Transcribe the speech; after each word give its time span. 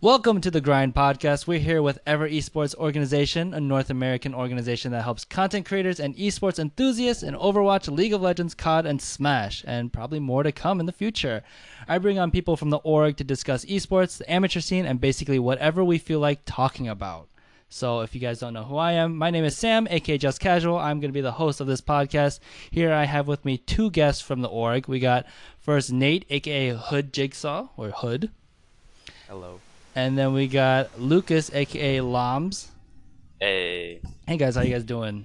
Welcome 0.00 0.40
to 0.42 0.50
the 0.52 0.60
Grind 0.60 0.94
Podcast. 0.94 1.48
We're 1.48 1.58
here 1.58 1.82
with 1.82 1.98
Ever 2.06 2.28
Esports 2.28 2.72
Organization, 2.76 3.52
a 3.52 3.58
North 3.60 3.90
American 3.90 4.32
organization 4.32 4.92
that 4.92 5.02
helps 5.02 5.24
content 5.24 5.66
creators 5.66 5.98
and 5.98 6.14
esports 6.14 6.60
enthusiasts 6.60 7.24
in 7.24 7.34
Overwatch, 7.34 7.92
League 7.92 8.12
of 8.12 8.22
Legends, 8.22 8.54
COD, 8.54 8.86
and 8.86 9.02
Smash, 9.02 9.64
and 9.66 9.92
probably 9.92 10.20
more 10.20 10.44
to 10.44 10.52
come 10.52 10.78
in 10.78 10.86
the 10.86 10.92
future. 10.92 11.42
I 11.88 11.98
bring 11.98 12.16
on 12.16 12.30
people 12.30 12.56
from 12.56 12.70
the 12.70 12.76
org 12.76 13.16
to 13.16 13.24
discuss 13.24 13.64
esports, 13.64 14.18
the 14.18 14.30
amateur 14.30 14.60
scene, 14.60 14.86
and 14.86 15.00
basically 15.00 15.40
whatever 15.40 15.82
we 15.82 15.98
feel 15.98 16.20
like 16.20 16.42
talking 16.44 16.86
about. 16.86 17.26
So 17.68 18.02
if 18.02 18.14
you 18.14 18.20
guys 18.20 18.38
don't 18.38 18.54
know 18.54 18.62
who 18.62 18.76
I 18.76 18.92
am, 18.92 19.16
my 19.16 19.30
name 19.30 19.44
is 19.44 19.58
Sam, 19.58 19.88
aka 19.90 20.16
Just 20.16 20.38
Casual. 20.38 20.78
I'm 20.78 21.00
going 21.00 21.10
to 21.10 21.12
be 21.12 21.22
the 21.22 21.32
host 21.32 21.60
of 21.60 21.66
this 21.66 21.80
podcast. 21.80 22.38
Here 22.70 22.92
I 22.92 23.02
have 23.02 23.26
with 23.26 23.44
me 23.44 23.58
two 23.58 23.90
guests 23.90 24.22
from 24.22 24.42
the 24.42 24.48
org. 24.48 24.86
We 24.86 25.00
got 25.00 25.26
first 25.58 25.90
Nate, 25.92 26.24
aka 26.30 26.70
Hood 26.70 27.12
Jigsaw, 27.12 27.70
or 27.76 27.90
Hood. 27.90 28.30
Hello. 29.26 29.58
And 29.98 30.16
then 30.16 30.32
we 30.32 30.46
got 30.46 31.00
Lucas, 31.00 31.52
aka 31.52 32.00
Lombz. 32.02 32.70
Hey, 33.40 34.00
Hey 34.28 34.36
guys, 34.36 34.54
how 34.54 34.62
you 34.62 34.70
guys 34.70 34.84
doing? 34.84 35.24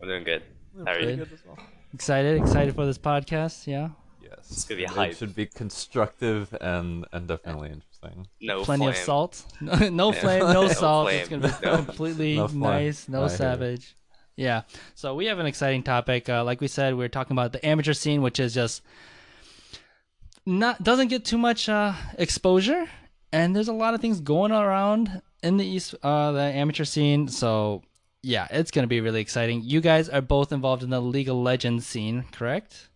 I'm 0.00 0.06
doing 0.06 0.22
good. 0.22 0.44
How 0.86 0.92
are 0.92 1.00
you? 1.00 1.16
Good. 1.16 1.38
Excited? 1.92 2.40
Excited 2.40 2.76
for 2.76 2.86
this 2.86 2.96
podcast? 2.96 3.66
Yeah. 3.66 3.88
Yes. 4.22 4.38
It's 4.52 4.64
gonna 4.66 4.82
be 4.82 4.84
hype. 4.84 5.10
It 5.10 5.16
should 5.16 5.34
be 5.34 5.46
constructive 5.46 6.56
and 6.60 7.06
and 7.12 7.26
definitely 7.26 7.70
interesting. 7.70 8.28
No 8.40 8.62
Plenty 8.62 8.86
of 8.86 8.96
salt. 8.96 9.44
No, 9.60 9.74
no 9.88 10.12
flame, 10.12 10.38
no 10.44 10.52
No 10.62 10.68
salt. 10.68 11.08
flame. 11.08 11.20
It's 11.20 11.28
gonna 11.28 11.48
be 11.48 11.54
No. 11.66 11.76
completely 11.78 12.36
No 12.36 12.46
nice, 12.46 13.08
no 13.08 13.24
I 13.24 13.26
savage. 13.26 13.96
Yeah. 14.36 14.62
So 14.94 15.16
we 15.16 15.26
have 15.26 15.40
an 15.40 15.46
exciting 15.46 15.82
topic. 15.82 16.28
Uh, 16.28 16.44
like 16.44 16.60
we 16.60 16.68
said, 16.68 16.94
we're 16.96 17.08
talking 17.08 17.34
about 17.34 17.50
the 17.50 17.66
amateur 17.66 17.94
scene, 17.94 18.22
which 18.22 18.38
is 18.38 18.54
just 18.54 18.80
not 20.46 20.84
doesn't 20.84 21.08
get 21.08 21.24
too 21.24 21.38
much 21.38 21.68
uh, 21.68 21.94
exposure, 22.16 22.86
and 23.32 23.56
there's 23.56 23.68
a 23.68 23.72
lot 23.72 23.94
of 23.94 24.00
things 24.00 24.20
going 24.20 24.52
around 24.52 25.22
in 25.42 25.56
the 25.56 25.66
east, 25.66 25.94
uh, 26.02 26.32
the 26.32 26.40
amateur 26.40 26.84
scene. 26.84 27.28
So 27.28 27.82
yeah, 28.22 28.46
it's 28.50 28.70
gonna 28.70 28.86
be 28.86 29.00
really 29.00 29.20
exciting. 29.20 29.62
You 29.62 29.80
guys 29.80 30.08
are 30.08 30.20
both 30.20 30.52
involved 30.52 30.82
in 30.82 30.90
the 30.90 31.00
League 31.00 31.28
of 31.28 31.36
Legends 31.36 31.86
scene, 31.86 32.24
correct? 32.32 32.88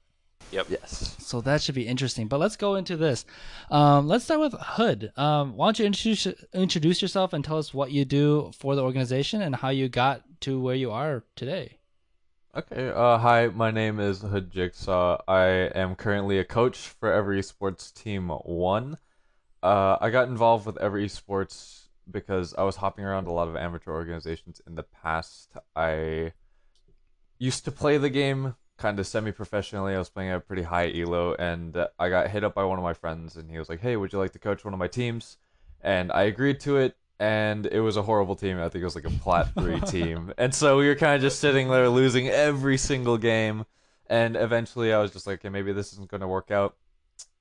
Yep. 0.52 0.66
Yes. 0.70 1.16
So 1.18 1.40
that 1.40 1.60
should 1.60 1.74
be 1.74 1.86
interesting. 1.86 2.28
But 2.28 2.38
let's 2.38 2.56
go 2.56 2.76
into 2.76 2.96
this. 2.96 3.24
Um, 3.70 4.06
let's 4.06 4.24
start 4.24 4.40
with 4.40 4.54
Hood. 4.54 5.12
Um, 5.16 5.56
why 5.56 5.66
don't 5.66 5.78
you 5.78 5.86
introduce 5.86 6.26
introduce 6.52 7.02
yourself 7.02 7.32
and 7.32 7.44
tell 7.44 7.58
us 7.58 7.74
what 7.74 7.90
you 7.90 8.04
do 8.04 8.52
for 8.56 8.76
the 8.76 8.82
organization 8.82 9.42
and 9.42 9.56
how 9.56 9.70
you 9.70 9.88
got 9.88 10.22
to 10.42 10.60
where 10.60 10.76
you 10.76 10.92
are 10.92 11.24
today? 11.34 11.78
Okay. 12.54 12.90
Uh, 12.90 13.18
hi, 13.18 13.48
my 13.48 13.70
name 13.70 13.98
is 13.98 14.22
Hood 14.22 14.50
Jigsaw. 14.50 15.20
I 15.26 15.46
am 15.74 15.94
currently 15.96 16.38
a 16.38 16.44
coach 16.44 16.78
for 16.78 17.12
Ever 17.12 17.34
Esports 17.34 17.92
Team 17.92 18.28
One. 18.28 18.98
Uh, 19.66 19.98
I 20.00 20.10
got 20.10 20.28
involved 20.28 20.64
with 20.64 20.78
Ever 20.78 21.00
Esports 21.00 21.88
because 22.08 22.54
I 22.54 22.62
was 22.62 22.76
hopping 22.76 23.04
around 23.04 23.26
a 23.26 23.32
lot 23.32 23.48
of 23.48 23.56
amateur 23.56 23.90
organizations 23.90 24.60
in 24.64 24.76
the 24.76 24.84
past. 24.84 25.56
I 25.74 26.34
used 27.40 27.64
to 27.64 27.72
play 27.72 27.98
the 27.98 28.08
game 28.08 28.54
kind 28.76 29.00
of 29.00 29.08
semi-professionally. 29.08 29.96
I 29.96 29.98
was 29.98 30.08
playing 30.08 30.30
at 30.30 30.36
a 30.36 30.40
pretty 30.40 30.62
high 30.62 30.92
elo, 30.92 31.34
and 31.34 31.76
uh, 31.76 31.88
I 31.98 32.10
got 32.10 32.30
hit 32.30 32.44
up 32.44 32.54
by 32.54 32.62
one 32.62 32.78
of 32.78 32.84
my 32.84 32.92
friends, 32.94 33.34
and 33.34 33.50
he 33.50 33.58
was 33.58 33.68
like, 33.68 33.80
"Hey, 33.80 33.96
would 33.96 34.12
you 34.12 34.20
like 34.20 34.30
to 34.34 34.38
coach 34.38 34.64
one 34.64 34.72
of 34.72 34.78
my 34.78 34.86
teams?" 34.86 35.36
And 35.80 36.12
I 36.12 36.22
agreed 36.22 36.60
to 36.60 36.76
it, 36.76 36.96
and 37.18 37.66
it 37.66 37.80
was 37.80 37.96
a 37.96 38.02
horrible 38.02 38.36
team. 38.36 38.60
I 38.60 38.68
think 38.68 38.82
it 38.82 38.84
was 38.84 38.94
like 38.94 39.04
a 39.08 39.18
plat 39.18 39.52
three 39.58 39.80
team, 39.96 40.32
and 40.38 40.54
so 40.54 40.78
we 40.78 40.86
were 40.86 40.94
kind 40.94 41.16
of 41.16 41.22
just 41.22 41.40
sitting 41.40 41.70
there 41.70 41.88
losing 41.88 42.28
every 42.28 42.76
single 42.78 43.18
game. 43.18 43.66
And 44.08 44.36
eventually, 44.36 44.92
I 44.92 45.02
was 45.02 45.10
just 45.10 45.26
like, 45.26 45.40
"Okay, 45.40 45.48
maybe 45.48 45.72
this 45.72 45.92
isn't 45.92 46.08
going 46.08 46.20
to 46.20 46.28
work 46.28 46.52
out." 46.52 46.76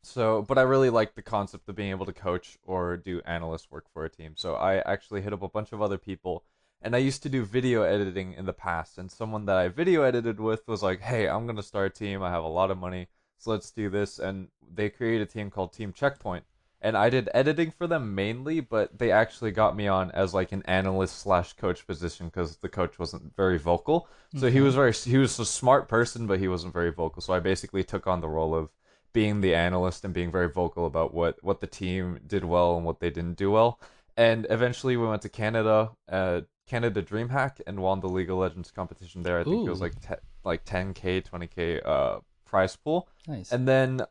So, 0.06 0.44
but 0.44 0.58
I 0.58 0.62
really 0.62 0.90
like 0.90 1.16
the 1.16 1.22
concept 1.22 1.68
of 1.68 1.76
being 1.76 1.90
able 1.90 2.06
to 2.06 2.14
coach 2.14 2.58
or 2.64 2.96
do 2.96 3.22
analyst 3.26 3.72
work 3.72 3.86
for 3.92 4.06
a 4.06 4.10
team. 4.10 4.34
So 4.36 4.56
I 4.56 4.78
actually 4.78 5.22
hit 5.22 5.34
up 5.34 5.42
a 5.42 5.50
bunch 5.50 5.72
of 5.72 5.82
other 5.82 5.98
people 5.98 6.44
and 6.82 6.96
I 6.96 7.00
used 7.00 7.24
to 7.24 7.30
do 7.30 7.44
video 7.44 7.82
editing 7.82 8.34
in 8.34 8.46
the 8.46 8.54
past, 8.54 9.00
and 9.00 9.10
someone 9.10 9.46
that 9.48 9.58
I 9.58 9.70
video 9.70 10.04
edited 10.04 10.40
with 10.40 10.68
was 10.68 10.84
like, 10.84 11.02
"Hey, 11.02 11.28
I'm 11.28 11.48
gonna 11.48 11.64
start 11.64 11.88
a 11.88 12.00
team. 12.00 12.22
I 12.22 12.30
have 12.30 12.44
a 12.44 12.48
lot 12.48 12.70
of 12.70 12.78
money, 12.78 13.08
so 13.38 13.50
let's 13.50 13.72
do 13.72 13.90
this." 13.90 14.20
And 14.20 14.50
they 14.62 14.92
created 14.92 15.28
a 15.28 15.32
team 15.32 15.50
called 15.50 15.74
Team 15.74 15.92
Checkpoint, 15.92 16.46
and 16.82 16.96
I 16.96 17.10
did 17.10 17.30
editing 17.34 17.72
for 17.72 17.88
them 17.88 18.14
mainly, 18.14 18.60
but 18.60 19.00
they 19.00 19.10
actually 19.10 19.50
got 19.52 19.76
me 19.76 19.88
on 19.88 20.12
as 20.12 20.36
like 20.36 20.52
an 20.52 20.62
analyst 20.66 21.18
slash 21.18 21.54
coach 21.54 21.88
position 21.88 22.28
because 22.28 22.58
the 22.58 22.70
coach 22.70 23.00
wasn't 23.00 23.36
very 23.36 23.58
vocal. 23.58 24.08
So 24.36 24.52
he 24.52 24.58
mm-hmm. 24.58 24.66
was 24.66 24.76
very 24.76 24.94
he 24.94 25.18
was 25.18 25.40
a 25.40 25.46
smart 25.46 25.88
person, 25.90 26.28
but 26.28 26.40
he 26.40 26.48
wasn't 26.48 26.74
very 26.74 26.92
vocal. 26.92 27.24
So 27.24 27.34
I 27.34 27.40
basically 27.40 27.84
took 27.84 28.06
on 28.06 28.22
the 28.22 28.30
role 28.30 28.54
of 28.54 28.70
being 29.16 29.40
the 29.42 29.56
analyst 29.56 30.04
and 30.06 30.14
being 30.14 30.30
very 30.32 30.50
vocal 30.50 30.86
about 30.86 31.14
what 31.14 31.42
what 31.44 31.62
the 31.62 31.68
team 31.68 32.20
did 32.28 32.44
well 32.44 32.76
and 32.76 32.86
what 32.86 33.00
they 33.00 33.10
didn't 33.10 33.38
do 33.38 33.50
well. 33.50 33.80
And 34.18 34.46
eventually 34.50 34.96
we 34.98 35.08
went 35.08 35.22
to 35.24 35.30
Canada, 35.30 35.92
uh, 36.12 36.42
Canada 36.68 37.02
DreamHack, 37.02 37.62
and 37.66 37.80
won 37.80 38.00
the 38.02 38.10
League 38.10 38.30
of 38.30 38.38
Legends 38.38 38.72
competition 38.72 39.24
there. 39.24 39.40
I 39.40 39.44
think 39.44 39.66
it 39.66 39.70
was 39.70 39.82
like 39.82 40.00
te- 40.08 40.24
like 40.44 40.64
10k, 40.66 41.24
20k 41.30 41.82
uh, 41.86 42.20
prize 42.46 42.76
pool. 42.76 43.08
Nice. 43.28 43.52
And 43.52 43.68
then 43.68 44.02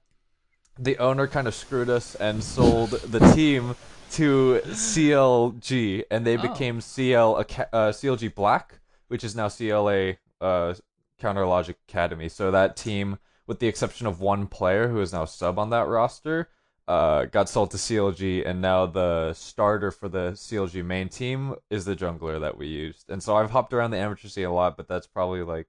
the 0.78 0.98
owner 0.98 1.26
kind 1.26 1.46
of 1.46 1.54
screwed 1.54 1.88
us 1.88 2.14
and 2.16 2.42
sold 2.42 2.90
the 2.90 3.20
team 3.34 3.76
to 4.12 4.60
CLG, 4.64 6.04
and 6.10 6.26
they 6.26 6.36
Oh. 6.38 6.42
became 6.42 6.80
CL 6.80 7.36
uh, 7.36 7.44
CLG 7.92 8.34
Black, 8.34 8.80
which 9.08 9.24
is 9.24 9.34
now 9.36 9.48
CLA 9.48 10.14
uh, 10.40 10.74
Counter 11.18 11.46
Logic 11.46 11.76
Academy. 11.88 12.28
So 12.28 12.50
that 12.50 12.76
team, 12.76 13.18
with 13.46 13.58
the 13.58 13.68
exception 13.68 14.06
of 14.06 14.20
one 14.20 14.46
player 14.46 14.88
who 14.88 15.00
is 15.00 15.12
now 15.12 15.24
sub 15.24 15.58
on 15.58 15.70
that 15.70 15.86
roster, 15.86 16.48
uh, 16.86 17.24
got 17.26 17.48
sold 17.48 17.70
to 17.70 17.76
CLG, 17.76 18.46
and 18.46 18.60
now 18.60 18.86
the 18.86 19.32
starter 19.32 19.90
for 19.90 20.08
the 20.08 20.32
CLG 20.32 20.84
main 20.84 21.08
team 21.08 21.54
is 21.70 21.84
the 21.84 21.96
jungler 21.96 22.40
that 22.40 22.58
we 22.58 22.66
used. 22.66 23.08
And 23.10 23.22
so 23.22 23.36
I've 23.36 23.50
hopped 23.50 23.72
around 23.72 23.90
the 23.90 23.98
amateur 23.98 24.28
scene 24.28 24.44
a 24.44 24.52
lot, 24.52 24.76
but 24.76 24.88
that's 24.88 25.06
probably 25.06 25.42
like 25.42 25.68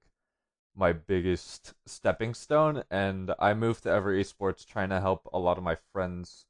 my 0.74 0.92
biggest 0.92 1.72
stepping 1.86 2.34
stone. 2.34 2.82
And 2.90 3.32
I 3.38 3.54
moved 3.54 3.84
to 3.84 3.90
Ever 3.90 4.12
Esports 4.14 4.66
trying 4.66 4.90
to 4.90 5.00
help 5.00 5.28
a 5.32 5.38
lot 5.38 5.56
of 5.56 5.64
my 5.64 5.76
friends 5.92 6.44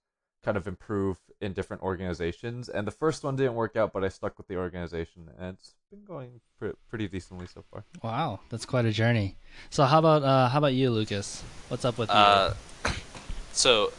kind 0.46 0.56
of 0.56 0.68
improve 0.68 1.18
in 1.40 1.52
different 1.52 1.82
organizations. 1.82 2.68
And 2.68 2.86
the 2.86 2.92
first 2.92 3.24
one 3.24 3.34
didn't 3.34 3.56
work 3.56 3.74
out, 3.74 3.92
but 3.92 4.04
I 4.04 4.08
stuck 4.08 4.38
with 4.38 4.46
the 4.46 4.56
organization, 4.56 5.28
and 5.40 5.56
it's 5.58 5.74
been 5.90 6.04
going 6.04 6.40
pre- 6.60 6.78
pretty 6.88 7.08
decently 7.08 7.48
so 7.48 7.64
far. 7.68 7.84
wow, 8.02 8.38
that's 8.48 8.64
quite 8.64 8.84
a 8.84 8.92
journey. 8.92 9.36
So 9.70 9.84
how 9.84 9.98
about 9.98 10.22
uh, 10.22 10.48
how 10.48 10.58
about 10.58 10.74
you, 10.74 10.90
Lucas? 10.90 11.42
What's 11.66 11.84
up 11.84 11.98
with 11.98 12.08
you? 12.10 12.14
Uh, 12.14 12.54
so, 13.52 13.92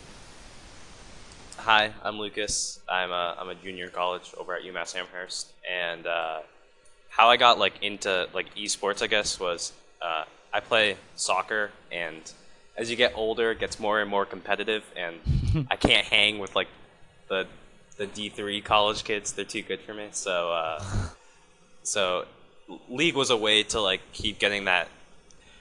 hi, 1.57 1.91
I'm 2.01 2.17
Lucas. 2.17 2.79
I'm 2.87 3.11
a 3.11 3.35
I'm 3.37 3.49
a 3.49 3.55
junior 3.55 3.85
in 3.85 3.91
college 3.91 4.33
over 4.37 4.55
at 4.55 4.63
UMass 4.63 4.95
Amherst, 4.95 5.51
and 5.69 6.07
uh, 6.07 6.39
how 7.09 7.29
I 7.29 7.35
got 7.35 7.59
like 7.59 7.83
into 7.83 8.29
like 8.33 8.55
esports, 8.55 9.03
I 9.03 9.07
guess, 9.07 9.37
was 9.37 9.73
uh, 10.01 10.23
I 10.53 10.61
play 10.61 10.95
soccer, 11.17 11.71
and 11.91 12.21
as 12.77 12.89
you 12.89 12.95
get 12.95 13.13
older, 13.15 13.51
it 13.51 13.59
gets 13.59 13.79
more 13.79 13.99
and 14.01 14.09
more 14.09 14.25
competitive, 14.25 14.83
and 14.95 15.67
I 15.71 15.75
can't 15.75 16.05
hang 16.05 16.39
with 16.39 16.55
like 16.55 16.67
the 17.29 17.47
the 17.97 18.05
D3 18.07 18.63
college 18.63 19.03
kids. 19.03 19.33
They're 19.33 19.45
too 19.45 19.63
good 19.63 19.79
for 19.81 19.93
me. 19.93 20.09
So, 20.11 20.51
uh, 20.51 20.83
so 21.83 22.25
league 22.89 23.15
was 23.15 23.29
a 23.31 23.37
way 23.37 23.63
to 23.63 23.81
like 23.81 24.01
keep 24.13 24.39
getting 24.39 24.65
that 24.65 24.87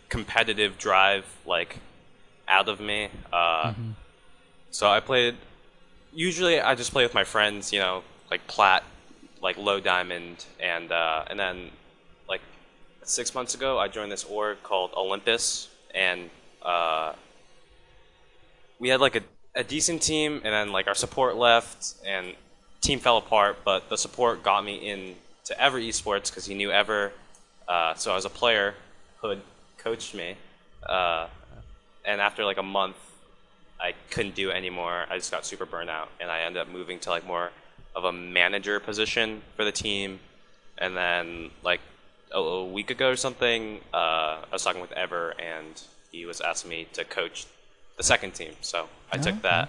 competitive 0.09 0.77
drive 0.79 1.25
like 1.47 1.79
out 2.49 2.69
of 2.69 2.81
me. 2.81 3.09
Uh, 3.33 3.73
So 4.71 4.89
I 4.89 5.01
played. 5.01 5.37
Usually, 6.13 6.61
I 6.61 6.75
just 6.75 6.93
play 6.93 7.03
with 7.05 7.15
my 7.15 7.25
friends. 7.25 7.73
You 7.73 7.81
know, 7.81 8.03
like 8.31 8.47
plat, 8.47 8.85
like 9.41 9.57
low 9.57 9.81
diamond, 9.81 10.45
and 10.61 10.93
uh, 10.93 11.25
and 11.31 11.39
then 11.41 11.71
like 12.29 12.43
six 13.05 13.35
months 13.35 13.55
ago, 13.55 13.79
I 13.79 13.89
joined 13.89 14.13
this 14.13 14.25
org 14.25 14.63
called 14.63 14.91
Olympus, 14.95 15.69
and 15.95 16.29
uh, 16.67 17.15
we 18.79 18.89
had 18.89 19.01
like 19.01 19.17
a, 19.17 19.23
a 19.55 19.65
decent 19.65 20.03
team, 20.03 20.43
and 20.45 20.53
then 20.53 20.73
like 20.73 20.89
our 20.89 20.95
support 20.95 21.37
left, 21.37 21.95
and 22.05 22.35
team 22.81 22.99
fell 22.99 23.17
apart. 23.17 23.59
But 23.65 23.89
the 23.89 23.97
support 23.97 24.43
got 24.43 24.65
me 24.65 24.75
in 24.77 25.15
to 25.45 25.59
Ever 25.61 25.79
Esports 25.79 26.29
because 26.29 26.45
he 26.45 26.55
knew 26.55 26.71
Ever. 26.71 27.13
Uh, 27.69 27.95
so 27.95 28.13
I 28.13 28.15
was 28.15 28.25
a 28.25 28.31
player. 28.31 28.75
Hood 29.21 29.41
coached 29.79 30.15
me, 30.15 30.37
uh, 30.85 31.29
and 32.05 32.21
after 32.21 32.45
like 32.45 32.59
a 32.59 32.63
month, 32.63 32.97
I 33.81 33.95
couldn't 34.11 34.35
do 34.35 34.51
it 34.51 34.55
anymore. 34.55 35.07
I 35.09 35.17
just 35.17 35.31
got 35.31 35.47
super 35.47 35.67
burnt 35.67 35.89
out, 35.89 36.09
and 36.21 36.31
I 36.31 36.41
ended 36.41 36.61
up 36.61 36.69
moving 36.69 36.99
to 37.01 37.11
like 37.11 37.27
more 37.27 37.51
of 37.95 38.05
a 38.05 38.13
manager 38.13 38.79
position 38.81 39.43
for 39.57 39.65
the 39.65 39.73
team. 39.73 40.19
And 40.79 40.95
then 40.95 41.51
like 41.63 41.81
a, 42.33 42.39
a 42.39 42.65
week 42.65 42.91
ago 42.91 43.09
or 43.09 43.17
something, 43.17 43.81
uh, 43.95 44.43
I 44.43 44.49
was 44.53 44.63
talking 44.63 44.83
with 44.83 44.93
Ever, 44.93 45.35
and 45.41 45.81
he 46.17 46.27
was 46.27 46.41
asking 46.41 46.71
me 46.71 46.87
to 46.95 47.05
coach 47.05 47.47
the 47.97 48.03
second 48.03 48.35
team. 48.35 48.53
So 48.61 48.89
I 49.13 49.19
took 49.19 49.43
that. 49.43 49.69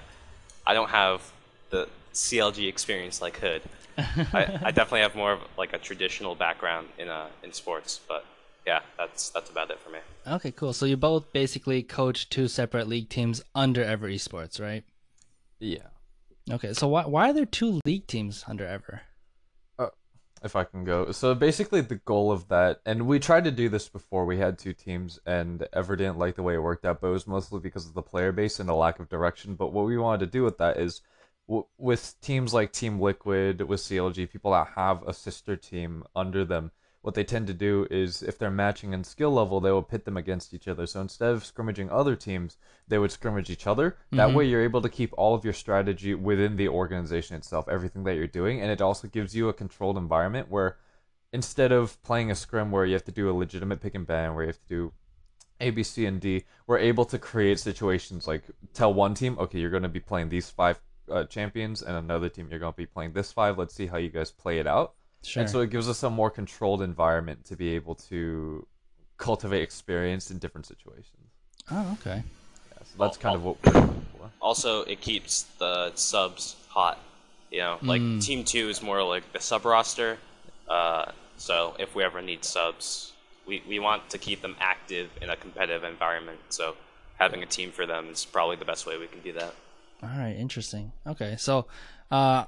I 0.65 0.73
don't 0.73 0.89
have 0.89 1.21
the 1.69 1.87
CLG 2.13 2.67
experience 2.67 3.21
like 3.21 3.37
Hood. 3.39 3.61
I, 3.97 4.59
I 4.63 4.71
definitely 4.71 5.01
have 5.01 5.15
more 5.15 5.33
of 5.33 5.39
like 5.57 5.73
a 5.73 5.77
traditional 5.77 6.35
background 6.35 6.87
in 6.97 7.07
uh, 7.09 7.27
in 7.43 7.53
sports, 7.53 7.99
but 8.07 8.25
yeah, 8.65 8.81
that's 8.97 9.29
that's 9.29 9.49
about 9.49 9.71
it 9.71 9.79
for 9.79 9.89
me. 9.89 9.99
okay, 10.27 10.51
cool. 10.51 10.73
So 10.73 10.85
you 10.85 10.97
both 10.97 11.31
basically 11.31 11.83
coach 11.83 12.29
two 12.29 12.47
separate 12.47 12.87
league 12.87 13.09
teams 13.09 13.41
under 13.55 13.83
Ever 13.83 14.09
Esports, 14.09 14.59
right? 14.59 14.83
Yeah. 15.59 15.87
Okay, 16.51 16.73
so 16.73 16.87
why 16.87 17.05
why 17.05 17.29
are 17.29 17.33
there 17.33 17.45
two 17.45 17.79
league 17.85 18.07
teams 18.07 18.43
under 18.47 18.65
Ever? 18.65 19.01
If 20.43 20.55
I 20.55 20.63
can 20.63 20.83
go. 20.83 21.11
So 21.11 21.33
basically, 21.35 21.81
the 21.81 21.95
goal 21.95 22.31
of 22.31 22.47
that, 22.49 22.81
and 22.85 23.07
we 23.07 23.19
tried 23.19 23.43
to 23.45 23.51
do 23.51 23.69
this 23.69 23.89
before. 23.89 24.25
We 24.25 24.37
had 24.37 24.57
two 24.57 24.73
teams, 24.73 25.19
and 25.25 25.67
Ever 25.73 25.95
didn't 25.95 26.19
like 26.19 26.35
the 26.35 26.43
way 26.43 26.55
it 26.55 26.61
worked 26.63 26.85
out, 26.85 27.01
but 27.01 27.07
it 27.07 27.11
was 27.11 27.27
mostly 27.27 27.59
because 27.59 27.85
of 27.87 27.93
the 27.93 28.01
player 28.01 28.31
base 28.31 28.59
and 28.59 28.69
the 28.69 28.75
lack 28.75 28.99
of 28.99 29.09
direction. 29.09 29.55
But 29.55 29.73
what 29.73 29.85
we 29.85 29.97
wanted 29.97 30.25
to 30.25 30.31
do 30.31 30.43
with 30.43 30.57
that 30.59 30.77
is, 30.77 31.01
w- 31.47 31.65
with 31.77 32.15
teams 32.21 32.53
like 32.53 32.71
Team 32.71 32.99
Liquid, 32.99 33.61
with 33.61 33.81
CLG, 33.81 34.29
people 34.29 34.51
that 34.51 34.69
have 34.75 35.03
a 35.07 35.13
sister 35.13 35.55
team 35.55 36.03
under 36.15 36.45
them, 36.45 36.71
what 37.07 37.15
they 37.15 37.23
tend 37.23 37.47
to 37.47 37.53
do 37.53 37.87
is 37.89 38.21
if 38.21 38.37
they're 38.37 38.51
matching 38.51 38.91
in 38.91 39.01
skill 39.01 39.31
level, 39.31 39.61
they 39.61 39.71
will 39.71 39.81
pit 39.81 40.03
them 40.03 40.17
against 40.17 40.53
each 40.53 40.67
other. 40.67 40.85
So 40.85 40.99
instead 40.99 41.29
of 41.29 41.45
scrimmaging 41.45 41.89
other 41.89 42.17
teams, 42.17 42.57
they 42.89 42.97
would 42.97 43.13
scrimmage 43.13 43.49
each 43.49 43.65
other. 43.65 43.95
That 44.11 44.31
Mhm. 44.31 44.33
way, 44.33 44.43
you're 44.43 44.61
able 44.61 44.81
to 44.81 44.89
keep 44.89 45.13
all 45.17 45.33
of 45.33 45.45
your 45.45 45.53
strategy 45.53 46.13
within 46.13 46.57
the 46.57 46.67
organization 46.67 47.37
itself, 47.37 47.69
everything 47.69 48.03
that 48.03 48.15
you're 48.17 48.27
doing, 48.27 48.59
and 48.59 48.69
it 48.69 48.81
also 48.81 49.07
gives 49.07 49.33
you 49.33 49.47
a 49.47 49.53
controlled 49.53 49.97
environment 49.97 50.49
where 50.49 50.79
instead 51.31 51.71
of 51.71 52.03
playing 52.03 52.29
a 52.29 52.35
scrim 52.35 52.71
where 52.71 52.83
you 52.83 52.91
have 52.91 53.05
to 53.05 53.13
do 53.13 53.29
a 53.29 53.39
legitimate 53.39 53.79
pick 53.79 53.95
and 53.95 54.05
ban, 54.05 54.33
where 54.33 54.43
you 54.43 54.49
have 54.49 54.59
to 54.59 54.67
do 54.67 54.91
A, 55.61 55.69
B, 55.69 55.83
C, 55.83 56.05
and 56.05 56.19
D, 56.19 56.43
we're 56.67 56.77
able 56.77 57.05
to 57.05 57.17
create 57.17 57.57
situations 57.57 58.27
like 58.27 58.43
tell 58.73 58.93
one 58.93 59.13
team, 59.13 59.39
okay, 59.39 59.59
you're 59.59 59.71
going 59.71 59.83
to 59.83 59.87
be 59.87 60.01
playing 60.01 60.27
these 60.27 60.49
five 60.49 60.81
uh, 61.09 61.23
champions, 61.23 61.81
and 61.81 61.95
another 61.95 62.27
team, 62.27 62.49
you're 62.49 62.59
going 62.59 62.73
to 62.73 62.83
be 62.85 62.85
playing 62.85 63.13
this 63.13 63.31
five. 63.31 63.57
Let's 63.57 63.73
see 63.73 63.87
how 63.87 63.95
you 63.95 64.09
guys 64.09 64.29
play 64.29 64.59
it 64.59 64.67
out. 64.67 64.95
Sure. 65.27 65.41
And 65.41 65.49
so 65.49 65.59
it 65.59 65.69
gives 65.69 65.89
us 65.89 66.03
a 66.03 66.09
more 66.09 66.31
controlled 66.31 66.81
environment 66.81 67.43
to 67.45 67.57
be 67.57 67.75
able 67.75 67.95
to 67.95 68.65
cultivate 69.17 69.61
experience 69.61 70.31
in 70.31 70.37
different 70.37 70.65
situations. 70.65 71.27
oh, 71.69 71.97
okay. 71.99 72.23
Yeah, 72.71 72.83
so 72.83 73.03
that's 73.03 73.17
kind 73.17 73.35
of 73.35 73.43
what 73.43 73.57
we're 73.65 73.73
looking 73.73 74.05
for. 74.17 74.31
Also, 74.41 74.83
it 74.83 75.01
keeps 75.01 75.43
the 75.59 75.91
subs 75.95 76.55
hot. 76.69 76.97
You 77.51 77.59
know, 77.59 77.77
like 77.81 78.01
Mm. 78.01 78.23
Team 78.23 78.43
Two 78.45 78.69
is 78.69 78.81
more 78.81 79.03
like 79.03 79.33
the 79.33 79.39
sub 79.41 79.65
roster. 79.65 80.17
Uh, 80.69 81.11
so 81.37 81.75
if 81.77 81.93
we 81.93 82.03
ever 82.03 82.21
need 82.21 82.45
subs, 82.45 83.11
we, 83.45 83.61
we 83.67 83.79
want 83.79 84.09
to 84.11 84.17
keep 84.17 84.41
them 84.41 84.55
active 84.59 85.09
in 85.21 85.29
a 85.29 85.35
competitive 85.35 85.83
environment. 85.83 86.39
So 86.49 86.75
having 87.17 87.43
a 87.43 87.45
team 87.45 87.71
for 87.71 87.85
them 87.85 88.09
is 88.09 88.23
probably 88.25 88.55
the 88.55 88.65
best 88.65 88.85
way 88.85 88.97
we 88.97 89.07
can 89.07 89.19
do 89.21 89.33
that. 89.33 89.53
All 90.03 90.09
right, 90.09 90.35
interesting. 90.37 90.91
Okay, 91.05 91.35
so 91.37 91.67
uh 92.11 92.45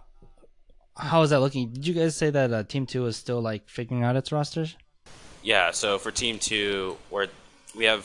how 0.98 1.22
is 1.22 1.30
that 1.30 1.40
looking? 1.40 1.70
Did 1.72 1.88
you 1.88 1.94
guys 1.94 2.16
say 2.16 2.30
that 2.30 2.52
uh, 2.52 2.64
Team 2.64 2.86
Two 2.86 3.06
is 3.06 3.16
still 3.16 3.42
like 3.42 3.70
figuring 3.70 4.04
out 4.04 4.16
its 4.16 4.32
rosters? 4.32 4.76
Yeah. 5.44 5.72
So 5.72 5.98
for 5.98 6.12
Team 6.12 6.40
Two, 6.40 6.98
we're 7.10 7.28
we 7.76 7.86
have 7.86 8.04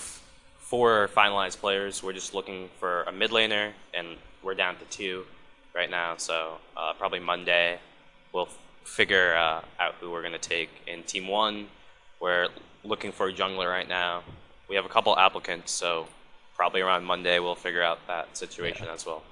four 0.58 1.08
finalized 1.14 1.58
players. 1.58 2.02
We're 2.02 2.12
just 2.12 2.34
looking 2.34 2.68
for 2.78 3.02
a 3.04 3.12
mid 3.12 3.30
laner, 3.30 3.72
and 3.92 4.16
we're 4.42 4.54
down 4.54 4.76
to 4.76 4.84
two 4.86 5.24
right 5.74 5.90
now. 5.90 6.16
So 6.16 6.58
uh, 6.76 6.92
probably 6.94 7.20
Monday, 7.20 7.78
we'll 8.32 8.46
f- 8.46 8.58
figure 8.84 9.34
uh, 9.34 9.62
out 9.80 9.94
who 10.00 10.10
we're 10.10 10.22
gonna 10.22 10.38
take. 10.38 10.70
In 10.86 11.02
Team 11.02 11.28
One, 11.28 11.68
we're 12.20 12.48
looking 12.84 13.12
for 13.12 13.28
a 13.28 13.32
jungler 13.32 13.68
right 13.68 13.88
now. 13.88 14.22
We 14.68 14.76
have 14.76 14.84
a 14.84 14.88
couple 14.88 15.16
applicants, 15.18 15.72
so 15.72 16.06
probably 16.54 16.80
around 16.80 17.04
Monday 17.04 17.38
we'll 17.38 17.54
figure 17.54 17.82
out 17.82 17.98
that 18.06 18.36
situation 18.36 18.86
as 18.88 19.04
well. 19.04 19.22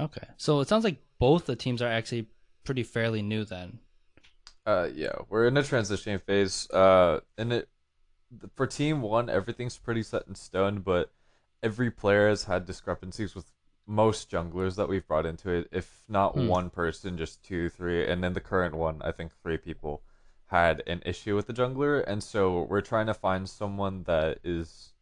Okay, 0.00 0.26
so 0.36 0.60
it 0.60 0.68
sounds 0.68 0.84
like 0.84 0.96
both 1.18 1.46
the 1.46 1.56
teams 1.56 1.80
are 1.82 1.88
actually 1.88 2.26
pretty 2.64 2.82
fairly 2.82 3.22
new 3.22 3.44
then. 3.44 3.78
Uh, 4.64 4.88
yeah, 4.94 5.12
we're 5.28 5.46
in 5.46 5.56
a 5.56 5.62
transition 5.62 6.18
phase. 6.18 6.70
Uh, 6.70 7.20
and 7.36 7.52
it 7.52 7.68
for 8.54 8.66
team 8.66 9.02
one, 9.02 9.28
everything's 9.28 9.76
pretty 9.78 10.02
set 10.02 10.24
in 10.28 10.34
stone, 10.34 10.80
but 10.80 11.12
every 11.62 11.90
player 11.90 12.28
has 12.28 12.44
had 12.44 12.64
discrepancies 12.64 13.34
with 13.34 13.50
most 13.86 14.30
junglers 14.30 14.76
that 14.76 14.88
we've 14.88 15.06
brought 15.06 15.26
into 15.26 15.50
it. 15.50 15.68
If 15.72 16.04
not 16.08 16.34
Hmm. 16.34 16.46
one 16.46 16.70
person, 16.70 17.18
just 17.18 17.42
two, 17.42 17.68
three, 17.68 18.06
and 18.06 18.22
then 18.22 18.32
the 18.32 18.40
current 18.40 18.74
one, 18.74 19.02
I 19.02 19.12
think 19.12 19.32
three 19.42 19.58
people 19.58 20.02
had 20.46 20.82
an 20.86 21.02
issue 21.04 21.34
with 21.34 21.46
the 21.46 21.52
jungler, 21.52 22.02
and 22.06 22.22
so 22.22 22.62
we're 22.62 22.80
trying 22.82 23.06
to 23.06 23.14
find 23.14 23.48
someone 23.48 24.04
that 24.04 24.38
is 24.44 24.92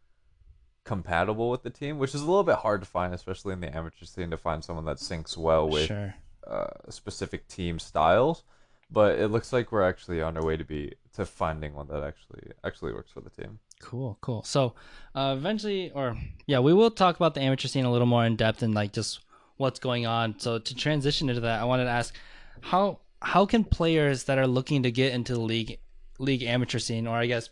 compatible 0.85 1.51
with 1.51 1.63
the 1.63 1.71
team, 1.71 1.99
which 1.99 2.15
is 2.15 2.23
a 2.23 2.27
little 2.27 2.43
bit 2.45 2.57
hard 2.57 2.81
to 2.81 2.87
find, 2.87 3.13
especially 3.15 3.53
in 3.53 3.61
the 3.61 3.77
amateur 3.77 4.07
scene, 4.07 4.31
to 4.31 4.37
find 4.37 4.65
someone 4.65 4.87
that 4.87 4.97
syncs 4.97 5.37
well 5.37 5.69
with 5.69 5.87
Sure. 5.87 6.15
Uh, 6.47 6.67
specific 6.89 7.47
team 7.49 7.79
styles, 7.79 8.45
but 8.91 9.19
it 9.19 9.29
looks 9.29 9.53
like 9.53 9.73
we're 9.73 9.89
actually 9.89 10.23
on 10.23 10.37
our 10.37 10.45
way 10.45 10.57
to 10.57 10.65
be 10.65 10.95
to 11.15 11.27
finding 11.27 11.75
one 11.75 11.89
that 11.89 12.03
actually 12.03 12.53
actually 12.65 12.93
works 12.93 13.11
for 13.11 13.21
the 13.21 13.31
team. 13.31 13.59
Cool, 13.81 14.19
cool. 14.21 14.43
So, 14.43 14.75
uh, 15.15 15.35
eventually, 15.37 15.91
or 15.93 16.17
yeah, 16.47 16.61
we 16.61 16.75
will 16.75 16.91
talk 16.91 17.17
about 17.17 17.35
the 17.35 17.41
amateur 17.41 17.69
scene 17.69 17.85
a 17.85 17.93
little 17.93 18.07
more 18.07 18.25
in 18.25 18.37
depth 18.37 18.63
and 18.63 18.75
like 18.75 18.93
just 18.93 19.21
what's 19.57 19.79
going 19.79 20.07
on. 20.07 20.39
So 20.39 20.59
to 20.59 20.75
transition 20.75 21.29
into 21.29 21.43
that, 21.43 21.61
I 21.61 21.65
wanted 21.65 21.85
to 21.85 21.91
ask 21.91 22.15
how 22.61 23.01
how 23.23 23.47
can 23.47 23.65
players 23.65 24.25
that 24.25 24.39
are 24.39 24.47
looking 24.47 24.83
to 24.85 24.91
get 24.91 25.13
into 25.13 25.35
the 25.35 25.41
league 25.41 25.79
league 26.19 26.43
amateur 26.43 26.79
scene, 26.79 27.07
or 27.07 27.17
I 27.17 27.27
guess 27.27 27.51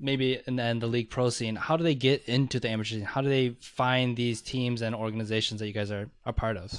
maybe 0.00 0.40
in 0.46 0.56
the 0.56 0.62
end 0.62 0.82
the 0.82 0.86
league 0.86 1.10
pro 1.10 1.30
scene, 1.30 1.56
how 1.56 1.76
do 1.76 1.84
they 1.84 1.94
get 1.94 2.24
into 2.28 2.60
the 2.60 2.68
amateur 2.68 2.96
scene? 2.96 3.02
How 3.02 3.20
do 3.20 3.28
they 3.28 3.50
find 3.60 4.16
these 4.16 4.40
teams 4.40 4.82
and 4.82 4.94
organizations 4.94 5.60
that 5.60 5.66
you 5.66 5.72
guys 5.72 5.90
are 5.90 6.08
a 6.24 6.32
part 6.32 6.56
of? 6.56 6.72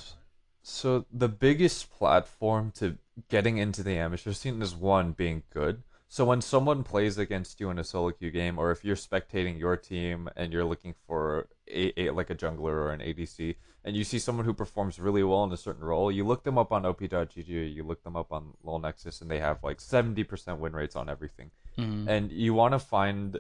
So 0.62 1.06
the 1.12 1.30
biggest 1.30 1.92
platform 1.92 2.72
to 2.76 2.98
getting 3.30 3.58
into 3.58 3.84
the 3.84 3.98
amateur 3.98 4.34
scene 4.34 4.62
is 4.62 4.76
one 4.76 5.12
being 5.14 5.44
good. 5.54 5.84
So 6.12 6.26
when 6.26 6.42
someone 6.42 6.84
plays 6.84 7.20
against 7.20 7.60
you 7.60 7.70
in 7.70 7.78
a 7.78 7.84
solo 7.84 8.10
queue 8.10 8.32
game, 8.32 8.58
or 8.58 8.72
if 8.72 8.84
you're 8.84 8.96
spectating 8.96 9.60
your 9.60 9.78
team 9.78 10.28
and 10.36 10.52
you're 10.52 10.66
looking 10.66 10.96
for 11.06 11.48
a, 11.70 11.94
a 12.02 12.10
like 12.10 12.32
a 12.32 12.36
jungler 12.36 12.74
or 12.74 12.92
an 12.92 13.00
ADC, 13.00 13.56
and 13.86 13.96
you 13.96 14.04
see 14.04 14.18
someone 14.18 14.46
who 14.46 14.54
performs 14.54 15.00
really 15.00 15.24
well 15.24 15.44
in 15.44 15.52
a 15.52 15.58
certain 15.58 15.84
role, 15.84 16.12
you 16.12 16.24
look 16.26 16.44
them 16.44 16.58
up 16.58 16.72
on 16.72 16.84
op.gg, 16.84 17.48
you 17.76 17.84
look 17.84 18.04
them 18.04 18.16
up 18.16 18.32
on 18.32 18.54
LoL 18.64 18.80
Nexus, 18.80 19.22
and 19.22 19.30
they 19.30 19.40
have 19.40 19.64
like 19.64 19.78
70% 19.78 20.58
win 20.58 20.74
rates 20.74 20.96
on 20.96 21.10
everything. 21.10 21.52
Mhm. 21.78 22.08
and 22.10 22.32
you 22.32 22.54
want 22.56 22.74
to 22.74 22.80
find 22.80 23.40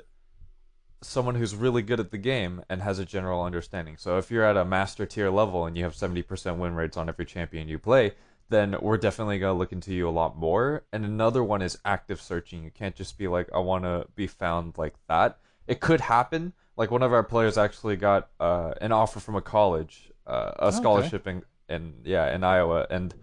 someone 1.02 1.36
who's 1.36 1.56
really 1.56 1.82
good 1.82 2.00
at 2.00 2.12
the 2.12 2.18
game 2.18 2.62
and 2.70 2.82
has 2.82 3.00
a 3.00 3.06
general 3.06 3.44
understanding. 3.44 3.96
So 3.98 4.18
if 4.18 4.30
you're 4.30 4.44
at 4.44 4.58
a 4.58 4.66
master 4.66 5.06
tier 5.06 5.30
level 5.30 5.66
and 5.66 5.78
you 5.78 5.84
have 5.84 5.94
70% 5.94 6.58
win 6.58 6.76
rates 6.76 6.98
on 6.98 7.08
every 7.10 7.26
champion 7.26 7.68
you 7.68 7.80
play, 7.80 8.14
then 8.50 8.76
we're 8.82 8.98
definitely 8.98 9.40
going 9.40 9.54
to 9.54 9.58
look 9.58 9.72
into 9.72 9.94
you 9.94 10.10
a 10.10 10.12
lot 10.12 10.36
more. 10.38 10.84
And 10.92 11.06
another 11.06 11.44
one 11.44 11.62
is 11.62 11.78
active 11.86 12.20
searching. 12.22 12.64
You 12.64 12.72
can't 12.72 12.96
just 12.96 13.18
be 13.18 13.28
like 13.28 13.50
I 13.54 13.60
want 13.60 13.84
to 13.86 14.08
be 14.16 14.28
found 14.28 14.78
like 14.78 14.96
that. 15.08 15.38
It 15.68 15.80
could 15.80 16.02
happen. 16.02 16.54
Like 16.76 16.92
one 16.92 17.04
of 17.04 17.14
our 17.14 17.24
players 17.24 17.58
actually 17.58 17.96
got 17.96 18.30
uh, 18.40 18.74
an 18.82 18.92
offer 18.92 19.20
from 19.20 19.36
a 19.36 19.42
college, 19.42 20.12
uh, 20.26 20.52
a 20.60 20.66
Okay. 20.68 20.78
scholarship 20.78 21.28
in, 21.28 21.44
in 21.70 21.94
yeah, 22.04 22.34
in 22.34 22.44
Iowa 22.44 22.88
and 22.90 23.14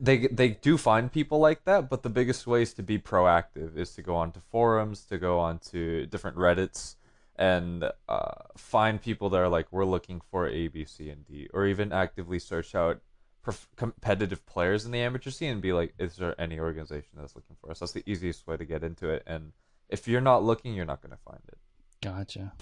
they 0.00 0.26
they 0.28 0.50
do 0.50 0.76
find 0.76 1.12
people 1.12 1.38
like 1.38 1.64
that, 1.64 1.88
but 1.88 2.02
the 2.02 2.10
biggest 2.10 2.46
ways 2.46 2.72
to 2.74 2.82
be 2.82 2.98
proactive 2.98 3.76
is 3.76 3.94
to 3.94 4.02
go 4.02 4.16
onto 4.16 4.40
forums, 4.40 5.04
to 5.06 5.18
go 5.18 5.38
onto 5.38 6.06
different 6.06 6.36
Reddits, 6.36 6.96
and 7.36 7.90
uh, 8.08 8.32
find 8.56 9.00
people 9.00 9.30
that 9.30 9.38
are 9.38 9.48
like, 9.48 9.66
we're 9.70 9.84
looking 9.84 10.20
for 10.30 10.48
A, 10.48 10.68
B, 10.68 10.84
C, 10.84 11.10
and 11.10 11.26
D, 11.26 11.48
or 11.52 11.66
even 11.66 11.92
actively 11.92 12.38
search 12.38 12.74
out 12.74 13.00
prof- 13.42 13.68
competitive 13.76 14.44
players 14.46 14.84
in 14.84 14.92
the 14.92 15.00
amateur 15.00 15.30
scene 15.30 15.52
and 15.52 15.62
be 15.62 15.72
like, 15.72 15.94
is 15.98 16.16
there 16.16 16.40
any 16.40 16.58
organization 16.58 17.10
that's 17.16 17.34
looking 17.34 17.56
for 17.60 17.70
us? 17.70 17.80
That's 17.80 17.92
the 17.92 18.02
easiest 18.06 18.46
way 18.46 18.56
to 18.56 18.64
get 18.64 18.82
into 18.82 19.08
it. 19.08 19.22
And 19.26 19.52
if 19.88 20.08
you're 20.08 20.20
not 20.20 20.42
looking, 20.42 20.74
you're 20.74 20.84
not 20.84 21.02
going 21.02 21.12
to 21.12 21.22
find 21.24 21.40
it. 21.48 21.58
Gotcha. 22.02 22.52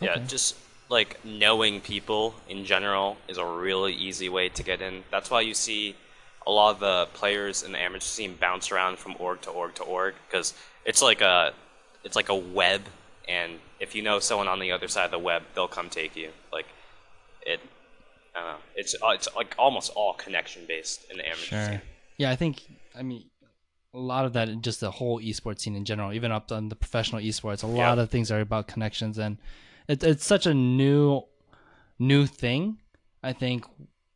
Yeah, 0.00 0.18
just 0.18 0.56
like 0.88 1.24
knowing 1.24 1.80
people 1.80 2.34
in 2.48 2.64
general 2.64 3.16
is 3.28 3.38
a 3.38 3.44
really 3.44 3.94
easy 3.94 4.28
way 4.28 4.48
to 4.50 4.62
get 4.62 4.80
in. 4.80 5.04
That's 5.10 5.30
why 5.30 5.40
you 5.40 5.54
see 5.54 5.96
a 6.46 6.50
lot 6.50 6.70
of 6.74 6.80
the 6.80 7.08
players 7.14 7.62
in 7.62 7.72
the 7.72 7.78
amateur 7.78 8.00
scene 8.00 8.36
bounce 8.40 8.70
around 8.70 8.98
from 8.98 9.14
org 9.18 9.40
to 9.42 9.50
org 9.50 9.74
to 9.74 9.82
org 9.82 10.14
because 10.28 10.54
it's 10.84 11.02
like 11.02 11.20
a 11.20 11.52
it's 12.04 12.14
like 12.16 12.28
a 12.28 12.34
web, 12.36 12.82
and 13.28 13.58
if 13.80 13.94
you 13.94 14.02
know 14.02 14.18
someone 14.20 14.46
on 14.48 14.60
the 14.60 14.70
other 14.72 14.86
side 14.88 15.06
of 15.06 15.10
the 15.10 15.18
web, 15.18 15.42
they'll 15.54 15.66
come 15.68 15.88
take 15.90 16.14
you. 16.16 16.30
Like 16.52 16.66
it, 17.44 17.60
I 18.34 18.40
don't 18.40 18.48
know. 18.52 18.58
It's 18.76 18.94
uh, 18.94 19.08
it's 19.08 19.28
like 19.34 19.54
almost 19.58 19.92
all 19.96 20.14
connection 20.14 20.62
based 20.68 21.10
in 21.10 21.16
the 21.18 21.24
amateur 21.26 21.44
Sure. 21.46 21.66
scene. 21.66 21.80
Yeah, 22.18 22.30
I 22.30 22.36
think 22.36 22.62
I 22.96 23.02
mean 23.02 23.24
a 23.92 23.98
lot 23.98 24.24
of 24.26 24.32
that 24.34 24.48
just 24.60 24.80
the 24.80 24.90
whole 24.90 25.20
esports 25.20 25.60
scene 25.60 25.74
in 25.74 25.84
general, 25.84 26.12
even 26.12 26.30
up 26.30 26.52
on 26.52 26.68
the 26.68 26.76
professional 26.76 27.20
esports, 27.20 27.62
a 27.62 27.66
lot 27.66 27.96
Yeah. 27.96 28.02
of 28.02 28.10
things 28.10 28.30
are 28.30 28.40
about 28.40 28.68
connections 28.68 29.18
and 29.18 29.38
it's 29.88 30.04
it's 30.04 30.24
such 30.24 30.46
a 30.46 30.54
new 30.54 31.22
new 31.98 32.26
thing. 32.26 32.78
I 33.22 33.32
think 33.32 33.64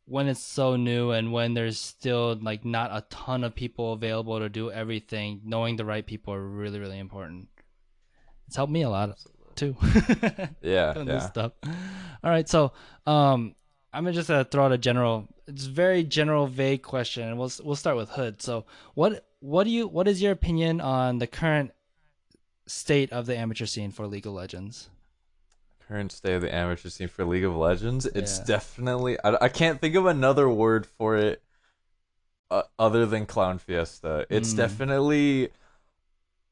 when 0.05 0.27
it's 0.27 0.41
so 0.43 0.75
new 0.75 1.11
and 1.11 1.31
when 1.31 1.53
there's 1.53 1.79
still 1.79 2.37
like 2.41 2.65
not 2.65 2.91
a 2.91 3.05
ton 3.09 3.43
of 3.43 3.55
people 3.55 3.93
available 3.93 4.39
to 4.39 4.49
do 4.49 4.71
everything, 4.71 5.41
knowing 5.43 5.75
the 5.75 5.85
right 5.85 6.05
people 6.05 6.33
are 6.33 6.45
really, 6.45 6.79
really 6.79 6.99
important. 6.99 7.47
It's 8.47 8.55
helped 8.55 8.73
me 8.73 8.81
a 8.81 8.89
lot 8.89 9.17
too. 9.55 9.75
Yeah, 10.61 10.93
doing 10.93 11.07
yeah. 11.07 11.13
this 11.13 11.27
stuff. 11.27 11.53
All 11.63 12.29
right, 12.29 12.47
so 12.47 12.73
um, 13.05 13.55
I'm 13.93 14.03
gonna 14.03 14.13
just 14.13 14.29
uh, 14.29 14.43
throw 14.43 14.65
out 14.65 14.71
a 14.71 14.77
general, 14.77 15.27
it's 15.47 15.65
very 15.65 16.03
general, 16.03 16.47
vague 16.47 16.81
question, 16.83 17.27
and 17.27 17.37
we'll 17.37 17.51
we'll 17.63 17.75
start 17.75 17.97
with 17.97 18.09
Hood. 18.09 18.41
So, 18.41 18.65
what 18.93 19.25
what 19.39 19.63
do 19.63 19.69
you 19.69 19.87
what 19.87 20.07
is 20.07 20.21
your 20.21 20.31
opinion 20.31 20.81
on 20.81 21.19
the 21.19 21.27
current 21.27 21.71
state 22.67 23.11
of 23.11 23.25
the 23.25 23.37
amateur 23.37 23.65
scene 23.65 23.91
for 23.91 24.07
League 24.07 24.27
of 24.27 24.33
Legends? 24.33 24.89
Current 25.91 26.11
state 26.11 26.35
of 26.35 26.41
the 26.41 26.53
amateur 26.55 26.87
scene 26.89 27.09
for 27.09 27.25
League 27.25 27.43
of 27.43 27.55
Legends, 27.55 28.05
it's 28.05 28.39
Yeah. 28.39 28.45
definitely 28.45 29.17
I, 29.23 29.45
I 29.45 29.49
can't 29.49 29.81
think 29.81 29.95
of 29.95 30.05
another 30.05 30.47
word 30.47 30.85
for 30.85 31.17
it 31.17 31.43
uh, 32.49 32.63
other 32.79 33.05
than 33.05 33.25
clown 33.25 33.57
fiesta. 33.57 34.25
It's 34.29 34.53
Mm. 34.53 34.57
definitely 34.57 35.49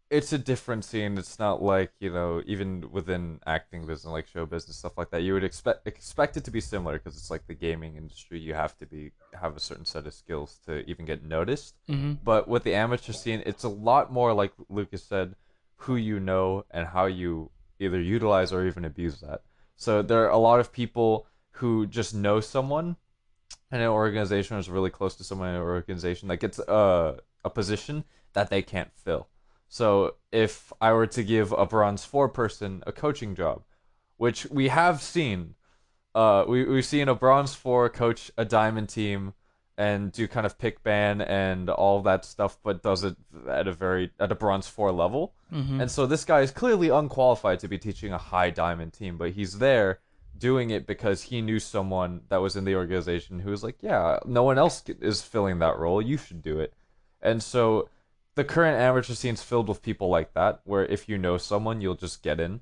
it's 0.09 0.33
a 0.33 0.39
different 0.39 0.83
scene. 0.83 1.17
It's 1.19 1.37
not 1.37 1.61
like 1.61 1.91
you 1.99 2.11
know 2.11 2.41
even 2.47 2.89
within 2.91 3.39
acting 3.45 3.85
business, 3.85 4.11
like 4.11 4.27
show 4.27 4.45
business 4.45 4.77
stuff 4.77 4.97
like 4.97 5.11
that. 5.11 5.21
You 5.21 5.33
would 5.35 5.43
expect 5.43 5.85
expect 5.87 6.35
it 6.35 6.43
to 6.45 6.51
be 6.51 6.61
similar 6.61 6.97
because 6.97 7.15
it's 7.15 7.29
like 7.29 7.45
the 7.47 7.53
gaming 7.53 7.95
industry. 7.95 8.39
You 8.39 8.55
have 8.55 8.75
to 8.79 8.85
be 8.87 9.11
have 9.39 9.55
a 9.55 9.59
certain 9.59 9.85
set 9.85 10.07
of 10.07 10.13
skills 10.13 10.59
to 10.65 10.83
even 10.89 11.05
get 11.05 11.23
noticed. 11.23 11.75
Mm-hmm. 11.87 12.13
But 12.23 12.47
with 12.47 12.63
the 12.63 12.73
amateur 12.75 13.13
scene, 13.13 13.43
it's 13.45 13.63
a 13.63 13.69
lot 13.69 14.11
more 14.11 14.33
like 14.33 14.51
Lucas 14.67 15.03
said, 15.03 15.35
who 15.83 15.95
you 15.95 16.19
know 16.19 16.65
and 16.71 16.87
how 16.87 17.05
you 17.05 17.51
either 17.79 17.99
utilize 17.99 18.51
or 18.51 18.65
even 18.65 18.85
abuse 18.85 19.19
that. 19.21 19.41
So 19.75 20.01
there 20.01 20.25
are 20.25 20.29
a 20.29 20.37
lot 20.37 20.59
of 20.59 20.71
people 20.71 21.27
who 21.51 21.87
just 21.87 22.13
know 22.13 22.39
someone 22.39 22.97
in 23.71 23.81
an 23.81 23.87
organization 23.87 24.57
or 24.57 24.59
is 24.59 24.69
really 24.69 24.89
close 24.89 25.15
to 25.15 25.23
someone 25.23 25.49
in 25.49 25.55
an 25.55 25.61
organization 25.61 26.27
that 26.27 26.37
gets 26.37 26.59
a, 26.59 27.19
a 27.43 27.49
position 27.49 28.03
that 28.33 28.49
they 28.49 28.61
can't 28.61 28.91
fill. 28.95 29.27
So 29.67 30.15
if 30.31 30.73
I 30.81 30.93
were 30.93 31.07
to 31.07 31.23
give 31.23 31.51
a 31.51 31.65
bronze 31.65 32.03
four 32.03 32.27
person 32.27 32.83
a 32.87 32.91
coaching 32.91 33.35
job, 33.35 33.63
which 34.17 34.45
we 34.47 34.67
have 34.69 35.01
seen, 35.01 35.55
uh, 36.15 36.43
we 36.47 36.65
we've 36.65 36.85
seen 36.85 37.07
a 37.07 37.15
bronze 37.15 37.53
four 37.53 37.87
coach 37.89 38.31
a 38.37 38.45
diamond 38.45 38.89
team 38.89 39.33
and 39.79 40.11
do 40.11 40.27
kind 40.27 40.45
of 40.45 40.57
pick 40.57 40.83
ban 40.83 41.21
and 41.21 41.69
all 41.69 42.01
that 42.01 42.25
stuff, 42.25 42.57
but 42.63 42.83
does 42.83 43.05
it 43.05 43.15
at 43.49 43.65
a 43.65 43.71
very 43.71 44.11
at 44.19 44.29
a 44.29 44.35
bronze 44.35 44.67
four 44.67 44.91
level. 44.91 45.33
Mm-hmm. 45.53 45.79
And 45.79 45.89
so 45.89 46.05
this 46.05 46.25
guy 46.25 46.41
is 46.41 46.51
clearly 46.51 46.89
unqualified 46.89 47.61
to 47.61 47.69
be 47.69 47.77
teaching 47.77 48.11
a 48.11 48.17
high 48.17 48.49
diamond 48.49 48.91
team, 48.91 49.15
but 49.17 49.31
he's 49.31 49.59
there 49.59 49.99
doing 50.37 50.69
it 50.69 50.85
because 50.85 51.23
he 51.23 51.41
knew 51.41 51.59
someone 51.59 52.21
that 52.27 52.41
was 52.41 52.57
in 52.57 52.65
the 52.65 52.75
organization 52.75 53.39
who 53.39 53.51
was 53.51 53.63
like, 53.63 53.77
yeah, 53.79 54.19
no 54.25 54.43
one 54.43 54.57
else 54.57 54.83
is 54.99 55.21
filling 55.21 55.59
that 55.59 55.79
role. 55.79 56.01
You 56.01 56.17
should 56.17 56.41
do 56.41 56.59
it. 56.59 56.73
And 57.21 57.41
so 57.41 57.87
the 58.35 58.43
current 58.43 58.77
amateur 58.77 59.13
scene's 59.13 59.41
filled 59.41 59.69
with 59.69 59.81
people 59.81 60.09
like 60.09 60.33
that, 60.33 60.59
where 60.65 60.85
if 60.85 61.07
you 61.07 61.17
know 61.17 61.37
someone, 61.37 61.79
you'll 61.79 61.95
just 61.95 62.21
get 62.21 62.41
in. 62.41 62.59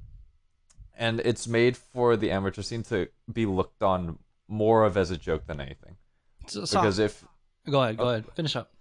And 0.95 1.19
it's 1.21 1.47
made 1.47 1.75
for 1.77 2.15
the 2.15 2.29
amateur 2.29 2.61
scene 2.61 2.83
to 2.83 3.07
be 3.31 3.47
looked 3.47 3.81
on 3.81 4.19
more 4.47 4.85
of 4.85 4.97
as 4.97 5.09
a 5.09 5.17
joke 5.17 5.47
than 5.47 5.59
anything. 5.59 5.97
So, 6.49 6.61
Because 6.61 6.99
if 6.99 7.23
go 7.69 7.81
ahead, 7.83 7.97
go 7.97 8.05
Oh. 8.05 8.09
ahead, 8.09 8.25
finish 8.35 8.55
up. 8.55 8.71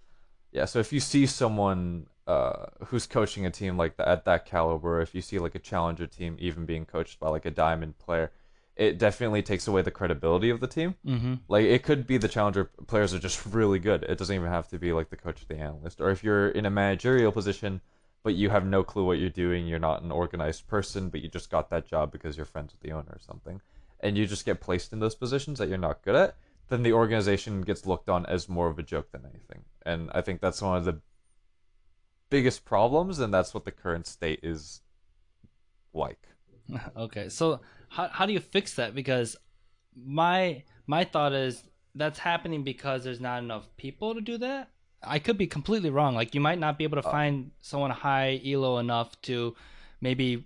yeah, 0.51 0.65
so 0.65 0.79
if 0.79 0.91
you 0.93 0.99
see 0.99 1.25
someone 1.25 2.07
uh, 2.25 2.65
who's 2.87 3.05
coaching 3.07 3.45
a 3.45 3.49
team 3.51 3.77
like 3.77 3.95
that 3.97 4.07
at 4.07 4.25
that 4.25 4.45
caliber, 4.45 4.99
if 5.01 5.15
you 5.15 5.21
see 5.21 5.39
like 5.39 5.55
a 5.55 5.59
challenger 5.59 6.05
team 6.07 6.35
even 6.39 6.65
being 6.65 6.85
coached 6.85 7.19
by 7.19 7.29
like 7.29 7.45
a 7.45 7.51
diamond 7.51 7.97
player, 7.99 8.31
it 8.75 8.97
definitely 8.99 9.41
takes 9.41 9.65
away 9.67 9.81
the 9.81 9.91
credibility 9.91 10.49
of 10.49 10.59
the 10.59 10.67
team. 10.67 10.95
Mm-hmm. 11.05 11.35
Like 11.47 11.63
it 11.65 11.83
could 11.83 12.05
be 12.05 12.17
the 12.17 12.27
challenger 12.27 12.65
players 12.65 13.13
are 13.13 13.19
just 13.19 13.45
really 13.45 13.79
good. 13.79 14.03
It 14.03 14.17
doesn't 14.17 14.35
even 14.35 14.49
have 14.49 14.67
to 14.69 14.77
be 14.77 14.91
like 14.93 15.09
the 15.09 15.15
coach 15.15 15.41
or 15.41 15.45
the 15.45 15.57
analyst. 15.59 16.01
Or 16.01 16.09
if 16.11 16.21
you're 16.23 16.49
in 16.49 16.65
a 16.65 16.69
managerial 16.69 17.31
position, 17.31 17.79
but 18.23 18.35
you 18.35 18.49
have 18.49 18.65
no 18.65 18.83
clue 18.83 19.05
what 19.05 19.19
you're 19.19 19.29
doing, 19.29 19.65
you're 19.65 19.79
not 19.79 20.01
an 20.03 20.11
organized 20.11 20.67
person, 20.67 21.07
but 21.09 21.21
you 21.21 21.29
just 21.29 21.49
got 21.49 21.69
that 21.69 21.87
job 21.87 22.11
because 22.11 22.35
you're 22.35 22.45
friends 22.45 22.73
with 22.73 22.81
the 22.81 22.91
owner 22.91 23.11
or 23.13 23.19
something, 23.21 23.61
and 24.01 24.17
you 24.17 24.27
just 24.27 24.45
get 24.45 24.59
placed 24.59 24.91
in 24.91 24.99
those 24.99 25.15
positions 25.15 25.59
that 25.59 25.69
you're 25.69 25.77
not 25.77 26.03
good 26.03 26.15
at, 26.15 26.35
then 26.69 26.83
the 26.83 26.93
organization 26.93 27.61
gets 27.61 27.85
looked 27.85 28.09
on 28.09 28.25
as 28.25 28.49
more 28.49 28.67
of 28.67 28.77
a 28.79 28.83
joke 28.83 29.11
than 29.11 29.23
anything. 29.25 29.65
And 29.85 30.09
I 30.13 30.21
think 30.21 30.41
that's 30.41 30.61
one 30.61 30.77
of 30.77 30.85
the 30.85 31.01
biggest 32.29 32.65
problems, 32.65 33.19
and 33.19 33.33
that's 33.33 33.53
what 33.53 33.65
the 33.65 33.71
current 33.71 34.05
state 34.07 34.39
is 34.43 34.81
like. 35.93 36.19
Okay, 36.97 37.29
so 37.29 37.61
how 37.89 38.09
how 38.09 38.25
do 38.25 38.33
you 38.33 38.41
fix 38.41 38.73
that? 38.75 38.93
Because 38.93 39.37
my 39.95 40.63
my 40.85 41.05
thought 41.05 41.31
is 41.33 41.63
that's 41.95 42.19
happening 42.19 42.63
because 42.63 43.03
there's 43.05 43.21
not 43.21 43.41
enough 43.41 43.65
people 43.77 44.13
to 44.13 44.21
do 44.21 44.37
that. 44.39 44.69
I 45.01 45.19
could 45.19 45.37
be 45.37 45.47
completely 45.47 45.89
wrong. 45.89 46.13
Like 46.15 46.35
you 46.35 46.41
might 46.41 46.59
not 46.59 46.77
be 46.77 46.83
able 46.83 47.01
to 47.01 47.07
Uh, 47.07 47.11
find 47.11 47.51
someone 47.61 47.91
high 47.91 48.41
elo 48.45 48.79
enough 48.79 49.19
to 49.23 49.55
maybe 50.01 50.45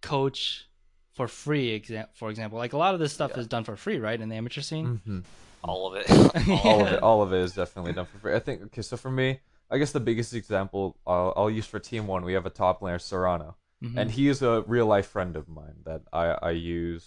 coach 0.00 0.68
for 1.12 1.28
free. 1.28 1.80
For 2.14 2.30
example, 2.30 2.58
like 2.58 2.72
a 2.72 2.76
lot 2.78 2.94
of 2.94 3.00
this 3.00 3.12
stuff 3.12 3.30
Yeah. 3.34 3.40
is 3.42 3.46
done 3.46 3.62
for 3.64 3.76
free, 3.76 3.98
right? 3.98 4.20
In 4.20 4.28
the 4.28 4.34
amateur 4.36 4.60
scene. 4.62 4.86
Mm-hmm. 5.06 5.20
All 5.64 5.86
of 5.88 5.94
it. 5.96 6.10
all 6.64 6.82
of 6.86 6.92
it. 6.92 7.02
All 7.02 7.22
of 7.22 7.32
it 7.32 7.40
is 7.40 7.54
definitely 7.54 7.92
done 7.94 8.06
for 8.06 8.18
free. 8.18 8.34
I 8.34 8.38
think 8.38 8.62
okay 8.66 8.82
so 8.82 8.96
for 8.96 9.10
me 9.10 9.40
i 9.70 9.78
guess 9.78 9.92
the 9.92 10.00
biggest 10.00 10.34
example 10.34 10.94
i'll, 11.06 11.32
I'll 11.36 11.50
use 11.50 11.64
for 11.66 11.78
team 11.80 12.06
one 12.06 12.22
we 12.22 12.34
have 12.34 12.44
a 12.44 12.50
top 12.50 12.82
laner 12.82 13.00
serrano. 13.00 13.56
Mhm. 13.82 13.96
and 13.96 14.10
he 14.10 14.28
is 14.28 14.42
a 14.42 14.62
real 14.66 14.84
life 14.86 15.06
friend 15.06 15.36
of 15.36 15.48
mine 15.48 15.76
that 15.84 16.02
i 16.12 16.26
i 16.42 16.50
use 16.50 17.06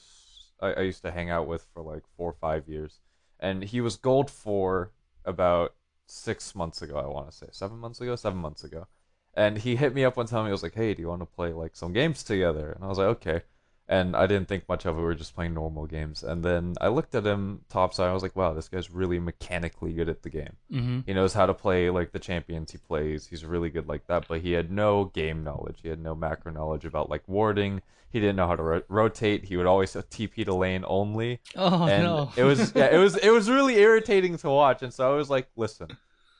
I, 0.60 0.74
I 0.74 0.82
used 0.82 1.04
to 1.04 1.12
hang 1.12 1.30
out 1.30 1.46
with 1.48 1.64
for 1.72 1.84
like 1.84 2.04
four 2.18 2.32
or 2.32 2.38
five 2.42 2.68
years. 2.68 3.00
And 3.40 3.64
he 3.64 3.80
was 3.80 3.96
gold 3.96 4.32
for 4.32 4.92
about 5.24 5.76
six 6.08 6.56
months 6.56 6.82
ago 6.82 6.98
i 6.98 7.06
want 7.06 7.30
to 7.30 7.36
say. 7.36 7.46
Seven 7.52 7.78
months 7.78 8.02
ago? 8.02 8.16
Seven 8.16 8.40
months 8.40 8.64
ago. 8.64 8.88
And 9.36 9.60
he 9.60 9.76
hit 9.76 9.94
me 9.94 10.04
up 10.04 10.18
one 10.18 10.26
time 10.26 10.46
he 10.46 10.52
was 10.52 10.64
like 10.64 10.74
hey 10.74 10.96
do 10.96 11.02
you 11.04 11.10
want 11.10 11.22
to 11.22 11.28
play 11.28 11.54
like 11.54 11.76
some 11.76 11.94
games 11.94 12.24
together? 12.24 12.72
And 12.72 12.84
i 12.84 12.88
was 12.88 12.98
like 12.98 13.08
okay 13.18 13.42
and 13.90 14.16
I 14.16 14.28
didn't 14.28 14.48
think 14.48 14.68
much 14.68 14.86
of 14.86 14.96
it. 14.96 15.00
We 15.00 15.06
were 15.06 15.16
just 15.16 15.34
playing 15.34 15.54
normal 15.54 15.86
games. 15.86 16.24
And 16.24 16.44
then 16.44 16.76
I 16.82 16.90
looked 16.90 17.16
at 17.16 17.26
him 17.26 17.62
topside. 17.70 18.10
I 18.10 18.14
was 18.14 18.24
like, 18.24 18.36
wow, 18.36 18.54
this 18.54 18.68
guy's 18.68 18.92
really 18.92 19.20
mechanically 19.20 19.94
good 19.94 20.10
at 20.10 20.24
the 20.24 20.30
game. 20.30 20.58
Mhm. 20.72 21.04
He 21.06 21.14
knows 21.14 21.34
how 21.34 21.46
to 21.46 21.54
play 21.54 21.90
like 21.90 22.12
the 22.12 22.20
champions 22.20 22.72
he 22.72 22.78
plays. 22.78 23.28
He's 23.28 23.46
really 23.46 23.70
good 23.70 23.88
like 23.88 24.08
that. 24.08 24.28
But 24.28 24.42
he 24.42 24.52
had 24.52 24.72
no 24.72 25.06
game 25.06 25.44
knowledge. 25.44 25.80
He 25.82 25.90
had 25.90 26.02
no 26.02 26.16
macro 26.16 26.52
knowledge 26.52 26.86
about 26.86 27.10
like 27.10 27.24
warding. 27.28 27.82
He 28.10 28.20
didn't 28.20 28.38
know 28.38 28.48
how 28.48 28.56
to 28.56 28.64
ro- 28.64 28.84
rotate. 28.90 29.46
He 29.46 29.58
would 29.58 29.66
always 29.66 29.94
TP 29.94 30.46
to 30.46 30.54
lane 30.54 30.84
only. 30.88 31.40
Oh 31.56 31.88
and 31.88 32.04
no! 32.04 32.32
it 32.36 32.44
was 32.44 32.72
yeah, 32.76 32.94
it 32.94 32.98
was 32.98 33.16
it 33.18 33.30
was 33.30 33.50
really 33.50 33.78
irritating 33.78 34.38
to 34.38 34.50
watch. 34.50 34.82
And 34.82 34.94
so 34.94 35.12
I 35.12 35.16
was 35.16 35.30
like, 35.30 35.50
listen, 35.56 35.88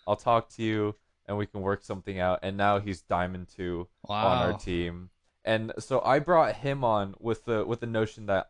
I'll 0.08 0.16
talk 0.16 0.50
to 0.52 0.64
you 0.64 0.96
and 1.28 1.38
we 1.38 1.46
can 1.46 1.62
work 1.62 1.84
something 1.84 2.20
out. 2.20 2.40
And 2.42 2.58
now 2.58 2.80
he's 2.80 3.02
diamond 3.02 3.48
two 3.56 3.88
on 4.08 4.38
our 4.38 4.58
team. 4.58 5.10
And 5.48 5.72
so 5.80 6.02
I 6.04 6.20
brought 6.20 6.58
him 6.58 6.84
on 6.84 7.16
with 7.20 7.46
the 7.46 7.66
with 7.66 7.80
the 7.80 7.88
notion 7.88 8.26
that 8.26 8.50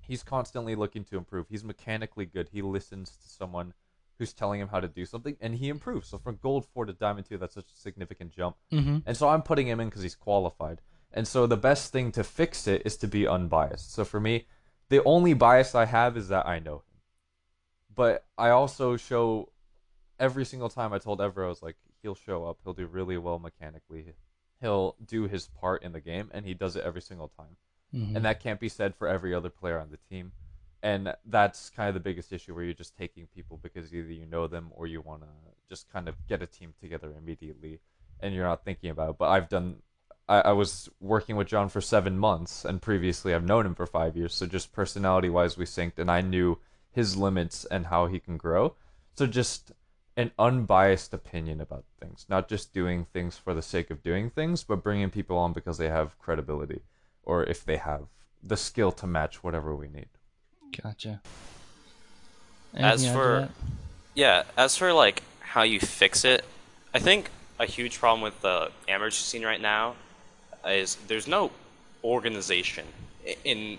he's 0.00 0.24
constantly 0.24 0.74
looking 0.74 1.04
to 1.04 1.16
improve. 1.16 1.46
He's 1.48 1.62
mechanically 1.62 2.26
good. 2.26 2.48
He 2.52 2.62
listens 2.62 3.10
to 3.10 3.28
someone 3.28 3.74
who's 4.18 4.32
telling 4.32 4.60
him 4.60 4.66
how 4.66 4.80
to 4.80 4.88
do 4.88 5.06
something 5.06 5.36
and 5.40 5.54
he 5.54 5.68
improves. 5.68 6.08
So 6.08 6.18
from 6.18 6.40
gold 6.42 6.66
4 6.74 6.86
to 6.86 6.92
diamond 6.92 7.26
2 7.28 7.38
that's 7.38 7.54
such 7.54 7.70
a 7.72 7.78
significant 7.78 8.32
jump. 8.32 8.56
Mm-hmm. 8.72 8.98
And 9.06 9.16
so 9.16 9.28
I'm 9.28 9.42
putting 9.42 9.68
him 9.68 9.78
in 9.78 9.88
cuz 9.88 10.02
he's 10.02 10.16
qualified. 10.16 10.80
And 11.12 11.28
so 11.28 11.46
the 11.46 11.56
best 11.56 11.92
thing 11.92 12.10
to 12.12 12.24
fix 12.24 12.66
it 12.66 12.82
is 12.84 12.96
to 12.96 13.06
be 13.06 13.28
unbiased. 13.28 13.92
So 13.92 14.04
for 14.04 14.18
me, 14.18 14.48
the 14.88 15.04
only 15.04 15.32
bias 15.32 15.76
I 15.76 15.84
have 15.84 16.16
is 16.16 16.26
that 16.28 16.44
I 16.44 16.58
know 16.58 16.78
him. 16.78 17.00
But 17.94 18.26
I 18.36 18.50
also 18.50 18.96
show 18.96 19.52
every 20.18 20.44
single 20.44 20.70
time 20.70 20.92
I 20.92 20.98
told 20.98 21.20
Ever 21.20 21.44
I 21.44 21.48
was 21.48 21.62
like 21.62 21.76
he'll 22.02 22.16
show 22.16 22.46
up, 22.46 22.58
he'll 22.64 22.72
do 22.72 22.86
really 22.86 23.16
well 23.16 23.38
mechanically. 23.38 24.14
He'll 24.60 24.96
do 25.04 25.26
his 25.28 25.48
part 25.48 25.82
in 25.82 25.92
the 25.92 26.00
game 26.00 26.30
and 26.32 26.46
he 26.46 26.54
does 26.54 26.76
it 26.76 26.84
every 26.84 27.02
single 27.02 27.28
time 27.28 27.56
Mm-hmm. 27.94 28.16
and 28.16 28.24
that 28.24 28.40
can't 28.40 28.58
be 28.60 28.68
said 28.68 28.94
for 28.96 29.06
every 29.06 29.32
other 29.32 29.48
player 29.48 29.78
on 29.78 29.90
the 29.90 29.98
team. 30.10 30.32
And 30.82 31.14
that's 31.24 31.70
kind 31.70 31.88
of 31.88 31.94
the 31.94 32.00
biggest 32.00 32.32
issue 32.32 32.54
where 32.54 32.64
you're 32.64 32.74
just 32.74 32.96
taking 32.96 33.26
people 33.34 33.58
because 33.62 33.94
either 33.94 34.12
you 34.12 34.26
know 34.26 34.46
them 34.46 34.70
or 34.72 34.86
you 34.86 35.00
want 35.00 35.22
to 35.22 35.28
just 35.68 35.90
kind 35.90 36.08
of 36.08 36.14
get 36.28 36.42
a 36.42 36.46
team 36.46 36.74
together 36.80 37.14
immediately, 37.16 37.80
and 38.20 38.34
you're 38.34 38.44
not 38.44 38.64
thinking 38.64 38.90
about 38.90 39.10
it. 39.10 39.18
But 39.18 39.28
I've 39.28 39.48
done. 39.48 39.76
I, 40.28 40.40
I 40.40 40.52
was 40.52 40.88
working 41.00 41.36
with 41.36 41.46
John 41.46 41.68
for 41.68 41.80
seven 41.80 42.18
months, 42.18 42.64
and 42.64 42.82
previously 42.82 43.34
I've 43.34 43.44
known 43.44 43.66
him 43.66 43.74
for 43.74 43.86
five 43.86 44.16
years. 44.16 44.34
So 44.34 44.46
just 44.46 44.72
personality 44.72 45.28
wise, 45.28 45.56
we 45.56 45.64
synced, 45.64 45.98
and 45.98 46.10
I 46.10 46.20
knew 46.20 46.58
his 46.90 47.16
limits 47.16 47.64
and 47.64 47.86
how 47.86 48.06
he 48.06 48.18
can 48.18 48.36
grow. 48.36 48.74
So 49.16 49.26
just 49.26 49.72
an 50.16 50.30
unbiased 50.38 51.12
opinion 51.12 51.60
about 51.60 51.84
things, 52.00 52.24
not 52.28 52.48
just 52.48 52.72
doing 52.72 53.04
things 53.12 53.36
for 53.36 53.52
the 53.52 53.62
sake 53.62 53.90
of 53.90 54.02
doing 54.02 54.30
things, 54.30 54.64
but 54.64 54.82
bringing 54.82 55.10
people 55.10 55.36
on 55.36 55.52
because 55.52 55.76
they 55.78 55.88
have 55.88 56.18
credibility 56.18 56.80
or 57.22 57.44
if 57.44 57.64
they 57.64 57.76
have 57.76 58.04
the 58.42 58.56
skill 58.56 58.92
to 58.92 59.06
match 59.06 59.42
whatever 59.44 59.74
we 59.76 59.88
need. 59.88 60.08
Gotcha. 60.82 61.20
As 62.74 63.04
Anything 63.04 63.14
to 63.14 63.20
add 63.20 63.42
to 63.42 63.46
for- 63.48 63.48
Yeah, 64.14 64.42
as 64.56 64.76
for 64.76 64.92
like 64.92 65.22
how 65.40 65.62
you 65.62 65.80
fix 65.80 66.24
it, 66.24 66.44
I 66.94 66.98
think 66.98 67.30
a 67.58 67.66
huge 67.66 67.98
problem 67.98 68.22
with 68.22 68.40
the 68.40 68.70
amateur 68.88 69.10
scene 69.10 69.44
right 69.44 69.60
now 69.60 69.96
is 70.66 70.96
there's 71.08 71.26
no 71.28 71.50
organization 72.02 72.86
in 73.44 73.78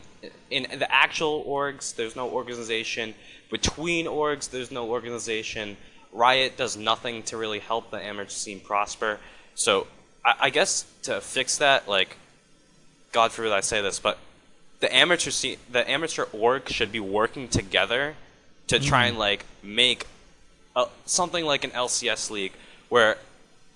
in 0.49 0.63
the 0.79 0.91
actual 0.91 1.43
orgs. 1.45 1.95
There's 1.95 2.15
no 2.15 2.29
organization 2.29 3.13
between 3.49 4.05
orgs. 4.05 4.49
There's 4.49 4.71
no 4.71 4.89
organization. 4.89 5.77
Riot 6.11 6.57
does 6.57 6.77
nothing 6.77 7.23
to 7.23 7.37
really 7.37 7.59
help 7.59 7.91
the 7.91 8.03
amateur 8.03 8.29
scene 8.29 8.59
prosper. 8.59 9.19
So 9.55 9.87
I, 10.23 10.35
I 10.41 10.49
guess 10.49 10.85
to 11.03 11.21
fix 11.21 11.57
that, 11.57 11.87
like, 11.87 12.17
God 13.11 13.31
forbid 13.31 13.51
I 13.51 13.61
say 13.61 13.81
this, 13.81 13.99
but 13.99 14.17
the 14.79 14.93
amateur 14.95 15.31
scene, 15.31 15.57
the 15.71 15.89
amateur 15.89 16.25
org 16.33 16.69
should 16.69 16.91
be 16.91 16.99
working 16.99 17.47
together 17.47 18.15
to 18.67 18.79
try 18.79 19.05
and 19.05 19.13
mm-hmm. 19.13 19.19
like 19.19 19.45
make 19.63 20.05
a, 20.75 20.85
something 21.05 21.45
like 21.45 21.63
an 21.63 21.71
LCS 21.71 22.29
league 22.29 22.53
where 22.89 23.17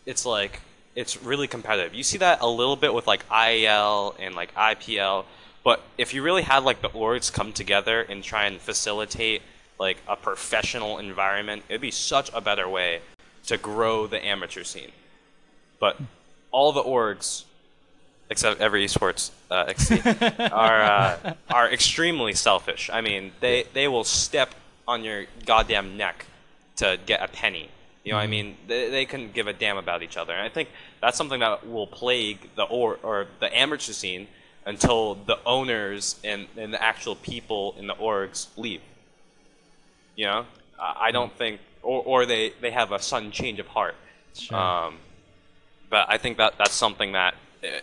it's 0.06 0.26
like 0.26 0.62
it's 0.96 1.22
really 1.24 1.48
competitive. 1.48 1.94
You 1.94 2.04
see 2.04 2.18
that 2.18 2.42
a 2.42 2.48
little 2.48 2.76
bit 2.76 2.94
with 2.94 3.08
like 3.08 3.28
IEL 3.30 4.16
and 4.20 4.36
like 4.36 4.54
IPL, 4.56 5.26
But 5.64 5.82
if 5.98 6.14
you 6.14 6.22
really 6.22 6.42
had 6.42 6.64
like 6.64 6.82
the 6.82 6.90
orgs 6.90 7.32
come 7.32 7.54
together 7.54 8.02
and 8.02 8.24
try 8.24 8.46
and 8.46 8.60
facilitate 8.60 9.42
like 9.82 9.98
a 10.08 10.16
professional 10.16 11.00
environment, 11.00 11.64
it'd 11.68 11.82
be 11.82 11.90
such 11.90 12.30
a 12.36 12.40
better 12.40 12.70
way 12.70 13.02
to 13.48 13.58
grow 13.58 14.06
the 14.06 14.24
amateur 14.24 14.64
scene. 14.64 14.92
But 15.80 15.98
all 16.52 16.72
the 16.72 16.84
orgs, 16.84 17.46
except 18.30 18.62
Ever 18.62 18.78
Esports 18.78 19.32
uh, 19.50 19.66
XC, 19.68 20.00
are 20.52 20.82
uh, 20.84 21.34
are 21.50 21.68
extremely 21.68 22.34
selfish. 22.34 22.92
I 22.94 23.02
mean, 23.02 23.32
they 23.40 23.66
they 23.74 23.88
will 23.88 24.04
step 24.04 24.54
on 24.88 25.04
your 25.04 25.26
goddamn 25.48 25.98
neck 25.98 26.28
to 26.76 27.00
get 27.08 27.24
a 27.24 27.28
penny. 27.28 27.68
You 28.04 28.12
know 28.12 28.18
what 28.18 28.24
I 28.24 28.28
mean? 28.28 28.58
They, 28.68 28.90
they 28.90 29.06
couldn't 29.06 29.34
give 29.34 29.48
a 29.48 29.54
damn 29.54 29.78
about 29.78 30.04
each 30.04 30.18
other. 30.18 30.34
And 30.34 30.44
I 30.44 30.50
think 30.50 30.70
that's 31.02 31.18
something 31.18 31.40
that 31.40 31.68
will 31.68 31.88
plague 31.88 32.50
the 32.56 32.64
or 32.64 33.00
or 33.02 33.26
the 33.40 33.50
amateur 33.58 33.94
scene 33.94 34.28
until 34.64 35.16
the 35.16 35.40
owners 35.44 36.20
and, 36.24 36.46
and 36.56 36.72
the 36.72 36.82
actual 36.84 37.16
people 37.16 37.74
in 37.80 37.88
the 37.88 37.96
orgs 37.96 38.46
leave. 38.58 38.82
You 40.16 40.26
know, 40.28 40.46
I 40.80 41.08
I 41.08 41.12
don't 41.12 41.36
think, 41.38 41.62
or, 41.84 42.04
or 42.04 42.26
they, 42.26 42.54
they 42.62 42.72
have 42.72 42.92
a 42.92 43.02
sudden 43.02 43.32
change 43.32 43.60
of 43.60 43.68
heart. 43.68 43.96
Sure. 44.34 44.58
Um, 44.58 44.98
but 45.90 46.06
I 46.08 46.18
think 46.18 46.38
that 46.38 46.54
that's 46.58 46.74
something 46.74 47.14
that 47.14 47.36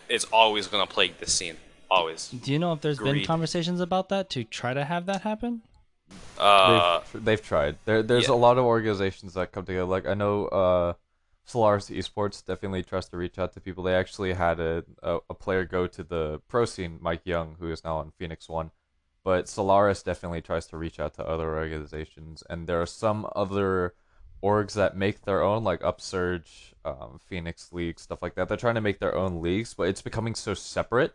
is 0.08 0.24
always 0.32 0.66
going 0.66 0.86
to 0.86 0.92
plague 0.92 1.18
the 1.18 1.26
scene. 1.26 1.56
Always. 1.90 2.28
Do 2.28 2.52
you 2.52 2.58
know 2.58 2.74
if 2.74 2.82
there's 2.82 2.98
been 2.98 3.24
conversations 3.24 3.80
about 3.80 4.10
that 4.10 4.28
to 4.30 4.44
try 4.44 4.74
to 4.74 4.84
have 4.84 5.06
that 5.06 5.22
happen? 5.22 5.62
Uh, 6.38 7.00
they've, 7.12 7.24
they've 7.24 7.42
tried. 7.42 7.76
There, 7.86 8.02
there's 8.02 8.28
yeah. 8.28 8.34
a 8.34 8.36
lot 8.36 8.58
of 8.58 8.64
organizations 8.64 9.34
that 9.34 9.52
come 9.52 9.64
together. 9.64 9.84
Like 9.86 10.06
I 10.06 10.14
know, 10.14 10.46
uh, 10.46 10.92
Solaris 11.44 11.88
Esports 11.88 12.44
definitely 12.44 12.82
tries 12.82 13.08
to 13.08 13.16
reach 13.16 13.38
out 13.38 13.54
to 13.54 13.60
people. 13.60 13.84
They 13.84 13.94
actually 13.94 14.34
had 14.34 14.60
a, 14.60 14.84
a 15.02 15.18
a 15.30 15.34
player 15.34 15.64
go 15.64 15.86
to 15.86 16.04
the 16.04 16.40
pro 16.46 16.66
scene, 16.66 16.98
Mike 17.00 17.24
Yeung, 17.24 17.58
who 17.58 17.70
is 17.70 17.82
now 17.82 17.96
on 17.96 18.12
Phoenix 18.18 18.48
One. 18.48 18.70
But 19.24 19.48
Solaris 19.48 20.02
definitely 20.02 20.40
tries 20.40 20.66
to 20.68 20.76
reach 20.78 20.98
out 21.00 21.14
to 21.14 21.26
other 21.26 21.56
organizations, 21.56 22.42
and 22.48 22.66
there 22.66 22.80
are 22.80 22.86
some 22.86 23.28
other 23.36 23.94
orgs 24.42 24.74
that 24.74 24.96
make 24.96 25.22
their 25.24 25.42
own, 25.42 25.64
like 25.64 25.82
Upsurge, 25.82 26.74
um, 26.84 27.18
Phoenix 27.28 27.72
League, 27.72 27.98
stuff 27.98 28.22
like 28.22 28.36
that. 28.36 28.48
They're 28.48 28.56
trying 28.56 28.76
to 28.76 28.80
make 28.80 29.00
their 29.00 29.14
own 29.16 29.42
leagues, 29.42 29.74
but 29.74 29.88
it's 29.88 30.00
becoming 30.02 30.34
so 30.34 30.54
separate 30.54 31.14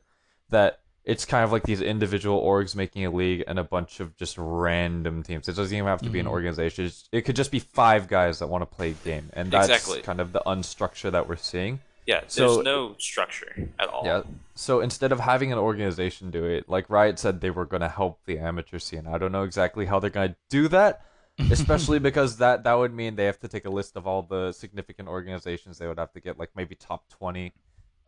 that 0.49 0.79
it's 1.05 1.25
kind 1.25 1.43
of 1.43 1.51
like 1.51 1.63
these 1.63 1.81
individual 1.81 2.41
orgs 2.41 2.75
making 2.75 3.05
a 3.05 3.11
league 3.11 3.43
and 3.47 3.59
a 3.59 3.63
bunch 3.63 3.99
of 3.99 4.15
just 4.15 4.35
random 4.37 5.23
teams. 5.23 5.49
It 5.49 5.55
doesn't 5.55 5.75
even 5.75 5.87
have 5.87 6.01
to 6.03 6.09
be 6.09 6.19
an 6.19 6.27
organization. 6.27 6.91
It 7.11 7.21
could 7.21 7.35
just 7.35 7.51
be 7.51 7.59
five 7.59 8.07
guys 8.07 8.39
that 8.39 8.47
want 8.47 8.61
to 8.61 8.65
play 8.65 8.91
a 8.91 9.05
game, 9.05 9.29
and 9.33 9.51
that's 9.51 9.67
Exactly. 9.69 10.01
kind 10.01 10.19
of 10.21 10.31
the 10.31 10.41
unstructure 10.45 11.11
that 11.11 11.27
we're 11.27 11.35
seeing. 11.35 11.79
Yeah, 12.05 12.19
there's 12.21 12.33
So- 12.33 12.61
no 12.61 12.95
structure 12.97 13.69
at 13.79 13.87
all. 13.89 14.05
Yeah. 14.05 14.23
So 14.55 14.81
instead 14.81 15.11
of 15.11 15.19
having 15.19 15.51
an 15.51 15.57
organization 15.57 16.29
do 16.29 16.45
it, 16.45 16.69
like 16.69 16.89
Riot 16.89 17.17
said, 17.19 17.41
they 17.41 17.49
were 17.49 17.65
going 17.65 17.81
to 17.81 17.89
help 17.89 18.19
the 18.25 18.37
amateur 18.39 18.77
scene. 18.79 19.07
I 19.07 19.17
don't 19.17 19.31
know 19.31 19.43
exactly 19.43 19.85
how 19.87 19.99
they're 19.99 20.09
going 20.11 20.29
to 20.29 20.35
do 20.49 20.67
that, 20.67 21.01
especially 21.51 21.97
because 21.99 22.37
that 22.37 22.63
that 22.63 22.73
would 22.75 22.93
mean 22.93 23.15
they 23.15 23.25
have 23.25 23.39
to 23.39 23.47
take 23.47 23.65
a 23.65 23.69
list 23.71 23.95
of 23.97 24.05
all 24.05 24.21
the 24.21 24.51
significant 24.51 25.07
organizations. 25.09 25.77
They 25.79 25.87
would 25.87 25.97
have 25.97 26.13
to 26.13 26.19
get 26.19 26.37
like 26.37 26.51
maybe 26.55 26.75
top 26.75 27.09
twenty 27.09 27.53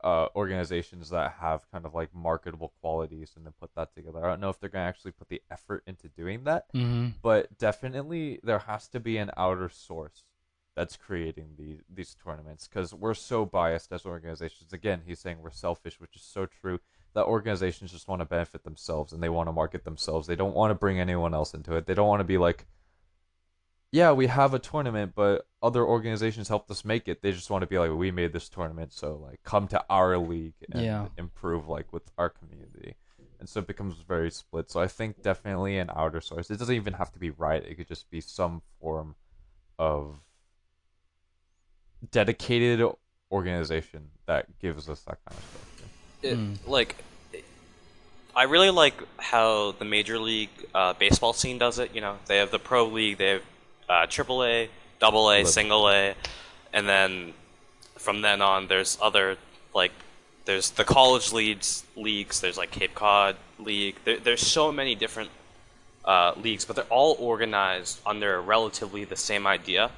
uh, 0.03 0.27
organizations 0.35 1.09
that 1.09 1.33
have 1.41 1.65
kind 1.71 1.83
of 1.83 1.95
like 1.95 2.13
marketable 2.13 2.73
qualities, 2.79 3.31
and 3.35 3.43
then 3.43 3.53
put 3.59 3.73
that 3.75 3.95
together. 3.95 4.23
I 4.23 4.29
don't 4.29 4.39
know 4.39 4.49
if 4.49 4.59
they're 4.59 4.69
going 4.69 4.83
to 4.83 4.87
actually 4.89 5.11
put 5.13 5.29
the 5.29 5.41
effort 5.49 5.81
into 5.87 6.09
doing 6.09 6.43
that, 6.43 6.71
Mm-hmm. 6.75 7.07
but 7.23 7.57
definitely 7.57 8.39
there 8.43 8.59
has 8.59 8.87
to 8.89 8.99
be 8.99 9.17
an 9.17 9.31
outer 9.35 9.69
source 9.69 10.23
that's 10.75 10.97
creating 10.97 11.55
these 11.57 11.79
these 11.93 12.15
tournaments 12.23 12.67
because 12.67 12.93
we're 12.93 13.13
so 13.13 13.45
biased 13.45 13.91
as 13.91 14.05
organizations. 14.05 14.73
Again, 14.73 15.01
he's 15.05 15.19
saying 15.19 15.37
we're 15.41 15.51
selfish, 15.51 15.99
which 15.99 16.15
is 16.15 16.21
so 16.21 16.45
true. 16.45 16.79
That 17.13 17.25
organizations 17.25 17.91
just 17.93 18.07
want 18.09 18.19
to 18.21 18.25
benefit 18.25 18.63
themselves 18.63 19.13
and 19.13 19.23
they 19.23 19.29
want 19.29 19.47
to 19.47 19.53
market 19.53 19.85
themselves. 19.85 20.27
They 20.27 20.35
don't 20.35 20.53
want 20.53 20.71
to 20.71 20.75
bring 20.75 20.99
anyone 20.99 21.33
else 21.33 21.53
into 21.53 21.75
it. 21.75 21.85
They 21.85 21.93
don't 21.93 22.09
want 22.09 22.19
to 22.19 22.25
be 22.25 22.37
like, 22.37 22.65
yeah, 23.91 24.11
we 24.11 24.27
have 24.27 24.53
a 24.53 24.59
tournament, 24.59 25.13
but 25.15 25.47
other 25.63 25.85
organizations 25.85 26.49
helped 26.49 26.69
us 26.69 26.83
make 26.83 27.07
it. 27.07 27.21
They 27.21 27.31
just 27.31 27.49
want 27.49 27.61
to 27.61 27.67
be 27.67 27.79
like, 27.79 27.91
we 27.91 28.11
made 28.11 28.33
this 28.33 28.49
tournament, 28.49 28.91
so 28.91 29.15
like 29.15 29.41
come 29.43 29.69
to 29.69 29.81
our 29.89 30.17
league 30.17 30.55
and 30.69 30.83
Yeah. 30.83 31.07
improve 31.17 31.69
like 31.69 31.93
with 31.93 32.11
our 32.17 32.29
community. 32.29 32.95
And 33.39 33.47
so 33.47 33.61
it 33.61 33.67
becomes 33.67 33.95
very 33.99 34.31
split. 34.31 34.69
So 34.69 34.81
I 34.81 34.87
think 34.87 35.21
definitely 35.21 35.77
an 35.77 35.89
outer 35.95 36.19
source. 36.19 36.49
It 36.51 36.57
doesn't 36.59 36.75
even 36.75 36.93
have 36.93 37.11
to 37.13 37.19
be 37.19 37.29
right. 37.29 37.63
It 37.63 37.75
could 37.75 37.87
just 37.87 38.09
be 38.09 38.19
some 38.19 38.61
form 38.81 39.15
of 39.79 40.19
dedicated 42.11 42.81
organization 43.31 44.09
that 44.25 44.45
gives 44.59 44.89
us 44.89 45.01
that 45.01 45.17
kind 45.25 45.37
of 45.39 45.43
stuff. 45.43 45.89
it, 46.23 46.37
Mm. 46.37 46.57
like 46.67 46.95
I 48.35 48.43
really 48.43 48.69
like 48.69 48.95
how 49.17 49.71
the 49.73 49.85
major 49.85 50.19
league 50.19 50.49
uh, 50.73 50.93
baseball 50.93 51.31
scene 51.33 51.57
does 51.57 51.79
it. 51.79 51.95
You 51.95 52.01
know, 52.01 52.17
they 52.25 52.37
have 52.37 52.51
the 52.51 52.59
pro 52.59 52.85
league, 52.85 53.17
they 53.17 53.29
have 53.29 53.41
uh, 53.87 54.05
triple 54.07 54.43
A, 54.43 54.69
double 54.99 55.29
A, 55.31 55.45
single 55.45 55.87
A, 55.89 56.15
and 56.73 56.87
then 56.87 57.33
from 57.97 58.21
then 58.21 58.41
on, 58.41 58.67
there's 58.67 58.97
other 59.01 59.37
like 59.73 59.93
there's 60.45 60.71
the 60.71 60.83
college 60.83 61.31
leagues. 61.31 61.83
Leagues. 61.95 62.41
There's 62.41 62.57
like 62.57 62.71
Cape 62.71 62.93
Cod 62.93 63.37
League. 63.57 63.95
There, 64.03 64.17
there's 64.19 64.45
so 64.45 64.69
many 64.71 64.95
different 64.95 65.29
uh, 66.03 66.33
leagues, 66.35 66.65
but 66.65 66.75
they're 66.75 66.85
all 66.85 67.15
organized 67.19 67.99
under 68.05 68.41
relatively 68.41 69.05
the 69.05 69.15
same 69.15 69.47
idea. 69.47 69.91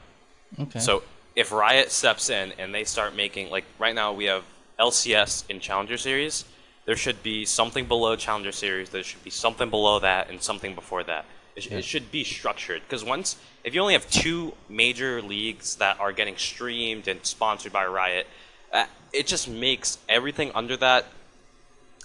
Okay. 0.59 0.79
So 0.79 1.01
if 1.37 1.51
Riot 1.51 1.91
steps 1.91 2.29
in 2.31 2.51
and 2.57 2.73
they 2.73 2.83
start 2.83 3.15
making 3.15 3.49
like 3.51 3.63
right 3.79 3.93
now 3.95 4.11
we 4.11 4.25
have 4.25 4.43
LCS 4.79 5.43
in 5.49 5.59
Challenger 5.59 5.95
Series, 5.97 6.43
there 6.85 6.95
should 6.95 7.21
be 7.21 7.45
something 7.45 7.85
below 7.85 8.15
Challenger 8.15 8.51
Series. 8.51 8.89
There 8.89 9.03
should 9.03 9.23
be 9.23 9.29
something 9.29 9.69
below 9.69 9.99
that 9.99 10.29
and 10.31 10.41
something 10.41 10.73
before 10.73 11.03
that. 11.03 11.25
It, 11.55 11.63
sh- 11.63 11.71
it 11.71 11.85
should 11.85 12.11
be 12.11 12.23
structured 12.23 12.81
because 12.81 13.03
once 13.03 13.37
if 13.63 13.75
you 13.75 13.81
only 13.81 13.93
have 13.93 14.09
two 14.09 14.53
major 14.67 15.21
leagues 15.21 15.75
that 15.75 15.99
are 15.99 16.11
getting 16.11 16.37
streamed 16.37 17.07
and 17.07 17.23
sponsored 17.23 17.71
by 17.71 17.85
Riot, 17.85 18.25
uh, 18.73 18.85
it 19.13 19.27
just 19.27 19.47
makes 19.47 19.99
everything 20.09 20.51
under 20.55 20.75
that 20.77 21.05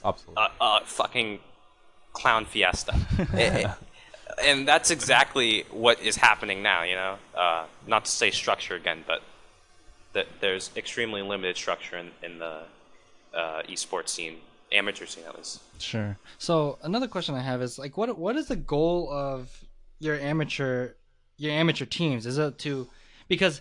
Absolutely. 0.05 0.45
a, 0.61 0.65
a 0.65 0.81
fucking 0.85 1.39
clown 2.13 2.45
fiesta. 2.45 2.95
It- 3.33 3.65
it- 3.65 3.71
and 4.43 4.67
that's 4.67 4.91
exactly 4.91 5.65
what 5.71 6.01
is 6.01 6.17
happening 6.17 6.63
now, 6.63 6.83
you 6.83 6.95
know? 6.95 7.17
Uh, 7.35 7.65
not 7.87 8.05
to 8.05 8.11
say 8.11 8.31
structure 8.31 8.75
again, 8.75 9.05
but 9.07 9.23
that 10.13 10.27
there's 10.41 10.71
extremely 10.77 11.23
limited 11.23 11.57
structure 11.57 11.97
in, 11.97 12.11
in 12.23 12.39
the 12.39 12.63
uh, 13.35 13.63
esports 13.69 14.11
scene, 14.11 14.37
amateur 14.71 15.07
scene 15.07 15.25
at 15.27 15.37
least. 15.37 15.61
Sure. 15.81 16.17
So 16.39 16.79
another 16.83 17.09
question 17.09 17.35
I 17.35 17.41
have 17.41 17.63
is 17.63 17.79
like, 17.79 17.97
what 17.97 18.19
what 18.19 18.37
is 18.37 18.49
the 18.49 18.57
goal 18.57 19.11
of 19.11 19.65
your 20.01 20.19
amateur 20.19 20.91
your 21.39 21.53
amateur 21.53 21.87
teams? 21.87 22.27
Is 22.27 22.39
it 22.39 22.59
to 22.59 22.89
because 23.29 23.61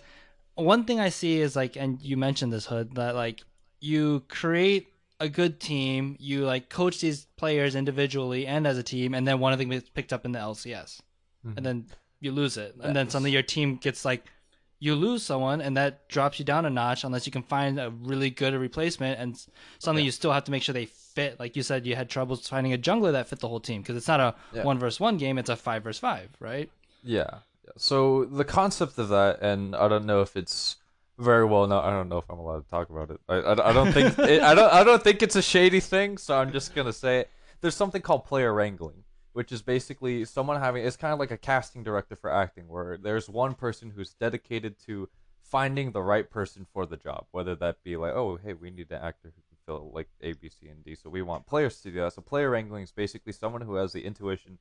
one 0.55 0.83
thing 0.85 0.99
I 0.99 1.09
see 1.09 1.39
is 1.39 1.55
like, 1.55 1.75
and 1.75 2.01
you 2.01 2.17
mentioned 2.17 2.51
this 2.51 2.65
hood 2.65 2.95
that 2.95 3.15
like 3.15 3.41
you 3.79 4.23
create 4.27 4.87
a 5.21 5.29
good 5.29 5.59
team, 5.59 6.17
you 6.19 6.45
like 6.45 6.69
coach 6.69 6.99
these 6.99 7.25
players 7.37 7.75
individually 7.75 8.45
and 8.47 8.67
as 8.67 8.77
a 8.77 8.83
team, 8.83 9.13
and 9.13 9.27
then 9.27 9.39
one 9.39 9.53
of 9.53 9.59
them 9.59 9.69
gets 9.69 9.89
picked 9.89 10.11
up 10.11 10.25
in 10.25 10.31
the 10.31 10.39
LCS, 10.39 10.99
and 11.43 11.55
mm-hmm. 11.55 11.63
then 11.63 11.85
you 12.19 12.31
lose 12.31 12.57
it, 12.57 12.75
and 12.81 12.95
then 12.95 13.09
suddenly 13.09 13.31
your 13.31 13.43
team 13.43 13.77
gets 13.77 14.03
like 14.03 14.25
you 14.83 14.95
lose 14.95 15.21
someone 15.21 15.61
and 15.61 15.77
that 15.77 16.09
drops 16.09 16.39
you 16.39 16.43
down 16.45 16.65
a 16.65 16.69
notch 16.69 17.03
unless 17.03 17.27
you 17.27 17.31
can 17.31 17.43
find 17.43 17.79
a 17.79 17.91
really 18.01 18.31
good 18.31 18.55
replacement 18.55 19.19
and 19.19 19.35
s- 19.35 19.47
suddenly 19.77 20.01
you 20.01 20.09
still 20.09 20.31
have 20.31 20.43
to 20.43 20.49
make 20.51 20.63
sure 20.63 20.73
they 20.73 20.87
fit 20.87 21.39
like 21.39 21.55
you 21.55 21.61
said 21.61 21.85
you 21.85 21.95
had 21.95 22.09
troubles 22.09 22.47
finding 22.49 22.73
a 22.73 22.79
jungler 22.79 23.11
that 23.11 23.27
fit 23.27 23.37
the 23.39 23.47
whole 23.47 23.59
team 23.59 23.81
because 23.81 23.95
it's 23.95 24.07
not 24.07 24.19
a 24.19 24.33
Yeah. 24.51 24.63
one 24.63 24.79
versus 24.79 24.99
one 24.99 25.17
game 25.17 25.37
it's 25.37 25.51
a 25.51 25.55
five 25.55 25.83
versus 25.83 25.99
five 25.99 26.29
right 26.39 26.67
Yeah. 27.03 27.27
yeah. 27.63 27.71
So 27.77 28.25
the 28.25 28.43
concept 28.43 28.97
of 28.97 29.09
that, 29.09 29.39
and 29.41 29.75
I 29.75 29.87
don't 29.87 30.05
know 30.05 30.21
if 30.21 30.35
it's 30.35 30.77
very 31.21 31.45
well 31.45 31.67
known. 31.67 31.83
I 31.83 31.89
don't 31.91 32.09
know 32.09 32.17
if 32.17 32.29
I'm 32.29 32.39
allowed 32.39 32.63
to 32.63 32.69
talk 32.69 32.89
about 32.89 33.11
it. 33.11 33.19
I, 33.29 33.35
I, 33.35 33.69
I 33.69 33.73
don't 33.73 33.91
think 33.91 34.17
it, 34.19 34.41
I 34.41 34.53
don't 34.53 34.73
I 34.73 34.83
don't 34.83 35.03
think 35.03 35.21
it's 35.21 35.35
a 35.35 35.41
shady 35.41 35.79
thing. 35.79 36.17
So 36.17 36.37
I'm 36.37 36.51
just 36.51 36.73
gonna 36.75 36.93
say 36.93 37.21
it. 37.21 37.29
There's 37.61 37.75
something 37.75 38.01
called 38.01 38.25
player 38.25 38.53
wrangling, 38.53 39.03
which 39.33 39.51
is 39.51 39.61
basically 39.61 40.25
someone 40.25 40.59
having. 40.59 40.85
It's 40.85 40.97
kind 40.97 41.13
of 41.13 41.19
like 41.19 41.31
a 41.31 41.37
casting 41.37 41.83
director 41.83 42.15
for 42.15 42.31
acting, 42.31 42.67
where 42.67 42.97
there's 42.97 43.29
one 43.29 43.53
person 43.53 43.91
who's 43.95 44.13
dedicated 44.13 44.77
to 44.87 45.09
finding 45.43 45.91
the 45.91 46.01
right 46.01 46.29
person 46.29 46.65
for 46.73 46.85
the 46.85 46.97
job, 46.97 47.25
whether 47.31 47.55
that 47.55 47.83
be 47.83 47.97
like, 47.97 48.13
oh, 48.13 48.39
hey, 48.43 48.53
we 48.53 48.71
need 48.71 48.89
an 48.91 49.01
actor 49.01 49.27
who 49.35 49.41
can 49.49 49.57
fill 49.65 49.91
like 49.93 50.07
A, 50.21 50.33
B, 50.33 50.49
C, 50.49 50.67
and 50.69 50.83
D, 50.83 50.95
so 50.95 51.09
we 51.09 51.21
want 51.21 51.45
players 51.45 51.81
to 51.81 51.91
do 51.91 51.99
that. 52.01 52.13
So 52.13 52.21
player 52.21 52.49
wrangling 52.49 52.83
is 52.83 52.91
basically 52.91 53.33
someone 53.33 53.61
who 53.61 53.75
has 53.75 53.91
the 53.93 54.05
intuition 54.05 54.57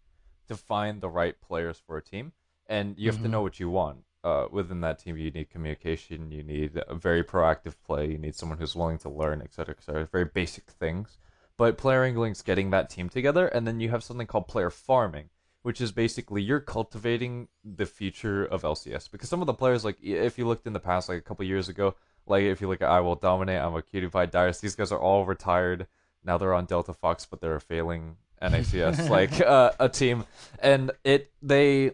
to 0.49 0.57
find 0.57 1.01
the 1.01 1.09
right 1.09 1.41
players 1.41 1.81
for 1.87 1.97
a 1.97 2.03
team, 2.03 2.33
and 2.67 2.99
you 2.99 3.09
have 3.11 3.23
to 3.23 3.29
Mhm. 3.29 3.31
know 3.31 3.43
what 3.43 3.61
you 3.61 3.71
want. 3.71 3.99
Uh, 4.23 4.47
within 4.51 4.83
that 4.83 4.99
team, 4.99 5.17
you 5.17 5.31
need 5.31 5.49
communication, 5.49 6.31
you 6.31 6.43
need 6.43 6.79
a 6.89 6.95
very 6.95 7.25
proactive 7.25 7.75
play, 7.87 8.11
you 8.11 8.19
need 8.19 8.35
someone 8.35 8.59
who's 8.59 8.77
willing 8.77 8.99
to 8.99 9.09
learn, 9.09 9.41
etc., 9.41 9.75
etc. 9.79 10.07
Very 10.13 10.27
basic 10.27 10.65
things. 10.65 11.19
But 11.57 11.79
player 11.79 12.03
wrangling 12.03 12.33
is 12.33 12.43
getting 12.43 12.71
that 12.71 12.91
team 12.91 13.09
together, 13.09 13.47
and 13.47 13.67
then 13.67 13.81
you 13.81 13.91
have 13.91 14.03
something 14.03 14.27
called 14.27 14.47
player 14.49 14.71
farming, 14.71 15.31
which 15.63 15.81
is 15.81 15.93
basically 15.93 16.43
you're 16.43 16.61
cultivating 16.61 17.49
the 17.65 17.87
future 17.87 18.45
of 18.45 18.63
LCS. 18.63 19.11
Because 19.11 19.29
some 19.29 19.41
of 19.41 19.47
the 19.47 19.55
players, 19.55 19.85
like 19.85 20.03
if 20.03 20.39
you 20.39 20.47
looked 20.47 20.67
in 20.67 20.73
the 20.73 20.81
past, 20.81 21.09
like 21.09 21.19
a 21.19 21.23
couple 21.23 21.45
years 21.45 21.69
ago, 21.69 21.95
like 22.27 22.45
if 22.45 22.61
you 22.61 22.69
look 22.69 22.83
at 22.83 22.89
I 22.89 23.01
Will 23.01 23.15
Dominate, 23.15 23.61
Imaqtpie 23.61 24.31
Darius, 24.31 24.61
these 24.61 24.75
guys 24.75 24.93
are 24.93 24.99
all 24.99 25.27
retired. 25.27 25.87
Now 26.25 26.39
they're 26.39 26.55
on 26.55 26.67
Delta 26.67 26.93
Fox, 26.93 27.27
but 27.27 27.41
they're 27.41 27.57
a 27.57 27.61
failing 27.61 28.17
NACS, 28.43 29.09
like 29.11 29.41
uh, 29.41 29.73
a 29.79 29.89
team, 29.89 30.25
and 30.61 30.91
it 31.05 31.31
they 31.43 31.93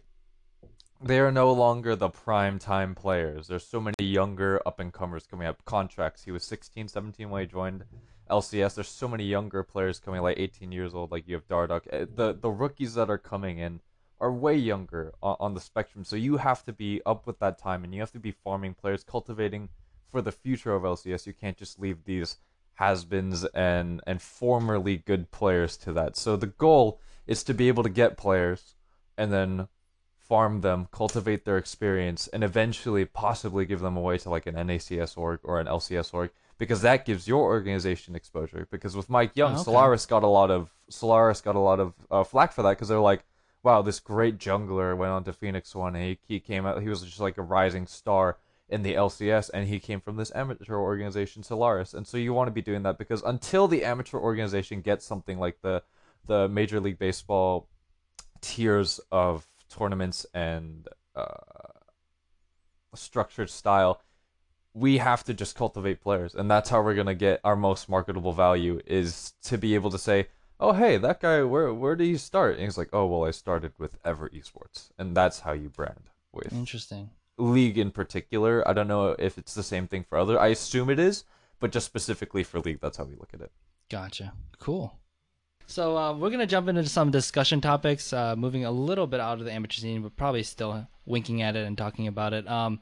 they 1.02 1.20
are 1.20 1.32
no 1.32 1.52
longer 1.52 1.94
the 1.94 2.08
prime 2.08 2.58
time 2.58 2.94
players. 2.94 3.48
There's 3.48 3.66
so 3.66 3.80
many 3.80 3.94
younger 4.00 4.60
up 4.66 4.80
and 4.80 4.92
comers 4.92 5.26
coming 5.26 5.46
up. 5.46 5.64
Contractz. 5.64 6.24
He 6.24 6.32
was 6.32 6.44
16, 6.44 6.88
17 6.88 7.30
when 7.30 7.42
he 7.42 7.46
joined 7.46 7.84
LCS. 8.30 8.74
There's 8.74 8.88
so 8.88 9.08
many 9.08 9.24
younger 9.24 9.62
players 9.62 9.98
coming, 9.98 10.22
like 10.22 10.38
18 10.38 10.72
years 10.72 10.94
old. 10.94 11.10
Like 11.10 11.28
you 11.28 11.34
have 11.34 11.48
Dardoch. 11.48 11.86
Eh, 11.90 12.06
The 12.14 12.32
the 12.34 12.50
rookies 12.50 12.94
that 12.94 13.10
are 13.10 13.18
coming 13.18 13.58
in 13.58 13.80
are 14.18 14.32
way 14.32 14.56
younger 14.56 15.12
on, 15.22 15.36
on 15.38 15.54
the 15.54 15.60
spectrum. 15.60 16.04
So 16.04 16.16
you 16.16 16.38
have 16.38 16.64
to 16.64 16.72
be 16.72 17.02
up 17.04 17.26
with 17.26 17.38
that 17.40 17.58
time, 17.58 17.84
and 17.84 17.94
you 17.94 18.00
have 18.00 18.12
to 18.12 18.18
be 18.20 18.30
farming 18.30 18.74
players, 18.74 19.04
cultivating 19.04 19.68
for 20.10 20.22
the 20.22 20.32
future 20.32 20.74
of 20.74 20.82
LCS. 20.82 21.26
You 21.26 21.34
can't 21.34 21.58
just 21.58 21.78
leave 21.78 22.04
these 22.04 22.38
has-beens 22.74 23.44
and 23.54 24.00
and 24.06 24.20
formerly 24.22 24.96
good 24.96 25.30
players 25.30 25.76
to 25.78 25.92
that. 25.92 26.16
So 26.16 26.36
the 26.36 26.46
goal 26.46 27.00
is 27.26 27.42
to 27.44 27.54
be 27.54 27.68
able 27.68 27.82
to 27.82 27.88
get 27.88 28.16
players 28.16 28.74
and 29.18 29.32
then 29.32 29.68
farm 30.28 30.60
them, 30.60 30.88
cultivate 30.90 31.44
their 31.44 31.58
experience, 31.58 32.28
and 32.28 32.42
eventually 32.42 33.04
possibly 33.04 33.64
give 33.64 33.80
them 33.80 33.96
away 33.96 34.18
to 34.18 34.30
like 34.30 34.46
an 34.46 34.54
NACS 34.54 35.16
org 35.16 35.40
or 35.42 35.60
an 35.60 35.66
LCS 35.66 36.12
org 36.12 36.30
because 36.58 36.82
that 36.82 37.04
gives 37.04 37.28
your 37.28 37.42
organization 37.44 38.14
exposure. 38.14 38.66
Because 38.70 38.96
with 38.96 39.10
Mike 39.10 39.34
Yeung, 39.34 39.50
Oh, 39.50 39.54
okay. 39.54 39.62
Solaris 39.62 40.06
got 40.06 40.22
a 40.22 40.28
lot 40.28 40.50
of 40.50 40.70
Solaris 40.88 41.40
got 41.40 41.56
a 41.56 41.60
lot 41.60 41.80
of 41.80 41.94
uh, 42.10 42.24
flack 42.24 42.52
for 42.52 42.62
that 42.62 42.70
because 42.70 42.88
they're 42.88 42.98
like, 42.98 43.24
wow, 43.62 43.82
this 43.82 44.00
great 44.00 44.38
jungler 44.38 44.96
went 44.96 45.12
on 45.12 45.24
to 45.24 45.32
Phoenix 45.32 45.74
One 45.74 45.96
and 45.96 46.04
he, 46.04 46.18
he 46.26 46.40
came 46.40 46.66
out, 46.66 46.80
he 46.82 46.88
was 46.88 47.02
just 47.02 47.20
like 47.20 47.38
a 47.38 47.42
rising 47.42 47.86
star 47.86 48.38
in 48.68 48.82
the 48.82 48.94
LCS 48.94 49.50
and 49.54 49.68
he 49.68 49.78
came 49.78 50.00
from 50.00 50.16
this 50.16 50.32
amateur 50.34 50.76
organization 50.76 51.42
Solaris. 51.42 51.94
And 51.94 52.06
so 52.06 52.16
you 52.16 52.32
want 52.32 52.48
to 52.48 52.52
be 52.52 52.62
doing 52.62 52.82
that 52.82 52.98
because 52.98 53.22
until 53.22 53.68
the 53.68 53.84
amateur 53.84 54.18
organization 54.18 54.80
gets 54.80 55.04
something 55.04 55.38
like 55.38 55.60
the 55.62 55.82
the 56.26 56.48
Major 56.48 56.80
League 56.80 56.98
Baseball 56.98 57.68
tiers 58.40 59.00
of 59.12 59.46
tournaments 59.68 60.26
and 60.34 60.88
uh, 61.14 61.24
structured 62.94 63.50
style, 63.50 64.00
we 64.74 64.98
have 64.98 65.24
to 65.24 65.34
just 65.34 65.56
cultivate 65.56 66.00
players, 66.00 66.34
and 66.34 66.50
that's 66.50 66.68
how 66.70 66.82
we're 66.82 66.94
gonna 66.94 67.14
get 67.14 67.40
our 67.44 67.56
most 67.56 67.88
marketable 67.88 68.32
value 68.32 68.80
is 68.86 69.32
to 69.42 69.56
be 69.56 69.74
able 69.74 69.90
to 69.90 69.98
say, 69.98 70.28
"Oh, 70.60 70.72
hey, 70.72 70.98
that 70.98 71.20
guy, 71.20 71.42
where 71.42 71.72
where 71.72 71.96
did 71.96 72.04
he 72.04 72.16
start?" 72.18 72.54
And 72.56 72.64
he's 72.64 72.78
like, 72.78 72.90
"Oh, 72.92 73.06
well, 73.06 73.24
I 73.24 73.30
started 73.30 73.72
with 73.78 73.98
Ever 74.04 74.28
Esports," 74.28 74.90
and 74.98 75.16
that's 75.16 75.40
how 75.40 75.52
you 75.52 75.70
brand 75.70 76.10
with 76.32 76.52
Interesting. 76.52 77.10
League 77.38 77.78
in 77.78 77.90
particular. 77.90 78.66
I 78.68 78.72
don't 78.72 78.88
know 78.88 79.16
if 79.18 79.38
it's 79.38 79.54
the 79.54 79.62
same 79.62 79.86
thing 79.88 80.04
for 80.04 80.18
other. 80.18 80.38
I 80.38 80.48
assume 80.48 80.90
it 80.90 80.98
is, 80.98 81.24
but 81.58 81.72
just 81.72 81.86
specifically 81.86 82.42
for 82.42 82.60
League, 82.60 82.80
that's 82.80 82.98
how 82.98 83.04
we 83.04 83.14
look 83.16 83.32
at 83.32 83.40
it. 83.40 83.52
Gotcha. 83.88 84.34
Cool. 84.58 84.98
So 85.66 85.96
uh, 85.96 86.12
we're 86.16 86.30
gonna 86.30 86.46
jump 86.46 86.68
into 86.68 86.84
some 86.86 87.10
discussion 87.10 87.60
topics, 87.60 88.12
uh, 88.12 88.36
moving 88.36 88.64
a 88.64 88.70
little 88.70 89.06
bit 89.06 89.20
out 89.20 89.38
of 89.38 89.44
the 89.44 89.52
amateur 89.52 89.80
scene, 89.80 90.02
but 90.02 90.16
probably 90.16 90.42
still 90.42 90.86
winking 91.06 91.42
at 91.42 91.56
it 91.56 91.66
and 91.66 91.76
talking 91.76 92.06
about 92.06 92.32
it. 92.32 92.48
Um, 92.48 92.80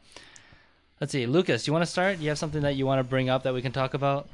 let's 1.00 1.12
see, 1.12 1.26
Lucas, 1.26 1.66
you 1.66 1.72
want 1.72 1.84
to 1.84 1.90
start? 1.90 2.18
You 2.18 2.28
have 2.28 2.38
something 2.38 2.62
that 2.62 2.76
you 2.76 2.86
want 2.86 2.98
to 3.00 3.04
bring 3.04 3.28
up 3.28 3.42
that 3.44 3.54
we 3.54 3.62
can 3.62 3.72
talk 3.72 3.94
about? 3.94 4.28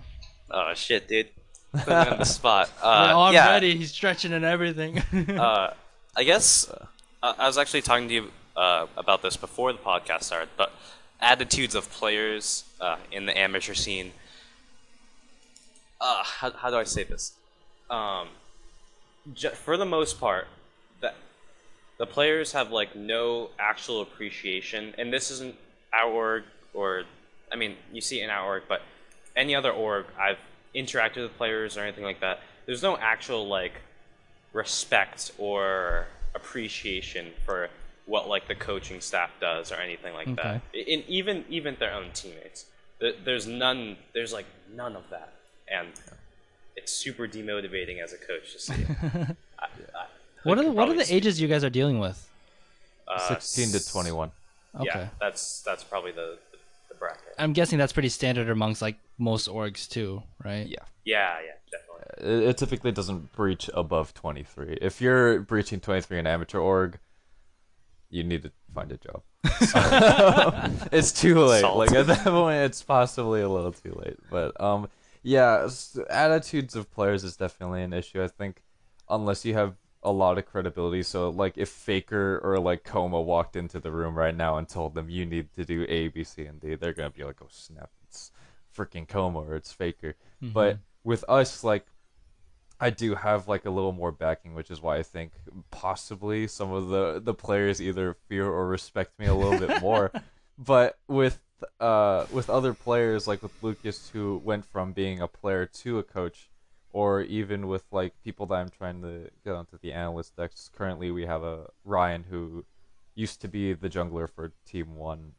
Oh 0.51 0.73
shit, 0.75 1.07
dude. 1.09 1.29
Put 1.73 1.87
me 1.89 1.95
on 1.95 2.19
the 2.19 2.25
spot. 2.25 2.71
Uh, 2.83 3.07
Well, 3.15 3.21
already 3.21 3.77
he's 3.77 3.93
stretching 3.93 4.33
and 4.33 4.45
everything. 4.45 5.01
Uh, 5.39 5.73
I 6.17 6.25
guess 6.25 6.69
uh, 7.23 7.35
I 7.39 7.47
was 7.47 7.57
actually 7.57 7.83
talking 7.83 8.09
to 8.09 8.15
you 8.15 8.31
uh, 8.57 8.87
about 8.97 9.23
this 9.23 9.37
before 9.37 9.73
the 9.73 9.79
podcast 9.79 10.25
started, 10.25 10.49
but 10.57 10.73
attitudes 11.21 11.77
of 11.77 11.89
players 11.91 12.65
uh, 12.81 12.97
in 13.13 13.27
the 13.27 13.39
amateur 13.39 13.75
scene. 13.75 14.11
Uh, 16.01 16.25
how, 16.25 16.51
how 16.51 16.71
do 16.71 16.77
I 16.77 16.85
say 16.85 17.05
this? 17.05 17.33
Um, 17.91 18.29
for 19.55 19.77
the 19.77 19.85
most 19.87 20.19
part, 20.21 20.47
that 21.01 21.15
the 21.99 22.07
players 22.07 22.53
have 22.53 22.71
like 22.71 22.95
no 22.97 23.51
actual 23.59 24.03
appreciation, 24.03 24.95
and 24.99 25.13
this 25.13 25.31
isn't 25.31 25.55
our 25.93 26.11
org 26.11 26.43
or, 26.75 27.05
I 27.53 27.57
mean, 27.57 27.77
you 27.93 28.01
see 28.01 28.21
it 28.21 28.25
in 28.25 28.31
our 28.31 28.45
org, 28.47 28.63
but 28.69 28.83
any 29.37 29.55
other 29.55 29.71
org 29.73 30.07
I've 30.19 30.39
interacted 30.75 31.23
with 31.23 31.37
players 31.37 31.77
or 31.77 31.81
anything 31.83 32.05
like 32.05 32.21
that. 32.21 32.41
There's 32.67 32.83
no 32.83 32.97
actual 32.97 33.49
like 33.49 33.73
respect 34.53 35.33
or 35.39 36.07
appreciation 36.35 37.33
for 37.45 37.69
what 38.07 38.29
like 38.29 38.49
the 38.49 38.55
coaching 38.55 39.01
staff 39.01 39.31
does 39.41 39.71
or 39.73 39.77
anything 39.77 40.15
like 40.15 40.35
that. 40.37 40.63
In 40.73 41.03
even 41.09 41.45
even 41.49 41.77
their 41.79 41.93
own 41.93 42.11
teammates, 42.13 42.67
There- 43.01 43.15
there's 43.25 43.47
none. 43.47 43.97
There's 44.13 44.33
like 44.33 44.47
none 44.75 44.95
of 44.97 45.09
that, 45.11 45.33
and 45.69 45.89
it's 46.81 46.93
super 46.93 47.29
demotivating 47.29 48.03
as 48.03 48.13
a 48.13 48.17
coach 48.17 48.53
to 48.53 48.59
see. 48.59 48.75
I, 49.59 49.65
I, 49.65 50.07
what 50.45 50.59
are 50.59 50.65
the, 50.65 50.73
what 50.73 50.89
are 50.89 50.95
the 50.95 51.05
speak- 51.05 51.17
ages 51.17 51.41
you 51.41 51.49
guys 51.49 51.63
are 51.65 51.71
dealing 51.71 51.99
with? 51.99 52.27
uh, 53.11 53.19
16 53.41 53.73
to 53.73 53.93
21. 53.93 54.31
Okay. 54.77 54.87
Yeah, 54.87 55.09
that's 55.21 55.63
that's 55.63 55.83
probably 55.83 56.13
the 56.13 56.39
the 56.89 56.95
bracket. 56.95 57.35
I'm 57.39 57.53
guessing 57.53 57.79
that's 57.79 57.93
pretty 57.93 58.09
standard 58.09 58.49
amongst 58.49 58.81
like 58.81 58.97
most 59.19 59.49
orgs 59.49 59.89
too, 59.89 60.23
right? 60.45 60.67
Yeah. 60.67 60.79
Yeah, 61.05 61.39
yeah, 61.45 61.53
definitely. 61.71 62.45
It, 62.45 62.49
it 62.51 62.57
typically 62.57 62.93
doesn't 62.93 63.33
breach 63.33 63.69
above 63.75 64.15
23. 64.15 64.79
If 64.81 65.01
you're 65.01 65.41
breaching 65.41 65.81
23 65.81 66.21
in 66.21 66.27
amateur 66.27 66.59
org, 66.59 66.99
you 68.11 68.23
need 68.23 68.43
to 68.43 68.53
find 68.73 68.93
a 68.93 68.97
job. 68.97 69.23
it's 70.93 71.11
too 71.11 71.39
late. 71.41 71.63
Salt. 71.63 71.79
Like 71.79 71.93
at 71.93 72.07
that 72.07 72.25
point, 72.25 72.59
it's 72.59 72.83
possibly 72.83 73.41
a 73.41 73.49
little 73.49 73.73
too 73.73 73.99
late. 74.05 74.19
But 74.31 74.61
um, 74.61 74.89
yeah, 75.23 75.69
attitudes 76.09 76.77
of 76.77 76.91
players 76.91 77.25
is 77.25 77.37
definitely 77.37 77.83
an 77.83 77.93
issue. 77.93 78.23
I 78.23 78.29
think 78.29 78.63
unless 79.09 79.45
you 79.45 79.55
have 79.55 79.75
a 80.03 80.11
lot 80.11 80.39
of 80.39 80.47
credibility. 80.47 81.03
So 81.03 81.29
like 81.31 81.59
if 81.59 81.69
Faker 81.69 82.41
or 82.43 82.59
like 82.59 82.85
kkOma 82.85 83.23
walked 83.23 83.57
into 83.57 83.81
the 83.81 83.91
room 83.91 84.15
right 84.17 84.35
now 84.35 84.57
and 84.57 84.69
told 84.69 84.95
them 84.95 85.11
you 85.11 85.27
need 85.27 85.53
to 85.55 85.65
do 85.65 85.85
A, 85.89 86.09
B, 86.09 86.25
C, 86.25 86.47
and 86.47 86.61
D, 86.61 86.75
they're 86.75 86.95
gonna 86.95 87.11
be 87.11 87.25
like, 87.25 87.43
oh 87.43 87.49
snap, 87.51 87.91
it's 88.09 88.33
freaking 88.75 89.07
kkOma 89.07 89.47
or 89.47 89.57
it's 89.57 89.73
Faker. 89.73 90.17
Mm-hmm. 90.43 90.53
But 90.53 90.79
with 91.05 91.25
us, 91.29 91.63
like 91.63 91.87
I 92.81 92.89
do 92.89 93.15
have 93.15 93.47
like 93.47 93.67
a 93.67 93.71
little 93.71 93.93
more 93.93 94.13
backing, 94.13 94.55
which 94.55 94.71
is 94.71 94.81
why 94.81 94.97
I 94.97 95.03
think 95.03 95.33
possibly 95.71 96.47
some 96.47 96.73
of 96.73 96.89
the 96.89 97.21
the 97.23 97.35
players 97.35 97.83
either 97.83 98.17
fear 98.29 98.47
or 98.47 98.67
respect 98.69 99.19
me 99.19 99.27
a 99.27 99.35
little 99.35 99.59
bit 99.59 99.81
more. 99.81 100.13
But 100.63 100.99
with 101.09 101.41
uh 101.79 102.27
with 102.33 102.51
other 102.51 102.75
players 102.75 103.27
like 103.27 103.43
with 103.43 103.63
Lucas 103.63 104.11
who 104.11 104.41
went 104.45 104.65
from 104.65 104.93
being 104.93 105.21
a 105.21 105.29
player 105.29 105.67
to 105.67 105.99
a 105.99 106.03
coach, 106.03 106.51
or 106.93 107.21
even 107.23 107.69
with 107.69 107.85
like 107.91 108.15
people 108.25 108.47
that 108.47 108.57
I'm 108.57 108.71
trying 108.71 109.03
to 109.03 109.31
get 109.45 109.55
onto 109.55 109.79
the 109.79 109.93
analyst 109.93 110.37
decks. 110.37 110.71
Currently, 110.75 111.11
we 111.11 111.27
have 111.27 111.43
a 111.43 111.71
Ryan 111.85 112.25
who 112.29 112.65
used 113.15 113.41
to 113.43 113.49
be 113.49 113.73
the 113.73 113.89
jungler 113.89 114.29
for 114.29 114.53
Team 114.67 114.97
One. 114.97 115.33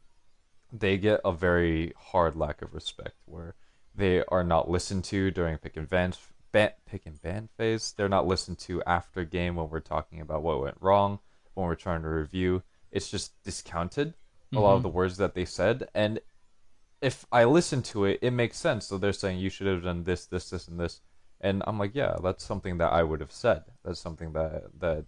They 0.72 0.96
get 0.96 1.20
a 1.24 1.32
very 1.32 1.92
hard 1.96 2.36
lack 2.36 2.62
of 2.62 2.72
respect 2.74 3.16
where 3.26 3.54
they 3.94 4.24
are 4.28 4.44
not 4.44 4.70
listened 4.70 5.04
to 5.04 5.30
during 5.30 5.58
pick 5.58 5.76
and 5.76 5.88
ban, 5.88 6.14
ban 6.50 6.70
pick 6.86 7.04
and 7.04 7.20
ban 7.20 7.48
phase. 7.56 7.92
They're 7.96 8.08
not 8.08 8.26
listened 8.26 8.58
to 8.60 8.82
after 8.84 9.24
game 9.24 9.56
when 9.56 9.68
we're 9.68 9.80
talking 9.80 10.20
about 10.20 10.42
what 10.42 10.62
went 10.62 10.78
wrong, 10.80 11.18
when 11.54 11.66
we're 11.66 11.74
trying 11.74 12.02
to 12.02 12.08
review. 12.08 12.62
It's 12.90 13.10
just 13.10 13.42
discounted 13.42 14.14
a 14.52 14.60
lot 14.60 14.72
of 14.72 14.78
mm-hmm. 14.78 14.82
the 14.84 14.88
words 14.90 15.16
that 15.16 15.34
they 15.34 15.44
said, 15.44 15.88
and 15.94 16.20
if 17.00 17.26
I 17.32 17.44
listen 17.44 17.82
to 17.82 18.04
it, 18.04 18.20
it 18.22 18.30
makes 18.30 18.56
sense. 18.56 18.86
So 18.86 18.96
they're 18.96 19.12
saying 19.12 19.38
you 19.38 19.50
should 19.50 19.66
have 19.66 19.82
done 19.82 20.04
this, 20.04 20.26
this, 20.26 20.50
this, 20.50 20.68
and 20.68 20.78
this, 20.78 21.00
and 21.40 21.62
I'm 21.66 21.78
like, 21.78 21.92
yeah, 21.94 22.16
that's 22.22 22.44
something 22.44 22.78
that 22.78 22.92
I 22.92 23.02
would 23.02 23.20
have 23.20 23.32
said. 23.32 23.64
That's 23.84 24.00
something 24.00 24.32
that 24.34 24.78
that 24.78 25.04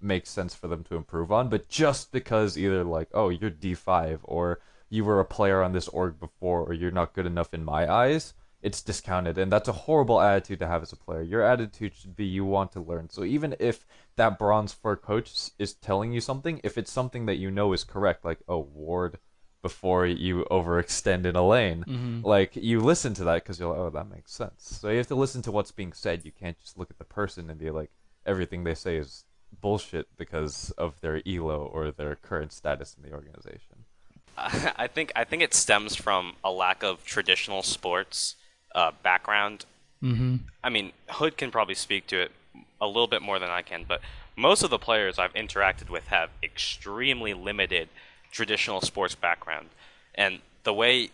makes 0.00 0.30
sense 0.30 0.54
for 0.54 0.68
them 0.68 0.84
to 0.84 0.96
improve 0.96 1.32
on. 1.32 1.48
But 1.48 1.68
just 1.68 2.12
because 2.12 2.56
either 2.56 2.84
like, 2.84 3.08
oh, 3.12 3.30
you're 3.30 3.50
D5 3.50 4.20
or 4.22 4.60
you 4.88 5.04
were 5.04 5.18
a 5.18 5.24
player 5.24 5.62
on 5.62 5.72
this 5.72 5.88
org 5.88 6.20
before 6.20 6.62
or 6.62 6.72
you're 6.72 6.90
not 6.90 7.14
good 7.14 7.26
enough 7.26 7.52
in 7.52 7.64
my 7.64 7.92
eyes, 7.92 8.34
it's 8.64 8.80
discounted. 8.80 9.36
And 9.36 9.52
that's 9.52 9.68
a 9.68 9.72
horrible 9.72 10.20
attitude 10.20 10.58
to 10.60 10.66
have 10.66 10.82
as 10.82 10.90
a 10.90 10.96
player. 10.96 11.22
Your 11.22 11.42
attitude 11.42 11.94
should 11.94 12.16
be 12.16 12.24
you 12.24 12.46
want 12.46 12.72
to 12.72 12.80
learn. 12.80 13.10
So 13.10 13.22
even 13.22 13.54
if 13.60 13.86
that 14.16 14.38
bronze 14.38 14.72
four 14.72 14.96
coach 14.96 15.50
is 15.58 15.74
telling 15.74 16.12
you 16.12 16.20
something, 16.22 16.62
if 16.64 16.78
it's 16.78 16.90
something 16.90 17.26
that 17.26 17.36
you 17.36 17.50
know 17.50 17.74
is 17.74 17.84
correct, 17.84 18.24
like, 18.24 18.38
oh, 18.48 18.66
ward 18.74 19.18
before 19.60 20.06
you 20.06 20.46
overextend 20.50 21.26
in 21.26 21.36
a 21.36 21.46
lane, 21.46 21.84
mm-hmm. 21.86 22.26
like 22.26 22.56
you 22.56 22.80
listen 22.80 23.12
to 23.14 23.24
that 23.24 23.44
because 23.44 23.60
you're 23.60 23.68
like, 23.68 23.78
oh, 23.78 23.90
that 23.90 24.10
makes 24.10 24.32
sense. 24.32 24.78
So 24.80 24.88
you 24.88 24.96
have 24.96 25.06
to 25.08 25.14
listen 25.14 25.42
to 25.42 25.52
what's 25.52 25.70
being 25.70 25.92
said. 25.92 26.24
You 26.24 26.32
can't 26.32 26.58
just 26.58 26.78
look 26.78 26.90
at 26.90 26.98
the 26.98 27.04
person 27.04 27.50
and 27.50 27.58
be 27.58 27.70
like, 27.70 27.90
everything 28.24 28.64
they 28.64 28.74
say 28.74 28.96
is 28.96 29.24
bullshit 29.60 30.08
because 30.16 30.70
of 30.78 30.98
their 31.02 31.20
elo 31.26 31.66
or 31.66 31.90
their 31.90 32.16
current 32.16 32.52
status 32.52 32.96
in 32.96 33.08
the 33.08 33.14
organization. 33.14 33.84
I 34.38 34.86
think 34.86 35.12
I 35.14 35.24
think 35.24 35.42
it 35.42 35.52
stems 35.52 35.94
from 35.94 36.34
a 36.42 36.50
lack 36.50 36.82
of 36.82 37.04
traditional 37.04 37.62
sports 37.62 38.36
uh, 38.74 38.92
background. 39.02 39.66
Mm-hmm. 40.02 40.36
I 40.62 40.68
mean, 40.68 40.92
Hood 41.08 41.36
can 41.36 41.50
probably 41.50 41.74
speak 41.74 42.06
to 42.08 42.20
it 42.20 42.32
a 42.80 42.86
little 42.86 43.06
bit 43.06 43.22
more 43.22 43.38
than 43.38 43.50
I 43.50 43.62
can, 43.62 43.84
but 43.86 44.00
most 44.36 44.62
of 44.62 44.70
the 44.70 44.78
players 44.78 45.18
I've 45.18 45.32
interacted 45.34 45.88
with 45.88 46.08
have 46.08 46.30
extremely 46.42 47.34
limited 47.34 47.88
traditional 48.30 48.80
sports 48.80 49.14
background, 49.14 49.68
and 50.14 50.40
the 50.64 50.74
way 50.74 51.10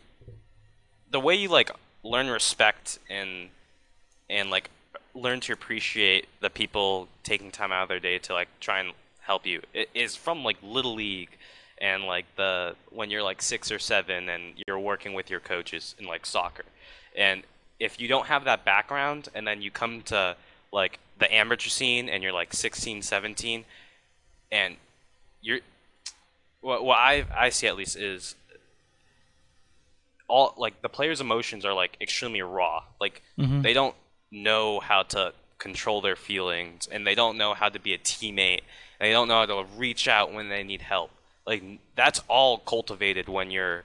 the 1.10 1.20
way 1.20 1.34
you 1.34 1.48
like 1.48 1.70
learn 2.02 2.28
respect 2.28 2.98
and 3.08 3.48
and 4.28 4.50
like 4.50 4.70
learn 5.14 5.40
to 5.40 5.52
appreciate 5.52 6.26
the 6.40 6.48
people 6.48 7.08
taking 7.24 7.50
time 7.50 7.72
out 7.72 7.82
of 7.82 7.88
their 7.88 8.00
day 8.00 8.18
to 8.18 8.32
like 8.32 8.48
try 8.60 8.80
and 8.80 8.92
help 9.20 9.44
you 9.44 9.60
it 9.74 9.90
is 9.92 10.16
from 10.16 10.44
like 10.44 10.56
little 10.62 10.94
league 10.94 11.30
and 11.78 12.04
like 12.04 12.24
the 12.36 12.74
when 12.90 13.10
you're 13.10 13.22
like 13.22 13.42
six 13.42 13.70
or 13.70 13.78
seven 13.78 14.28
and 14.28 14.54
you're 14.66 14.78
working 14.78 15.12
with 15.12 15.28
your 15.28 15.40
coaches 15.40 15.94
in 15.98 16.06
like 16.06 16.24
soccer 16.24 16.64
and 17.16 17.42
if 17.78 18.00
you 18.00 18.08
don't 18.08 18.26
have 18.26 18.44
that 18.44 18.64
background 18.64 19.28
and 19.34 19.46
then 19.46 19.62
you 19.62 19.70
come 19.70 20.02
to 20.02 20.36
like 20.72 20.98
the 21.18 21.32
amateur 21.34 21.68
scene 21.68 22.08
and 22.08 22.22
you're 22.22 22.32
like 22.32 22.52
16 22.52 23.02
17 23.02 23.64
and 24.52 24.76
you're 25.40 25.60
what, 26.60 26.84
what 26.84 26.98
I, 26.98 27.24
I 27.34 27.48
see 27.50 27.66
at 27.66 27.76
least 27.76 27.96
is 27.96 28.34
all 30.28 30.54
like 30.56 30.82
the 30.82 30.88
players 30.88 31.20
emotions 31.20 31.64
are 31.64 31.72
like 31.74 31.96
extremely 32.00 32.42
raw. 32.42 32.84
Like 33.00 33.22
Mhm. 33.38 33.62
they 33.62 33.72
don't 33.72 33.94
know 34.30 34.80
how 34.80 35.02
to 35.04 35.32
control 35.58 36.00
their 36.00 36.16
feelings 36.16 36.86
and 36.86 37.06
they 37.06 37.14
don't 37.14 37.36
know 37.36 37.54
how 37.54 37.68
to 37.68 37.78
be 37.78 37.92
a 37.94 37.98
teammate. 37.98 38.60
And 38.98 39.08
they 39.08 39.12
don't 39.12 39.28
know 39.28 39.34
how 39.40 39.46
to 39.46 39.64
reach 39.76 40.06
out 40.08 40.32
when 40.32 40.48
they 40.48 40.62
need 40.62 40.82
help. 40.82 41.10
Like 41.46 41.62
that's 41.96 42.20
all 42.28 42.58
cultivated 42.58 43.28
when 43.28 43.50
you're 43.50 43.84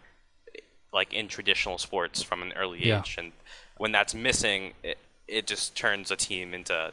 like 0.96 1.14
in 1.14 1.28
traditional 1.28 1.78
sports 1.78 2.24
from 2.24 2.42
an 2.42 2.52
early 2.54 2.80
Yeah. 2.88 3.00
age 3.00 3.16
and 3.20 3.32
when 3.78 3.92
that's 3.92 4.16
missing 4.16 4.74
it, 4.84 4.98
it 5.28 5.46
just 5.48 5.76
turns 5.76 6.10
a 6.12 6.16
team 6.16 6.54
into 6.54 6.92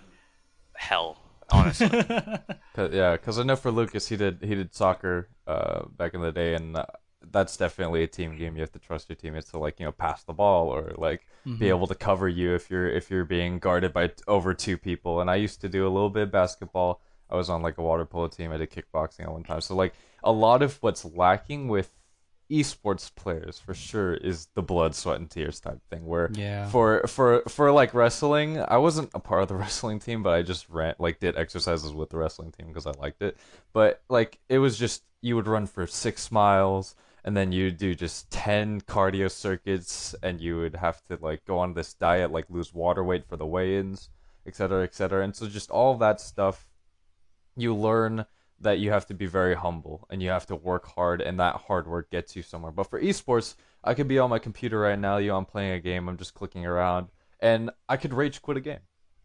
hell 0.74 1.16
honestly 1.50 1.88
Cause, 2.74 2.90
yeah, 2.92 3.12
because 3.12 3.38
I 3.38 3.42
know 3.42 3.56
for 3.56 3.70
Lucas, 3.70 4.08
he 4.08 4.16
did 4.16 4.38
he 4.42 4.54
did 4.54 4.74
soccer 4.74 5.28
uh, 5.46 5.82
back 5.98 6.14
in 6.14 6.22
the 6.22 6.32
day, 6.32 6.54
and 6.54 6.74
uh, 6.74 6.86
that's 7.30 7.58
definitely 7.58 8.02
a 8.02 8.06
team 8.06 8.34
game. 8.38 8.54
You 8.56 8.62
have 8.62 8.72
to 8.72 8.78
trust 8.78 9.10
your 9.10 9.16
teammates 9.16 9.50
to 9.50 9.58
like 9.58 9.78
you 9.78 9.84
know 9.84 9.92
pass 9.92 10.24
the 10.24 10.32
ball 10.32 10.68
or 10.68 10.94
like 10.96 11.26
be 11.58 11.68
able 11.68 11.86
to 11.88 11.94
cover 11.94 12.28
you 12.30 12.54
if 12.54 12.70
you're 12.70 12.88
if 12.88 13.10
you're 13.10 13.26
being 13.26 13.58
guarded 13.58 13.92
by 13.92 14.06
t- 14.06 14.14
over 14.26 14.54
two 14.54 14.78
people. 14.78 15.20
And 15.20 15.30
I 15.30 15.36
used 15.36 15.60
to 15.60 15.68
do 15.68 15.86
a 15.86 15.92
little 15.96 16.08
bit 16.08 16.22
of 16.24 16.32
basketball. 16.32 17.02
I 17.28 17.36
was 17.36 17.50
on 17.50 17.60
like 17.60 17.76
a 17.76 17.82
water 17.82 18.06
polo 18.06 18.28
team. 18.28 18.50
I 18.52 18.56
did 18.56 18.70
kickboxing 18.70 19.24
at 19.24 19.30
one 19.32 19.44
time. 19.44 19.60
So 19.60 19.74
like 19.76 19.92
a 20.24 20.32
lot 20.32 20.62
of 20.62 20.78
what's 20.82 21.04
lacking 21.04 21.68
with 21.68 21.90
esports 22.50 23.14
players 23.14 23.58
for 23.58 23.72
sure 23.74 24.14
is 24.14 24.48
the 24.54 24.62
blood, 24.62 24.94
sweat, 24.94 25.18
and 25.18 25.30
tears 25.30 25.60
type 25.60 25.80
thing. 25.90 26.06
Where 26.06 26.30
Yeah. 26.34 26.68
for 26.68 27.06
for 27.06 27.42
for 27.48 27.70
like 27.72 27.94
wrestling, 27.94 28.58
I 28.60 28.76
wasn't 28.78 29.10
a 29.14 29.20
part 29.20 29.42
of 29.42 29.48
the 29.48 29.54
wrestling 29.62 29.98
team, 30.00 30.22
but 30.22 30.34
I 30.34 30.42
just 30.42 30.68
ran 30.68 30.94
like 30.98 31.18
did 31.20 31.36
exercises 31.36 31.92
with 31.92 32.10
the 32.10 32.18
wrestling 32.18 32.52
team 32.52 32.68
because 32.68 32.86
I 32.86 32.92
liked 32.92 33.22
it. 33.22 33.36
But 33.72 34.02
like 34.08 34.38
it 34.48 34.58
was 34.58 34.78
just 34.78 35.02
you 35.20 35.36
would 35.36 35.46
run 35.48 35.66
for 35.66 35.86
six 35.86 36.30
miles 36.30 36.94
and 37.24 37.36
then 37.36 37.52
you 37.52 37.70
do 37.70 37.94
just 37.94 38.28
10 38.32 38.80
cardio 38.80 39.30
circuits 39.30 40.14
and 40.24 40.40
you 40.40 40.58
would 40.58 40.74
have 40.74 41.00
to 41.04 41.16
like 41.22 41.44
go 41.44 41.58
on 41.58 41.72
this 41.74 41.94
diet 41.94 42.32
like 42.32 42.46
lose 42.50 42.74
water 42.74 43.04
weight 43.04 43.24
for 43.28 43.36
the 43.36 43.46
weigh-ins 43.46 44.10
etc 44.44 44.56
cetera, 44.56 44.82
etc 44.82 44.92
cetera. 44.96 45.24
and 45.24 45.36
so 45.36 45.46
just 45.46 45.70
all 45.70 45.94
that 45.94 46.20
stuff 46.20 46.66
you 47.56 47.72
learn 47.72 48.26
that 48.62 48.78
you 48.78 48.90
have 48.90 49.06
to 49.06 49.14
be 49.14 49.26
very 49.26 49.54
humble 49.54 50.06
and 50.10 50.22
you 50.22 50.30
have 50.30 50.46
to 50.46 50.56
work 50.56 50.86
hard 50.86 51.20
and 51.20 51.38
that 51.38 51.56
hard 51.56 51.86
work 51.86 52.10
gets 52.10 52.34
you 52.36 52.42
somewhere. 52.42 52.72
But 52.72 52.88
for 52.88 53.00
esports 53.00 53.54
i 53.84 53.94
could 53.94 54.08
be 54.08 54.18
on 54.18 54.30
my 54.30 54.38
computer 54.38 54.78
right 54.80 54.98
now 54.98 55.16
you 55.16 55.28
know, 55.28 55.36
i'm 55.36 55.44
playing 55.44 55.72
a 55.72 55.80
game 55.80 56.08
i'm 56.08 56.16
just 56.16 56.34
clicking 56.34 56.64
around 56.64 57.08
and 57.40 57.70
i 57.88 57.96
could 57.96 58.14
rage 58.14 58.40
quit 58.40 58.56
a 58.56 58.60
game. 58.60 58.78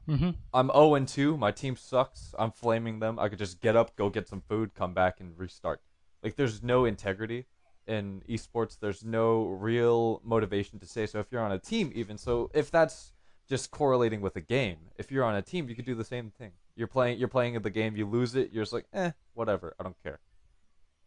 Hmm 0.07 0.31
i'm 0.53 0.67
0 0.67 0.95
and 0.95 1.07
2 1.07 1.37
my 1.37 1.51
team 1.51 1.75
sucks 1.75 2.33
i'm 2.39 2.51
flaming 2.51 2.99
them 2.99 3.19
i 3.19 3.29
could 3.29 3.39
just 3.39 3.61
get 3.61 3.75
up 3.75 3.95
go 3.95 4.09
get 4.09 4.27
some 4.27 4.41
food 4.41 4.73
come 4.73 4.93
back 4.93 5.19
and 5.19 5.37
restart. 5.37 5.81
Like 6.23 6.35
there's 6.35 6.63
no 6.63 6.85
integrity 6.85 7.45
in 7.85 8.21
esports 8.27 8.77
there's 8.79 9.03
no 9.05 9.45
real 9.45 10.21
motivation 10.23 10.79
to 10.79 10.85
say 10.85 11.05
so 11.05 11.19
if 11.19 11.27
you're 11.31 11.41
on 11.41 11.51
a 11.51 11.59
team 11.59 11.91
even. 11.93 12.17
So 12.17 12.49
if 12.53 12.71
that's 12.71 13.13
just 13.47 13.71
correlating 13.71 14.21
with 14.21 14.35
a 14.35 14.41
game 14.41 14.77
if 14.97 15.11
you're 15.11 15.23
on 15.23 15.35
a 15.35 15.41
team 15.41 15.69
you 15.69 15.75
could 15.75 15.85
do 15.85 15.95
the 15.95 16.03
same 16.03 16.31
thing 16.31 16.51
you're 16.77 16.87
playing 16.87 17.17
you're 17.17 17.27
playing 17.27 17.59
the 17.61 17.69
game 17.69 17.97
you 17.97 18.05
lose 18.05 18.35
it 18.35 18.51
you're 18.53 18.63
just 18.63 18.73
like 18.73 18.85
eh 18.93 19.11
whatever 19.33 19.75
i 19.79 19.83
don't 19.83 20.01
care. 20.03 20.19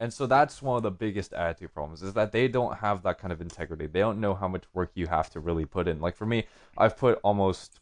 And 0.03 0.11
so 0.15 0.27
that's 0.27 0.63
one 0.63 0.79
of 0.79 0.83
the 0.83 0.91
biggest 0.91 1.35
attitude 1.35 1.75
problems 1.75 2.01
is 2.01 2.15
that 2.15 2.33
they 2.33 2.49
don't 2.49 2.79
have 2.79 3.03
that 3.03 3.19
kind 3.19 3.35
of 3.35 3.43
integrity. 3.43 3.87
They 3.87 4.01
don't 4.01 4.19
know 4.19 4.35
how 4.35 4.49
much 4.49 4.65
work 4.73 4.93
you 4.95 5.07
have 5.09 5.29
to 5.33 5.41
really 5.41 5.67
put 5.67 5.87
in. 5.87 6.01
Like 6.01 6.17
for 6.17 6.27
me 6.27 6.47
i've 6.79 6.97
put 6.97 7.21
almost 7.23 7.81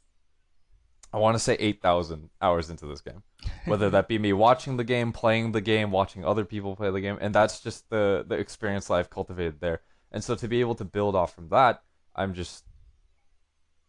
i 1.13 1.17
want 1.17 1.37
to 1.37 1.39
say 1.39 1.57
8000 1.59 2.29
hours 2.43 2.71
into 2.71 2.87
this 2.87 3.01
game. 3.01 3.23
Whether 3.65 3.89
that 3.91 4.09
be 4.09 4.19
me 4.19 4.33
watching 4.33 4.77
the 4.77 4.85
game 4.85 5.13
playing 5.13 5.53
the 5.53 5.61
game 5.61 5.91
watching 5.91 6.25
other 6.25 6.45
people 6.45 6.77
play 6.77 6.91
the 6.91 7.01
game 7.01 7.19
and 7.21 7.35
that's 7.35 7.61
just 7.61 7.89
the 7.89 8.25
the 8.27 8.35
experience 8.35 8.91
i've 8.91 9.11
cultivated 9.11 9.61
there. 9.61 9.81
And 10.11 10.25
so 10.25 10.35
to 10.35 10.49
be 10.49 10.61
able 10.61 10.75
to 10.77 10.85
build 10.85 11.15
off 11.15 11.35
from 11.35 11.49
that 11.51 11.83
i'm 12.17 12.35
just 12.35 12.65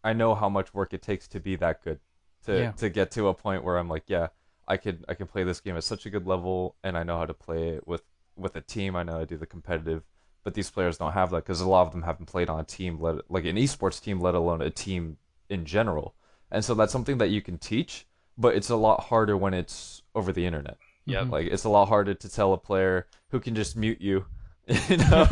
i 0.03 0.13
know 0.13 0.35
how 0.35 0.49
much 0.49 0.73
work 0.73 0.93
it 0.93 1.01
takes 1.01 1.27
to 1.29 1.39
be 1.39 1.55
that 1.55 1.83
good 1.83 1.99
to 2.45 2.59
Yeah. 2.59 2.71
to 2.73 2.89
get 2.89 3.11
to 3.11 3.27
a 3.27 3.33
point 3.33 3.63
where 3.63 3.77
i'm 3.77 3.89
like 3.89 4.03
yeah 4.07 4.27
i 4.67 4.77
could 4.77 5.05
i 5.09 5.13
can 5.13 5.27
play 5.27 5.43
this 5.43 5.59
game 5.59 5.75
at 5.77 5.83
such 5.83 6.05
a 6.05 6.09
good 6.09 6.25
level 6.27 6.75
and 6.83 6.97
i 6.97 7.03
know 7.03 7.17
how 7.17 7.25
to 7.25 7.33
play 7.33 7.69
it 7.69 7.87
with 7.87 8.03
with 8.35 8.55
a 8.55 8.61
team 8.61 8.95
i 8.95 9.03
know 9.03 9.13
how 9.13 9.19
to 9.19 9.25
do 9.25 9.37
the 9.37 9.45
competitive 9.45 10.03
but 10.43 10.53
these 10.53 10.69
players 10.69 10.97
don't 10.97 11.11
have 11.13 11.29
that 11.31 11.43
because 11.43 11.61
a 11.61 11.67
lot 11.67 11.85
of 11.85 11.91
them 11.91 12.03
haven't 12.03 12.25
played 12.27 12.49
on 12.49 12.59
a 12.59 12.63
team 12.63 12.99
let 12.99 13.29
like 13.29 13.45
an 13.45 13.55
esports 13.57 14.01
team 14.01 14.19
let 14.19 14.35
alone 14.35 14.61
a 14.61 14.69
team 14.69 15.17
in 15.49 15.65
general 15.65 16.15
and 16.51 16.63
so 16.63 16.73
that's 16.73 16.91
something 16.93 17.17
that 17.17 17.29
you 17.29 17.41
can 17.41 17.57
teach 17.57 18.05
but 18.37 18.55
it's 18.55 18.69
a 18.69 18.75
lot 18.75 19.01
harder 19.05 19.35
when 19.35 19.53
it's 19.53 20.01
over 20.15 20.31
the 20.31 20.45
internet 20.45 20.77
Yep. 21.05 21.25
Mhm. 21.25 21.31
like 21.31 21.47
it's 21.47 21.63
a 21.63 21.69
lot 21.69 21.87
harder 21.87 22.13
to 22.13 22.29
tell 22.29 22.53
a 22.53 22.57
player 22.57 23.07
who 23.31 23.39
can 23.39 23.55
just 23.55 23.75
mute 23.75 23.99
you 23.99 24.25
you 24.89 24.97
know 24.97 25.27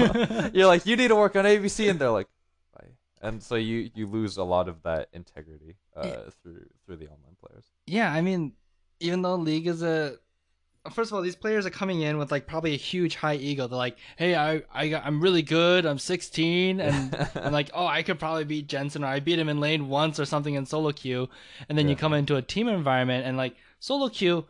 you're 0.54 0.68
like 0.68 0.86
you 0.86 0.96
need 0.96 1.10
to 1.10 1.16
work 1.16 1.36
on 1.36 1.46
abc 1.46 1.90
and 1.90 2.00
they're 2.00 2.10
like 2.10 2.28
bye 2.28 2.32
and 3.22 3.42
so 3.42 3.56
you 3.56 3.90
you 3.96 4.08
lose 4.08 4.38
a 4.38 4.44
lot 4.44 4.68
of 4.70 4.84
that 4.84 5.10
integrity 5.14 5.76
uh, 5.96 6.02
Yeah. 6.06 6.18
through 6.42 6.66
through 6.86 6.98
the 6.98 7.06
online 7.08 7.36
players 7.44 7.66
Yeah, 7.86 8.12
I 8.14 8.22
mean, 8.22 8.54
even 9.00 9.22
though 9.22 9.36
League 9.36 9.68
is 9.68 9.82
a 9.84 10.18
first 10.92 11.12
of 11.12 11.16
all, 11.16 11.22
these 11.22 11.36
players 11.36 11.66
are 11.66 11.70
coming 11.70 12.02
in 12.02 12.18
with 12.18 12.32
like 12.32 12.48
probably 12.48 12.74
a 12.74 12.78
huge 12.78 13.16
high 13.16 13.36
ego. 13.36 13.68
They're 13.68 13.78
like, 13.78 13.98
"Hey, 14.16 14.36
I, 14.36 14.62
I 14.74 14.88
got- 14.88 15.06
I'm 15.06 15.20
really 15.20 15.42
good. 15.42 15.86
I'm 15.86 16.00
16, 16.00 16.80
and 16.88 17.28
I'm 17.36 17.52
like, 17.52 17.70
oh, 17.74 17.86
I 17.86 18.04
could 18.04 18.20
probably 18.20 18.46
beat 18.46 18.68
Jensen, 18.68 19.04
or 19.04 19.08
I 19.08 19.20
beat 19.20 19.38
him 19.38 19.50
in 19.50 19.60
lane 19.60 19.90
once 19.90 20.18
or 20.18 20.24
something 20.26 20.54
in 20.56 20.66
solo 20.66 20.92
queue." 20.94 21.28
And 21.68 21.78
then 21.78 21.90
you 21.90 21.96
come 21.98 22.14
into 22.14 22.38
a 22.38 22.42
team 22.42 22.70
environment, 22.70 23.26
and 23.28 23.36
like 23.36 23.56
solo 23.80 24.08
queue, 24.08 24.46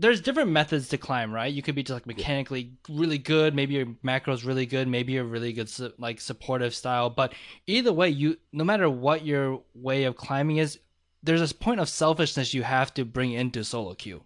there's 0.00 0.20
different 0.20 0.50
methods 0.50 0.88
to 0.88 0.98
climb, 0.98 1.32
right? 1.32 1.52
You 1.52 1.62
could 1.62 1.74
be 1.74 1.82
just 1.82 1.94
like 1.94 2.06
mechanically 2.06 2.72
really 2.88 3.18
good. 3.18 3.54
Maybe 3.54 3.74
your 3.74 3.86
macro's 4.02 4.44
really 4.44 4.66
good. 4.66 4.88
Maybe 4.88 5.12
you're 5.12 5.24
really 5.24 5.52
good, 5.52 5.68
su- 5.68 5.92
like 5.98 6.20
supportive 6.20 6.74
style. 6.74 7.10
But 7.10 7.34
either 7.66 7.92
way, 7.92 8.08
you 8.08 8.38
no 8.52 8.64
matter 8.64 8.88
what 8.88 9.24
your 9.24 9.62
way 9.74 10.04
of 10.04 10.16
climbing 10.16 10.56
is, 10.56 10.78
there's 11.22 11.40
this 11.40 11.52
point 11.52 11.80
of 11.80 11.88
selfishness 11.88 12.54
you 12.54 12.62
have 12.62 12.94
to 12.94 13.04
bring 13.04 13.32
into 13.32 13.62
solo 13.62 13.94
queue, 13.94 14.22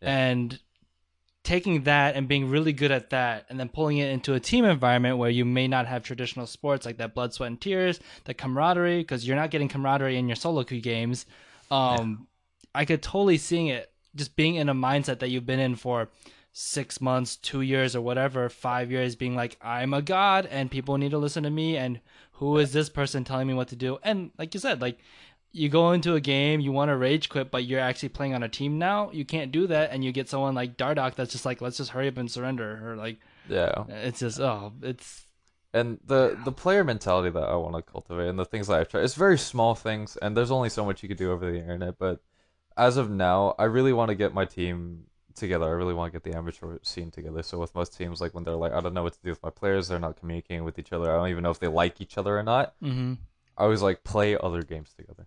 Yeah. 0.00 0.16
and 0.16 0.58
taking 1.42 1.82
that 1.84 2.14
and 2.16 2.28
being 2.28 2.48
really 2.50 2.72
good 2.72 2.90
at 2.92 3.10
that, 3.10 3.46
and 3.48 3.58
then 3.58 3.68
pulling 3.68 3.98
it 3.98 4.10
into 4.10 4.34
a 4.34 4.40
team 4.40 4.64
environment 4.64 5.16
where 5.18 5.30
you 5.30 5.44
may 5.44 5.66
not 5.66 5.86
have 5.86 6.04
traditional 6.04 6.46
sports 6.46 6.84
like 6.86 6.98
that 6.98 7.14
blood, 7.14 7.32
sweat, 7.32 7.48
and 7.48 7.60
tears, 7.60 7.98
that 8.26 8.34
camaraderie, 8.38 8.98
because 9.00 9.26
you're 9.26 9.36
not 9.36 9.50
getting 9.50 9.66
camaraderie 9.68 10.16
in 10.18 10.28
your 10.28 10.36
solo 10.36 10.62
queue 10.62 10.80
games. 10.82 11.26
Um, 11.70 12.28
I 12.74 12.84
could 12.84 13.02
totally 13.02 13.38
seeing 13.38 13.68
it 13.68 13.89
just 14.14 14.36
being 14.36 14.56
in 14.56 14.68
a 14.68 14.74
mindset 14.74 15.20
that 15.20 15.30
you've 15.30 15.46
been 15.46 15.60
in 15.60 15.76
for 15.76 16.08
six 16.52 17.00
months, 17.00 17.36
two 17.36 17.60
years, 17.60 17.94
or 17.94 18.00
whatever, 18.00 18.48
five 18.48 18.90
years, 18.90 19.14
being 19.14 19.36
like, 19.36 19.56
I'm 19.62 19.94
a 19.94 20.02
god 20.02 20.46
and 20.46 20.70
people 20.70 20.98
need 20.98 21.12
to 21.12 21.18
listen 21.18 21.44
to 21.44 21.50
me. 21.50 21.76
And 21.76 22.00
who 22.32 22.58
is 22.58 22.72
this 22.72 22.88
person 22.88 23.24
telling 23.24 23.46
me 23.46 23.54
what 23.54 23.68
to 23.68 23.76
do? 23.76 23.98
And 24.02 24.30
like 24.38 24.54
you 24.54 24.60
said, 24.60 24.80
like 24.80 24.98
you 25.52 25.68
go 25.68 25.92
into 25.92 26.14
a 26.14 26.20
game, 26.20 26.60
you 26.60 26.72
want 26.72 26.90
to 26.90 26.96
rage 26.96 27.28
quit, 27.28 27.50
but 27.50 27.64
you're 27.64 27.80
actually 27.80 28.08
playing 28.10 28.34
on 28.34 28.42
a 28.42 28.48
team 28.48 28.78
now. 28.78 29.10
You 29.12 29.24
can't 29.24 29.52
do 29.52 29.66
that. 29.68 29.90
And 29.92 30.04
you 30.04 30.12
get 30.12 30.28
someone 30.28 30.54
like 30.54 30.76
Dardoch 30.76 31.14
that's 31.14 31.32
just 31.32 31.44
like, 31.44 31.60
let's 31.60 31.76
just 31.76 31.90
hurry 31.90 32.08
up 32.08 32.18
and 32.18 32.30
surrender. 32.30 32.90
Or 32.90 32.96
like, 32.96 33.18
yeah 33.48 33.84
it's 33.88 34.20
just, 34.20 34.40
oh, 34.40 34.72
it's, 34.82 35.26
and 35.72 35.98
the 36.04 36.36
the 36.44 36.52
player 36.52 36.82
mentality 36.82 37.30
that 37.30 37.44
I 37.44 37.54
want 37.54 37.76
to 37.76 37.82
cultivate 37.82 38.28
and 38.28 38.38
the 38.38 38.44
things 38.44 38.66
that 38.66 38.80
I've 38.80 38.88
tried 38.88 39.04
it's 39.04 39.14
very 39.14 39.38
small 39.38 39.76
things 39.76 40.16
and 40.20 40.36
there's 40.36 40.50
only 40.50 40.68
so 40.68 40.84
much 40.84 41.02
you 41.02 41.08
could 41.08 41.16
do 41.16 41.30
over 41.30 41.48
the 41.48 41.58
internet 41.58 41.96
but 41.96 42.20
as 42.76 42.96
of 42.96 43.10
now 43.10 43.54
I 43.58 43.64
really 43.64 43.92
want 43.92 44.10
to 44.10 44.14
get 44.14 44.34
my 44.34 44.44
team 44.44 45.04
together. 45.34 45.66
I 45.66 45.70
really 45.70 45.94
want 45.94 46.12
to 46.12 46.18
get 46.18 46.30
the 46.30 46.36
amateur 46.36 46.78
scene 46.82 47.10
together. 47.10 47.42
So 47.42 47.58
with 47.58 47.74
most 47.74 47.96
teams 47.96 48.20
like 48.20 48.34
when 48.34 48.44
they're 48.44 48.56
like 48.56 48.72
I 48.72 48.80
don't 48.80 48.94
know 48.94 49.02
what 49.02 49.14
to 49.14 49.22
do 49.22 49.30
with 49.30 49.42
my 49.42 49.50
players 49.50 49.88
they're 49.88 49.98
not 49.98 50.16
communicating 50.16 50.64
with 50.64 50.78
each 50.78 50.92
other. 50.92 51.10
I 51.10 51.16
don't 51.16 51.28
even 51.28 51.42
know 51.42 51.50
if 51.50 51.58
they 51.58 51.68
like 51.68 52.00
each 52.00 52.18
other 52.18 52.38
or 52.38 52.42
not. 52.42 52.74
Mm-hmm. 52.82 53.14
I 53.56 53.66
was 53.66 53.82
like 53.82 54.04
play 54.04 54.36
other 54.36 54.62
games 54.62 54.92
together. 54.94 55.26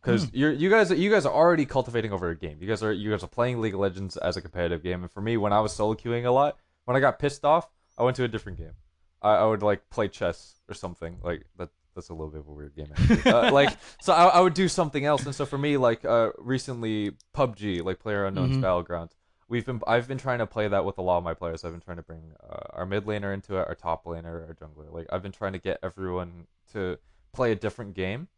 Because 0.00 0.32
you're 0.32 0.52
you 0.52 0.70
guys 0.70 0.90
you 0.90 1.10
guys 1.10 1.26
are 1.26 1.34
already 1.34 1.66
cultivating 1.66 2.12
over 2.12 2.30
a 2.30 2.36
game. 2.36 2.58
You 2.60 2.68
guys 2.68 2.82
are 2.82 2.92
you 2.92 3.10
guys 3.10 3.24
are 3.24 3.28
playing 3.28 3.60
League 3.60 3.74
of 3.74 3.80
Legends 3.80 4.16
as 4.16 4.36
a 4.36 4.40
competitive 4.40 4.82
game. 4.82 5.02
And 5.02 5.10
for 5.10 5.20
me 5.20 5.36
when 5.36 5.52
I 5.52 5.60
was 5.60 5.72
solo 5.72 5.94
queuing 5.94 6.24
a 6.24 6.30
lot 6.30 6.58
when 6.84 6.96
I 6.96 7.00
got 7.00 7.18
pissed 7.18 7.44
off 7.44 7.68
I 7.98 8.02
went 8.02 8.16
to 8.16 8.24
a 8.24 8.28
different 8.28 8.58
game. 8.58 8.74
I, 9.22 9.36
I 9.36 9.44
would 9.44 9.62
like 9.62 9.88
play 9.90 10.08
chess 10.08 10.60
or 10.68 10.74
something 10.74 11.18
like 11.22 11.46
that. 11.56 11.70
That's 11.96 12.10
a 12.10 12.14
little 12.14 12.30
bit 12.30 12.40
of 12.40 12.48
a 12.48 12.52
weird 12.52 12.76
game. 12.76 12.92
Uh, 13.26 13.50
like 13.52 13.76
so, 14.00 14.12
I, 14.12 14.26
I 14.26 14.40
would 14.40 14.54
do 14.54 14.68
something 14.68 15.04
else. 15.04 15.26
And 15.26 15.34
so 15.34 15.44
for 15.44 15.58
me, 15.58 15.76
like 15.76 16.04
uh, 16.04 16.30
recently, 16.38 17.12
PUBG, 17.34 17.82
like 17.84 17.98
Player 17.98 18.24
Unknown's 18.26 18.58
Mhm. 18.58 18.60
Battleground, 18.60 19.10
we've 19.48 19.66
been 19.66 19.80
I've 19.86 20.06
been 20.06 20.18
trying 20.18 20.38
to 20.38 20.46
play 20.46 20.68
that 20.68 20.84
with 20.84 20.98
a 20.98 21.02
lot 21.02 21.18
of 21.18 21.24
my 21.24 21.34
players. 21.34 21.64
I've 21.64 21.72
been 21.72 21.80
trying 21.80 21.96
to 21.96 22.02
bring 22.04 22.32
uh, 22.48 22.58
our 22.74 22.86
mid 22.86 23.04
laner 23.06 23.34
into 23.34 23.56
it, 23.56 23.66
our 23.66 23.74
top 23.74 24.04
laner, 24.04 24.46
our 24.46 24.54
jungler. 24.54 24.92
Like 24.92 25.06
I've 25.10 25.22
been 25.22 25.32
trying 25.32 25.54
to 25.54 25.58
get 25.58 25.78
everyone 25.82 26.46
to 26.72 26.98
play 27.32 27.50
a 27.52 27.56
different 27.56 27.94
game, 27.94 28.28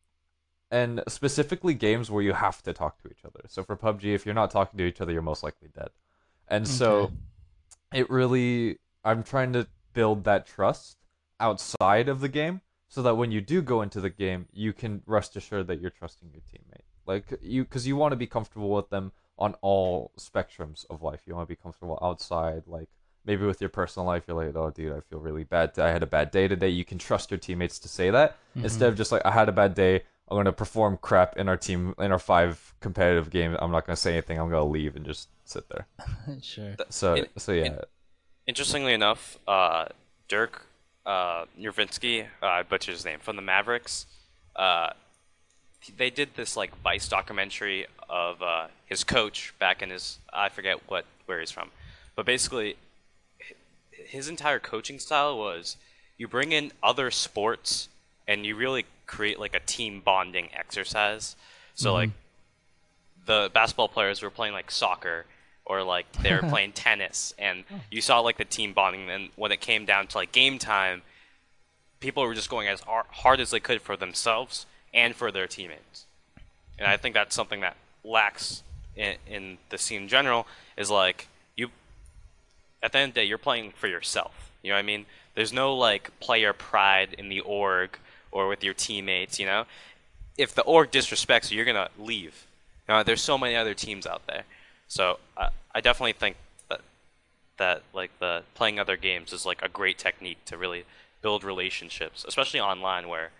and 0.70 1.02
specifically 1.08 1.74
games 1.74 2.10
where 2.10 2.22
you 2.22 2.32
have 2.32 2.62
to 2.62 2.72
talk 2.72 3.02
to 3.02 3.08
each 3.08 3.24
other. 3.24 3.40
So 3.48 3.62
for 3.62 3.76
PUBG, 3.76 4.14
if 4.14 4.24
you're 4.26 4.34
not 4.34 4.50
talking 4.50 4.78
to 4.78 4.84
each 4.84 5.00
other, 5.00 5.12
you're 5.12 5.22
most 5.22 5.42
likely 5.42 5.68
dead. 5.74 5.90
And 6.48 6.66
so 6.66 7.12
it 7.92 8.08
really 8.10 8.78
I'm 9.04 9.22
trying 9.22 9.52
to 9.54 9.66
build 9.94 10.24
that 10.24 10.46
trust 10.46 10.96
outside 11.40 12.08
of 12.08 12.20
the 12.20 12.28
game 12.28 12.60
so 12.88 13.02
that 13.02 13.16
when 13.16 13.30
you 13.30 13.40
do 13.40 13.60
go 13.62 13.82
into 13.82 14.00
the 14.00 14.10
game, 14.10 14.46
you 14.52 14.72
can 14.72 15.02
rest 15.06 15.36
assured 15.36 15.66
that 15.68 15.80
you're 15.80 15.90
trusting 15.90 16.30
your 16.32 16.42
teammate. 16.42 16.82
Like 17.06 17.38
you 17.42 17.64
cuz 17.64 17.86
you 17.86 17.96
want 17.96 18.12
to 18.12 18.16
be 18.16 18.26
comfortable 18.26 18.70
with 18.70 18.90
them 18.90 19.12
on 19.38 19.54
all 19.60 20.12
spectrums 20.18 20.84
of 20.90 21.02
life. 21.02 21.22
You 21.26 21.34
want 21.34 21.48
to 21.48 21.52
be 21.52 21.56
comfortable 21.60 21.98
outside 22.02 22.64
like 22.66 22.88
maybe 23.24 23.44
with 23.46 23.60
your 23.60 23.70
personal 23.70 24.06
life 24.06 24.24
you're 24.26 24.36
like, 24.36 24.54
"Oh 24.56 24.70
dude, 24.70 24.92
I 24.92 25.00
feel 25.00 25.18
really 25.20 25.44
bad. 25.44 25.78
I 25.78 25.90
had 25.90 26.02
a 26.02 26.06
bad 26.06 26.30
day 26.30 26.48
today." 26.48 26.68
You 26.68 26.84
can 26.84 26.98
trust 26.98 27.30
your 27.30 27.38
teammates 27.38 27.78
to 27.80 27.88
say 27.88 28.10
that 28.10 28.36
instead 28.54 28.88
of 28.88 28.96
just 28.96 29.12
like, 29.12 29.22
"I 29.24 29.30
had 29.30 29.48
a 29.48 29.52
bad 29.52 29.74
day. 29.74 30.02
I'm 30.30 30.34
going 30.34 30.44
to 30.44 30.52
perform 30.52 30.98
crap 31.00 31.38
in 31.38 31.48
our 31.48 31.56
team 31.56 31.94
in 31.98 32.12
our 32.12 32.18
five 32.18 32.74
competitive 32.80 33.30
games. 33.30 33.56
I'm 33.60 33.70
not 33.70 33.86
going 33.86 33.96
to 33.96 34.00
say 34.00 34.12
anything. 34.12 34.38
I'm 34.38 34.50
going 34.50 34.60
to 34.62 34.68
leave 34.70 34.96
and 34.96 35.04
just 35.04 35.28
sit 35.44 35.68
there." 35.70 35.86
sure. 36.42 36.74
So 36.90 37.14
In- 37.14 37.26
so 37.38 37.52
yeah. 37.52 37.64
in- 37.64 37.78
Interestingly 38.46 38.94
enough, 38.94 39.38
uh, 39.46 39.86
Dirk 40.26 40.67
uh, 41.08 41.46
Nowitzki, 41.58 42.26
uh, 42.42 42.46
I 42.46 42.62
butchered 42.62 42.94
his 42.94 43.04
name, 43.04 43.18
from 43.18 43.36
the 43.36 43.42
Mavericks, 43.42 44.04
uh, 44.54 44.90
they 45.96 46.10
did 46.10 46.34
this 46.36 46.56
like 46.56 46.76
Vice 46.82 47.08
documentary 47.08 47.86
of 48.10 48.42
uh, 48.42 48.66
his 48.84 49.04
coach 49.04 49.54
back 49.58 49.80
in 49.80 49.90
his 49.90 50.18
I 50.32 50.50
forget 50.50 50.78
what 50.88 51.06
where 51.24 51.40
he's 51.40 51.50
from, 51.50 51.70
but 52.14 52.26
basically 52.26 52.76
his 53.90 54.28
entire 54.28 54.58
coaching 54.58 54.98
style 54.98 55.38
was 55.38 55.76
you 56.18 56.28
bring 56.28 56.52
in 56.52 56.72
other 56.82 57.10
sports 57.10 57.88
and 58.26 58.44
you 58.44 58.54
really 58.54 58.84
create 59.06 59.38
like 59.38 59.54
a 59.54 59.60
team 59.60 60.02
bonding 60.04 60.48
exercise. 60.54 61.36
So 61.74 61.94
like 61.94 62.10
the 63.24 63.50
basketball 63.54 63.88
players 63.88 64.20
were 64.20 64.30
playing 64.30 64.52
like 64.52 64.70
soccer 64.70 65.24
or 65.68 65.82
like 65.82 66.10
they 66.22 66.32
were 66.32 66.40
playing 66.48 66.72
tennis 66.72 67.34
and 67.38 67.62
oh. 67.70 67.76
you 67.90 68.00
saw 68.00 68.18
like 68.20 68.38
the 68.38 68.44
team 68.44 68.72
bonding 68.72 69.08
and 69.08 69.28
when 69.36 69.52
it 69.52 69.60
came 69.60 69.84
down 69.84 70.06
to 70.08 70.18
like 70.18 70.32
game 70.32 70.58
time 70.58 71.02
people 72.00 72.24
were 72.24 72.34
just 72.34 72.50
going 72.50 72.66
as 72.68 72.80
hard 72.80 73.40
as 73.40 73.50
they 73.50 73.60
could 73.60 73.82
for 73.82 73.96
themselves 73.96 74.66
and 74.94 75.14
for 75.14 75.30
their 75.30 75.46
teammates. 75.46 76.06
And 76.78 76.88
i 76.88 76.96
think 76.96 77.14
that's 77.14 77.34
something 77.34 77.60
that 77.60 77.76
lacks 78.02 78.62
in, 78.96 79.16
in 79.28 79.58
the 79.68 79.78
scene 79.78 80.02
in 80.02 80.08
general 80.08 80.46
is 80.76 80.90
like 80.90 81.28
you 81.56 81.68
at 82.82 82.92
the 82.92 82.98
end 82.98 83.10
of 83.10 83.14
the 83.14 83.20
day 83.20 83.24
you're 83.26 83.38
playing 83.38 83.72
for 83.72 83.86
yourself. 83.86 84.50
You 84.62 84.70
know 84.70 84.76
what 84.76 84.80
i 84.80 84.82
mean? 84.82 85.06
There's 85.34 85.52
no 85.52 85.74
like 85.74 86.18
player 86.18 86.52
pride 86.52 87.14
in 87.18 87.28
the 87.28 87.40
org 87.40 87.98
or 88.32 88.48
with 88.48 88.64
your 88.64 88.74
teammates 88.74 89.38
you 89.38 89.46
know? 89.46 89.66
If 90.36 90.54
the 90.54 90.62
org 90.62 90.90
disrespects 90.90 91.50
you 91.50 91.56
you're 91.56 91.66
gonna 91.66 91.90
leave. 91.98 92.46
You 92.88 92.94
know, 92.94 93.02
there's 93.02 93.20
so 93.20 93.36
many 93.36 93.54
other 93.54 93.74
teams 93.74 94.06
out 94.06 94.26
there 94.26 94.44
so 94.88 95.18
I, 95.36 95.50
I 95.74 95.80
definitely 95.80 96.14
think 96.14 96.36
that 96.68 96.80
that 97.58 97.82
like 97.94 98.10
the 98.18 98.42
playing 98.54 98.80
other 98.80 98.96
games 98.96 99.32
is 99.32 99.46
like 99.46 99.62
a 99.62 99.68
great 99.68 99.98
technique 99.98 100.44
to 100.46 100.56
really 100.56 100.84
build 101.22 101.44
relationships, 101.44 102.24
especially 102.26 102.60
online 102.60 103.08
where 103.08 103.30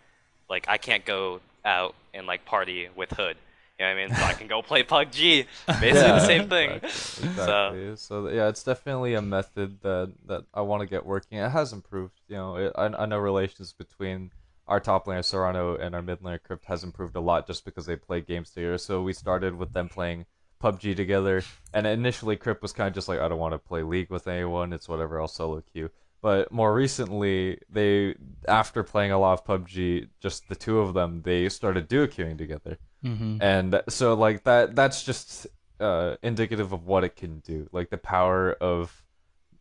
like 0.49 0.67
I 0.69 0.77
can't 0.77 1.05
go 1.05 1.41
out 1.65 1.95
and 2.15 2.27
like 2.27 2.45
party 2.45 2.89
with 2.95 3.11
Hood. 3.11 3.37
You 3.79 3.87
know 3.87 3.95
what 3.95 4.01
I 4.01 4.07
mean? 4.07 4.17
So 4.17 4.23
I 4.25 4.33
can 4.33 4.49
go 4.49 4.61
play 4.61 4.83
PUBG. 4.85 5.47
Basically 5.67 5.93
the 5.93 6.27
same 6.27 6.49
thing. 6.49 6.71
Exactly. 6.73 7.29
exactly. 7.29 7.97
So, 7.97 8.29
yeah, 8.29 8.49
it's 8.49 8.65
definitely 8.65 9.15
a 9.15 9.23
method 9.23 9.81
that 9.83 10.13
that 10.27 10.45
I 10.53 10.63
want 10.63 10.81
to 10.81 10.87
get 10.87 11.07
working. 11.07 11.39
It 11.39 11.51
has 11.51 11.73
improved. 11.73 12.21
You 12.29 12.37
know, 12.37 12.57
it, 12.57 12.73
I 12.75 12.87
I 12.87 13.07
know 13.07 13.19
relations 13.19 13.73
between 13.73 14.33
our 14.67 14.81
top 14.81 15.07
laner 15.07 15.25
Serrano 15.25 15.77
and 15.77 15.95
our 15.95 16.03
mid 16.03 16.21
laner 16.21 16.43
Crypt 16.43 16.65
has 16.65 16.83
improved 16.83 17.15
a 17.15 17.21
lot 17.21 17.47
just 17.47 17.65
because 17.65 17.87
they 17.87 17.97
play 17.97 18.21
games 18.21 18.51
together. 18.51 18.79
So 18.79 19.01
we 19.01 19.13
started 19.13 19.57
with 19.57 19.73
them 19.73 19.89
playing 19.89 20.27
PUBG 20.61 20.97
together, 20.97 21.43
and 21.73 21.87
initially 21.87 22.37
Crypt 22.37 22.63
was 22.63 22.73
kind 22.73 22.89
of 22.89 22.95
just 22.95 23.09
like, 23.09 23.21
I 23.21 23.29
don't 23.29 23.39
want 23.39 23.55
to 23.55 23.59
play 23.59 23.83
League 23.83 24.11
with 24.11 24.27
anyone. 24.29 24.73
It's 24.73 24.89
whatever. 24.89 25.21
I'll 25.21 25.29
solo 25.29 25.61
queue. 25.61 25.91
But 26.21 26.51
more 26.51 26.75
recently, 26.75 27.61
they 27.71 28.17
after 28.49 28.83
playing 28.83 29.13
a 29.13 29.19
lot 29.19 29.39
of 29.41 29.45
PUBG, 29.47 30.09
just 30.21 30.49
the 30.49 30.57
two 30.57 30.81
of 30.81 30.93
them, 30.95 31.23
they 31.23 31.49
started 31.49 31.89
duo 31.89 32.07
queuing 32.07 32.39
together 32.39 32.79
Mm-hmm. 33.05 33.41
and 33.41 33.81
so 33.89 34.15
like 34.15 34.43
that 34.43 34.75
that's 34.75 35.05
just 35.05 35.47
uh 35.79 36.17
indicative 36.21 36.73
of 36.73 36.85
what 36.85 37.05
it 37.05 37.15
can 37.15 37.39
do 37.39 37.69
like 37.71 37.91
the 37.91 37.97
power 37.97 38.55
of 38.55 39.05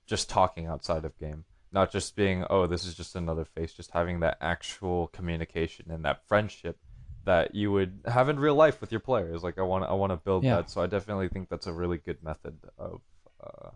just 0.08 0.28
talking 0.28 0.66
outside 0.66 1.06
of 1.06 1.16
game 1.20 1.46
not 1.72 1.92
just 1.92 2.16
being 2.16 2.46
oh 2.50 2.66
this 2.66 2.84
is 2.84 2.96
just 2.96 3.16
another 3.16 3.46
face 3.46 3.74
just 3.74 3.92
having 3.92 4.22
that 4.22 4.40
actual 4.42 5.06
communication 5.10 5.92
and 5.92 6.04
that 6.04 6.28
friendship 6.28 6.80
that 7.28 7.54
you 7.54 7.72
would 7.72 8.00
have 8.06 8.30
in 8.30 8.40
real 8.40 8.56
life 8.56 8.82
with 8.82 8.92
your 8.92 9.00
players 9.02 9.44
like 9.44 9.58
i 9.58 9.62
want 9.62 9.84
i 9.84 9.94
want 9.94 10.12
to 10.12 10.18
build 10.18 10.44
Yeah. 10.44 10.56
that 10.56 10.70
so 10.70 10.82
i 10.82 10.88
definitely 10.88 11.30
think 11.30 11.50
that's 11.50 11.68
a 11.68 11.74
really 11.74 11.98
good 11.98 12.22
method 12.24 12.58
of 12.78 13.02
uh 13.44 13.70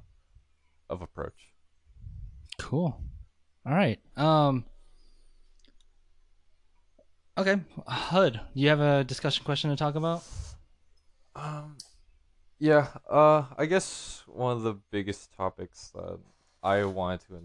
of 0.89 1.01
approach 1.01 1.49
Cool. 2.57 2.99
All 3.65 3.73
right. 3.73 3.99
Um. 4.17 4.65
Okay, 7.37 7.55
Hood, 7.87 8.33
do 8.53 8.61
you 8.61 8.69
have 8.69 8.79
a 8.81 9.03
discussion 9.03 9.43
question 9.45 9.69
to 9.71 9.75
talk 9.75 9.95
about? 9.95 10.23
Um, 11.35 11.77
yeah. 12.59 12.87
Uh, 13.09 13.45
I 13.57 13.65
guess 13.65 14.21
one 14.27 14.55
of 14.55 14.63
the 14.63 14.75
biggest 14.91 15.31
topics 15.33 15.91
that 15.95 16.19
I 16.61 16.83
wanted 16.83 17.21
to 17.29 17.41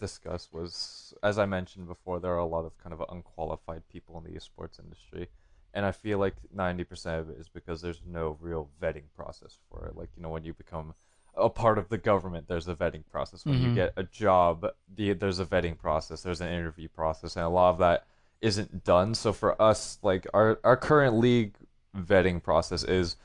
discuss 0.00 0.48
was, 0.52 1.14
as 1.22 1.38
I 1.38 1.46
mentioned 1.46 1.86
before, 1.86 2.18
there 2.18 2.32
are 2.32 2.38
a 2.38 2.46
lot 2.46 2.64
of 2.64 2.76
kind 2.78 2.92
of 2.92 3.04
unqualified 3.08 3.82
people 3.92 4.18
in 4.18 4.24
the 4.24 4.38
esports 4.38 4.80
industry, 4.82 5.28
and 5.76 5.86
I 5.86 5.92
feel 5.92 6.18
like 6.18 6.34
ninety 6.52 6.82
percent 6.82 7.20
of 7.20 7.30
it 7.30 7.38
is 7.38 7.48
because 7.48 7.80
there's 7.82 8.00
no 8.04 8.36
real 8.40 8.68
vetting 8.82 9.04
process 9.14 9.56
for 9.70 9.86
it. 9.86 9.96
Like 9.96 10.08
you 10.16 10.22
know, 10.22 10.30
when 10.30 10.42
you 10.44 10.54
become 10.54 10.94
a 11.36 11.48
part 11.50 11.76
of 11.78 11.88
the 11.90 11.98
government, 11.98 12.48
there's 12.48 12.66
a 12.66 12.74
vetting 12.74 13.04
process. 13.12 13.44
When 13.44 13.60
you 13.62 13.68
Mhm. 13.70 13.74
get 13.74 13.92
a 13.96 14.02
job, 14.04 14.66
the, 14.92 15.12
there's 15.12 15.38
a 15.38 15.44
vetting 15.44 15.76
process. 15.78 16.22
There's 16.22 16.40
an 16.40 16.48
interview 16.48 16.88
process, 16.88 17.36
and 17.36 17.44
a 17.44 17.48
lot 17.50 17.70
of 17.70 17.78
that 17.78 18.06
isn't 18.40 18.84
done. 18.84 19.14
So 19.14 19.32
for 19.32 19.60
us, 19.60 19.98
like 20.02 20.26
our 20.34 20.58
our 20.64 20.76
current 20.76 21.16
league 21.18 21.54
vetting 21.96 22.42
process 22.42 22.82
is 22.82 23.16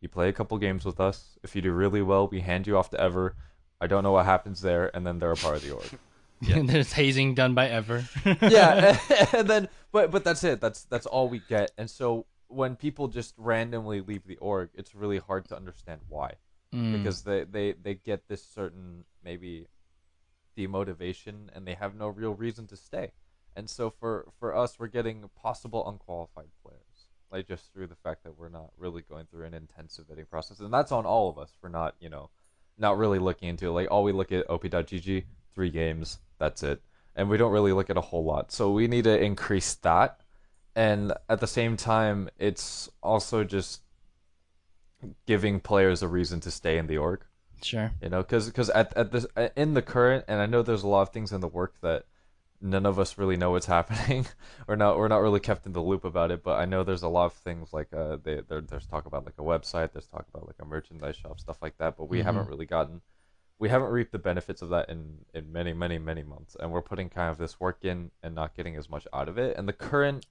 you 0.00 0.08
play 0.08 0.28
a 0.28 0.32
couple 0.32 0.56
games 0.58 0.84
with 0.86 0.98
us. 1.00 1.38
If 1.42 1.54
you 1.54 1.60
do 1.62 1.72
really 1.72 2.02
well, 2.02 2.26
we 2.28 2.40
hand 2.40 2.66
you 2.66 2.76
off 2.78 2.90
to 2.90 3.00
Ever. 3.00 3.36
I 3.80 3.86
don't 3.86 4.02
know 4.02 4.12
what 4.12 4.24
happens 4.26 4.62
there, 4.62 4.90
and 4.96 5.06
then 5.06 5.18
they're 5.18 5.32
a 5.32 5.36
part 5.36 5.56
of 5.56 5.62
the 5.62 5.72
org. 5.72 5.84
Yeah. 6.40 6.62
There's 6.64 6.92
hazing 6.92 7.34
done 7.34 7.54
by 7.54 7.68
Ever. 7.68 8.04
yeah, 8.40 8.98
and 9.32 9.46
then 9.48 9.68
but 9.92 10.10
but 10.10 10.24
that's 10.24 10.42
it. 10.44 10.60
That's 10.60 10.84
that's 10.84 11.06
all 11.06 11.28
we 11.28 11.40
get. 11.48 11.70
And 11.78 11.88
so 11.90 12.26
when 12.48 12.76
people 12.76 13.08
just 13.08 13.34
randomly 13.36 14.00
leave 14.00 14.26
the 14.26 14.36
org, 14.36 14.70
it's 14.74 14.94
really 14.94 15.18
hard 15.18 15.46
to 15.48 15.56
understand 15.56 16.00
why 16.08 16.34
Mm. 16.72 16.92
because 16.98 17.22
they, 17.22 17.42
they 17.42 17.72
they 17.72 17.94
get 17.94 18.28
this 18.28 18.44
certain 18.44 19.02
maybe 19.24 19.66
demotivation 20.56 21.48
and 21.52 21.66
they 21.66 21.74
have 21.74 21.94
no 21.94 22.08
real 22.08 22.32
reason 22.34 22.66
to 22.68 22.76
stay. 22.76 23.10
And 23.56 23.68
so 23.68 23.90
for 23.90 24.28
for 24.38 24.56
us, 24.56 24.78
we're 24.78 24.86
getting 24.86 25.28
possible 25.34 25.88
unqualified 25.88 26.46
players, 26.64 27.08
like 27.32 27.48
just 27.48 27.72
through 27.72 27.88
the 27.88 27.96
fact 27.96 28.22
that 28.22 28.38
we're 28.38 28.48
not 28.48 28.70
really 28.78 29.02
going 29.02 29.26
through 29.26 29.46
an 29.46 29.54
intensive 29.54 30.06
vetting 30.06 30.28
process, 30.28 30.60
and 30.60 30.72
that's 30.72 30.92
on 30.92 31.04
all 31.06 31.28
of 31.28 31.38
us 31.38 31.52
for 31.60 31.68
not 31.68 31.96
you 32.00 32.08
know 32.08 32.30
not 32.78 32.96
really 32.96 33.18
looking 33.18 33.48
into 33.48 33.66
it. 33.66 33.72
Like 33.72 33.88
all 33.90 34.04
we 34.04 34.12
look 34.12 34.30
at 34.30 34.48
op.gg, 34.48 35.24
three 35.54 35.70
games, 35.70 36.18
that's 36.38 36.62
it, 36.62 36.82
and 37.16 37.28
we 37.28 37.36
don't 37.36 37.52
really 37.52 37.72
look 37.72 37.90
at 37.90 37.96
a 37.96 38.00
whole 38.02 38.24
lot. 38.24 38.52
So 38.52 38.70
we 38.72 38.86
need 38.88 39.04
to 39.04 39.18
increase 39.22 39.74
that, 39.76 40.20
and 40.74 41.12
at 41.28 41.40
the 41.40 41.46
same 41.46 41.76
time, 41.76 42.30
it's 42.38 42.88
also 43.02 43.44
just 43.44 43.82
giving 45.26 45.60
players 45.60 46.02
a 46.02 46.08
reason 46.08 46.40
to 46.40 46.50
stay 46.50 46.76
in 46.78 46.86
the 46.86 46.98
org 46.98 47.24
Sure. 47.62 47.90
you 48.02 48.08
know 48.08 48.22
because 48.22 48.46
because 48.46 48.70
at, 48.70 48.94
at 48.96 49.12
this 49.12 49.26
in 49.56 49.74
the 49.74 49.82
current 49.82 50.24
and 50.28 50.40
i 50.40 50.46
know 50.46 50.62
there's 50.62 50.82
a 50.82 50.88
lot 50.88 51.02
of 51.02 51.10
things 51.10 51.32
in 51.32 51.40
the 51.40 51.48
work 51.48 51.74
that 51.82 52.04
none 52.60 52.84
of 52.86 52.98
us 52.98 53.16
really 53.18 53.36
know 53.36 53.50
what's 53.50 53.66
happening 53.78 54.26
or 54.68 54.76
not 54.76 54.98
we're 54.98 55.08
not 55.08 55.20
really 55.22 55.40
kept 55.40 55.66
in 55.66 55.72
the 55.72 55.80
loop 55.80 56.04
about 56.04 56.30
it 56.30 56.42
but 56.42 56.58
i 56.58 56.64
know 56.64 56.82
there's 56.82 57.02
a 57.02 57.08
lot 57.08 57.26
of 57.26 57.32
things 57.34 57.72
like 57.72 57.92
uh 57.94 58.16
they, 58.22 58.40
there, 58.48 58.60
there's 58.62 58.86
talk 58.86 59.06
about 59.06 59.24
like 59.24 59.34
a 59.38 59.42
website 59.42 59.92
there's 59.92 60.06
talk 60.06 60.26
about 60.32 60.46
like 60.46 60.56
a 60.60 60.64
merchandise 60.64 61.16
shop 61.16 61.38
stuff 61.40 61.58
like 61.62 61.76
that 61.78 61.96
but 61.96 62.08
we 62.08 62.18
Mhm. 62.20 62.24
haven't 62.24 62.48
really 62.48 62.66
gotten 62.66 63.00
we 63.60 63.68
haven't 63.68 63.90
reaped 63.90 64.10
the 64.10 64.18
benefits 64.18 64.62
of 64.62 64.70
that 64.70 64.88
in 64.88 65.18
in 65.34 65.52
many 65.52 65.72
many 65.72 65.98
many 65.98 66.24
months 66.24 66.56
and 66.58 66.72
we're 66.72 66.82
putting 66.82 67.08
kind 67.08 67.30
of 67.30 67.38
this 67.38 67.60
work 67.60 67.84
in 67.84 68.10
and 68.22 68.34
not 68.34 68.56
getting 68.56 68.74
as 68.74 68.88
much 68.88 69.06
out 69.12 69.28
of 69.28 69.38
it 69.38 69.56
and 69.56 69.68
the 69.68 69.72
current 69.72 70.26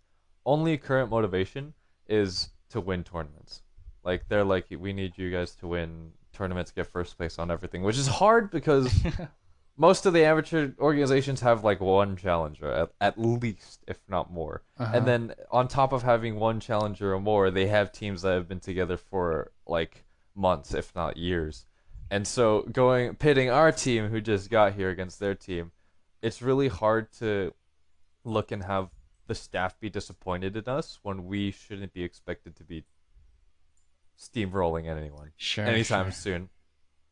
only 0.46 0.78
current 0.78 1.10
motivation 1.10 1.74
is 2.08 2.50
to 2.70 2.82
win 2.82 3.04
tournaments. 3.04 3.62
Like 4.04 4.28
they're 4.28 4.44
like 4.44 4.66
we 4.78 4.94
need 4.94 5.18
you 5.18 5.32
guys 5.32 5.56
to 5.58 5.68
win 5.68 6.12
tournaments 6.34 6.72
get 6.72 6.88
first 6.88 7.18
place 7.18 7.40
on 7.40 7.52
everything 7.52 7.84
which 7.84 7.98
is 7.98 8.08
hard 8.08 8.50
because 8.52 8.92
most 9.78 10.06
of 10.06 10.14
the 10.14 10.24
amateur 10.24 10.72
organizations 10.80 11.42
have 11.42 11.64
like 11.64 11.80
one 11.80 12.16
challenger 12.16 12.72
at, 12.72 12.90
at 13.00 13.18
least 13.20 13.84
if 13.88 14.00
not 14.08 14.32
more. 14.32 14.64
Uh-huh. 14.80 14.92
and 14.96 15.06
then 15.06 15.34
on 15.52 15.68
top 15.68 15.94
of 15.94 16.02
having 16.02 16.36
one 16.36 16.60
challenger 16.60 17.14
or 17.14 17.20
more 17.20 17.52
they 17.52 17.68
have 17.68 17.92
teams 17.92 18.24
that 18.24 18.34
have 18.34 18.48
been 18.48 18.60
together 18.60 18.98
for 18.98 19.52
like 19.68 20.04
months 20.36 20.74
if 20.74 20.96
not 20.96 21.18
years 21.18 21.66
and 22.12 22.28
so 22.28 22.62
going 22.72 23.16
pitting 23.16 23.50
our 23.50 23.72
team 23.72 24.10
who 24.10 24.20
just 24.22 24.50
got 24.50 24.74
here 24.74 24.90
against 24.90 25.20
their 25.20 25.36
team 25.36 25.72
it's 26.22 26.42
really 26.42 26.68
hard 26.68 27.12
to 27.14 27.54
look 28.24 28.52
and 28.52 28.64
have 28.64 28.90
the 29.28 29.36
staff 29.36 29.80
be 29.80 29.90
disappointed 29.90 30.58
in 30.58 30.64
us 30.68 31.00
when 31.04 31.26
we 31.26 31.52
shouldn't 31.52 31.94
be 31.94 32.04
expected 32.04 32.56
to 32.56 32.64
be 32.64 32.84
steamrolling 34.18 34.88
at 34.90 34.98
anyone 34.98 35.32
Sure. 35.38 35.66
anytime 35.66 36.06
sure. 36.06 36.12
soon. 36.12 36.50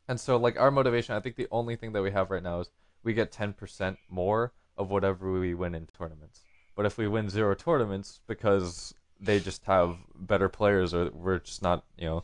And 0.08 0.20
so, 0.20 0.38
like 0.38 0.60
our 0.60 0.72
motivation, 0.72 1.16
I 1.16 1.20
think 1.20 1.36
the 1.36 1.48
only 1.52 1.76
thing 1.76 1.92
that 1.94 2.02
we 2.02 2.12
have 2.12 2.32
right 2.32 2.44
now 2.44 2.62
is 2.62 2.70
we 3.04 3.14
get 3.14 3.32
ten 3.32 3.54
percent 3.54 3.98
more 4.10 4.54
of 4.78 4.90
whatever 4.90 5.32
we 5.32 5.54
win 5.54 5.76
in 5.76 5.88
tournaments. 5.88 6.42
But 6.76 6.86
if 6.86 6.98
we 6.98 7.08
win 7.08 7.30
zero 7.30 7.56
tournaments 7.56 8.22
because 8.28 8.94
they 9.20 9.40
just 9.40 9.66
have 9.66 9.98
better 10.16 10.48
players, 10.48 10.94
or 10.94 11.10
we're 11.12 11.40
just 11.40 11.62
not, 11.62 11.84
you 11.98 12.06
know, 12.06 12.24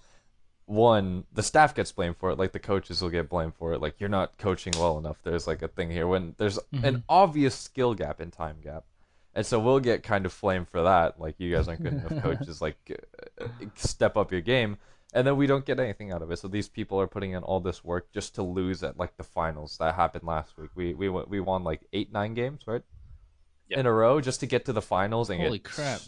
one 0.65 1.25
the 1.33 1.43
staff 1.43 1.75
gets 1.75 1.91
blamed 1.91 2.17
for 2.17 2.29
it, 2.31 2.37
like 2.39 2.51
the 2.53 2.59
coaches 2.59 3.01
will 3.01 3.09
get 3.09 3.29
blamed 3.29 3.55
for 3.55 3.73
it. 3.73 3.81
Like 3.81 3.95
you're 3.99 4.09
not 4.09 4.37
coaching 4.37 4.73
well 4.77 4.97
enough. 4.97 5.17
There's 5.23 5.47
like 5.47 5.61
a 5.61 5.67
thing 5.67 5.91
here 5.91 6.07
when 6.07 6.35
there's 6.37 6.59
an 6.71 7.03
obvious 7.09 7.55
skill 7.55 7.93
gap 7.93 8.19
and 8.19 8.31
time 8.31 8.57
gap. 8.63 8.85
And 9.35 9.45
so 9.45 9.59
we'll 9.59 9.79
get 9.79 10.03
kind 10.03 10.25
of 10.25 10.31
flamed 10.31 10.69
for 10.69 10.83
that. 10.83 11.19
Like 11.19 11.35
you 11.39 11.53
guys 11.53 11.67
aren't 11.67 11.83
good 11.83 11.93
enough 11.93 12.21
coaches. 12.23 12.61
Like 12.61 12.77
uh, 13.41 13.45
step 13.75 14.15
up 14.15 14.31
your 14.31 14.41
game 14.41 14.77
and 15.13 15.27
then 15.27 15.35
we 15.37 15.47
don't 15.47 15.65
get 15.65 15.79
anything 15.79 16.11
out 16.11 16.21
of 16.21 16.31
it. 16.31 16.37
So 16.39 16.47
these 16.47 16.69
people 16.69 16.99
are 17.01 17.07
putting 17.07 17.31
in 17.31 17.43
all 17.43 17.59
this 17.59 17.83
work 17.83 18.11
just 18.13 18.35
to 18.35 18.43
lose 18.43 18.83
at 18.83 18.97
like 18.97 19.17
the 19.17 19.23
finals 19.23 19.77
that 19.79 19.95
happened 19.95 20.23
last 20.23 20.57
week. 20.57 20.69
We 20.75 20.93
we 20.93 21.09
we 21.09 21.39
won 21.39 21.63
like 21.63 21.81
eight 21.93 22.11
nine 22.11 22.33
games 22.35 22.61
right 22.67 22.83
Yep. 23.69 23.79
in 23.79 23.85
a 23.85 23.91
row 23.93 24.19
just 24.21 24.39
to 24.41 24.45
get 24.45 24.65
to 24.65 24.73
the 24.73 24.81
finals 24.81 25.29
and 25.29 25.39
Holy 25.41 25.57
get 25.59 25.63
crap. 25.63 26.01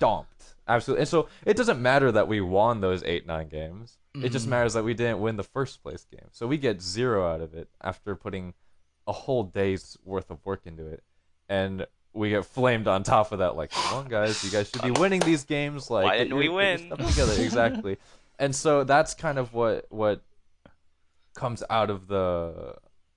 Stomped. 0.00 0.54
Absolutely. 0.66 1.02
And 1.02 1.08
so 1.08 1.28
it 1.44 1.56
doesn't 1.56 1.80
matter 1.82 2.10
that 2.12 2.26
we 2.28 2.40
won 2.40 2.80
those 2.80 3.02
eight 3.02 3.26
nine 3.26 3.48
games. 3.48 3.98
It 4.14 4.30
just 4.30 4.46
Mhm. 4.46 4.50
matters 4.50 4.72
that 4.74 4.82
we 4.84 4.94
didn't 4.94 5.20
win 5.20 5.36
the 5.36 5.42
first 5.44 5.82
place 5.82 6.04
game. 6.04 6.28
So 6.32 6.46
we 6.46 6.56
get 6.58 6.80
zero 6.80 7.32
out 7.32 7.40
of 7.40 7.54
it 7.54 7.68
after 7.82 8.16
putting 8.16 8.54
a 9.06 9.12
whole 9.12 9.44
day's 9.44 9.96
worth 10.04 10.30
of 10.30 10.44
work 10.44 10.62
into 10.64 10.86
it, 10.86 11.02
and 11.48 11.86
we 12.12 12.30
get 12.30 12.44
flamed 12.44 12.88
on 12.88 13.02
top 13.02 13.30
of 13.32 13.38
that. 13.40 13.56
Like, 13.56 13.70
come 13.72 13.98
on, 13.98 14.08
guys, 14.08 14.42
you 14.44 14.50
guys 14.50 14.68
should 14.70 14.82
be 14.82 14.90
winning 14.90 15.20
these 15.20 15.44
games. 15.44 15.90
Like, 15.90 16.04
Why 16.06 16.18
didn't 16.18 16.36
we 16.36 16.44
your- 16.46 16.60
get 16.60 16.80
your 16.80 16.88
win? 16.88 16.96
Stuff 16.98 17.10
together 17.10 17.42
exactly. 17.42 17.96
and 18.38 18.54
so 18.56 18.82
that's 18.84 19.14
kind 19.14 19.38
of 19.38 19.52
what 19.52 19.86
what 19.90 20.22
comes 21.34 21.62
out 21.70 21.90
of 21.90 22.06
the 22.08 22.74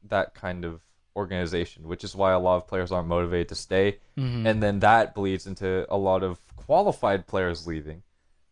that 0.10 0.34
kind 0.36 0.66
of 0.66 0.82
organization, 1.16 1.88
which 1.88 2.04
is 2.04 2.16
why 2.16 2.32
a 2.32 2.40
lot 2.40 2.56
of 2.58 2.68
players 2.68 2.92
aren't 2.92 3.08
motivated 3.08 3.50
to 3.50 3.56
stay 3.56 4.00
Mhm. 4.18 4.46
and 4.48 4.64
then 4.64 4.80
that 4.80 5.14
bleeds 5.14 5.46
into 5.48 5.86
a 5.94 5.98
lot 5.98 6.24
of 6.24 6.40
qualified 6.56 7.28
players 7.28 7.68
leaving 7.68 8.04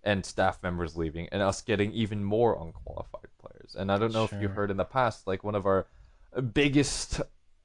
and 0.04 0.26
staff 0.26 0.62
members 0.64 0.96
leaving 0.98 1.28
and 1.32 1.42
us 1.42 1.62
getting 1.62 1.92
even 1.92 2.24
more 2.24 2.54
unqualified 2.60 3.30
players 3.40 3.76
and 3.76 3.92
i 3.92 3.98
don't 3.98 4.14
know 4.14 4.24
if 4.24 4.32
you 4.34 4.40
Sure. 4.42 4.50
heard 4.50 4.72
in 4.72 4.78
the 4.78 4.86
past 4.86 5.28
like 5.28 5.44
one 5.44 5.56
of 5.56 5.66
our 5.66 5.86
biggest 6.54 7.22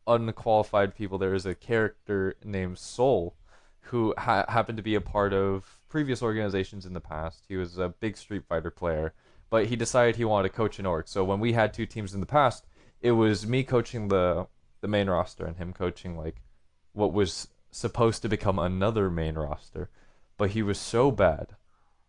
unqualified 0.07 0.95
people 0.95 1.19
there 1.19 1.35
is 1.35 1.47
a 1.47 1.55
character 1.55 2.37
named 2.45 2.79
soul 2.79 3.35
who 3.91 4.15
ha- 4.19 4.45
happened 4.49 4.77
to 4.77 4.83
be 4.83 4.95
a 4.95 5.01
part 5.01 5.33
of 5.33 5.79
previous 5.89 6.23
organizations 6.23 6.87
in 6.87 6.93
the 6.93 7.01
past 7.01 7.45
he 7.49 7.57
was 7.57 7.79
a 7.79 7.89
big 7.89 8.17
street 8.17 8.45
fighter 8.49 8.71
player 8.71 9.13
but 9.51 9.67
he 9.67 9.77
decided 9.77 10.17
he 10.17 10.25
wanted 10.25 10.49
to 10.49 10.55
coach 10.55 10.79
an 10.79 10.87
org 10.87 11.09
so 11.09 11.25
when 11.25 11.41
we 11.41 11.53
had 11.55 11.73
two 11.73 11.87
teams 11.87 12.15
in 12.15 12.21
the 12.21 12.27
past 12.27 12.67
it 13.01 13.13
was 13.13 13.47
me 13.47 13.63
coaching 13.65 14.09
the 14.09 14.47
the 14.87 14.91
main 14.91 15.11
roster 15.11 15.45
and 15.45 15.57
him 15.57 15.73
coaching 15.73 16.17
like 16.17 16.37
what 16.93 17.13
was 17.13 17.49
supposed 17.73 18.23
to 18.23 18.29
become 18.29 18.57
another 18.59 19.11
main 19.11 19.35
roster, 19.35 19.91
but 20.39 20.51
he 20.51 20.63
was 20.63 20.79
so 20.79 21.11
bad 21.11 21.57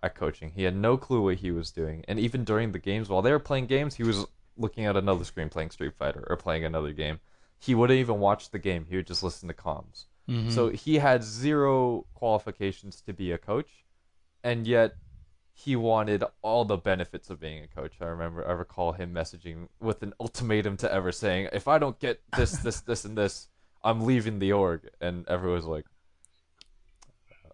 at 0.03 0.13
coaching. 0.13 0.51
He 0.51 0.61
had 0.63 0.75
no 0.75 0.95
clue 0.95 1.23
what 1.23 1.37
he 1.37 1.49
was 1.49 1.71
doing, 1.71 2.05
and 2.07 2.19
even 2.19 2.43
during 2.43 2.71
the 2.71 2.79
games, 2.79 3.09
while 3.09 3.23
they 3.23 3.31
were 3.31 3.39
playing 3.39 3.65
games, 3.65 3.95
he 3.95 4.03
was 4.03 4.25
looking 4.55 4.85
at 4.85 4.95
another 4.95 5.25
screen 5.25 5.49
playing 5.49 5.71
Street 5.71 5.95
Fighter 5.95 6.23
or 6.29 6.37
playing 6.37 6.63
another 6.63 6.93
game. 6.93 7.19
He 7.57 7.73
wouldn't 7.73 7.99
even 7.99 8.19
watch 8.19 8.51
the 8.51 8.59
game. 8.59 8.85
He 8.87 8.95
would 8.95 9.07
just 9.07 9.23
listen 9.23 9.47
to 9.47 9.55
comms. 9.55 10.05
Mhm. 10.29 10.51
So 10.51 10.69
he 10.69 10.99
had 10.99 11.23
zero 11.23 12.05
qualifications 12.13 13.01
to 13.01 13.13
be 13.13 13.31
a 13.31 13.39
coach, 13.39 13.83
and 14.43 14.67
yet 14.67 14.95
he 15.59 15.75
wanted 15.75 16.23
all 16.43 16.65
the 16.65 16.77
benefits 16.77 17.31
of 17.31 17.39
being 17.39 17.63
a 17.63 17.67
coach. 17.67 17.93
I 17.99 18.05
remember 18.05 18.47
I 18.47 18.51
recall 18.51 18.91
him 18.91 19.11
messaging 19.11 19.69
with 19.79 20.03
an 20.03 20.13
ultimatum 20.19 20.77
to 20.77 20.93
Ever 20.93 21.11
saying, 21.11 21.49
"If 21.51 21.67
I 21.67 21.79
don't 21.79 21.97
get 21.97 22.21
this, 22.37 22.51
this, 22.65 22.81
this, 22.81 23.05
and 23.05 23.17
this, 23.17 23.49
I'm 23.83 24.01
leaving 24.05 24.37
the 24.37 24.51
org." 24.53 24.87
And 25.01 25.27
Ever 25.27 25.49
was 25.49 25.65
like, 25.65 25.85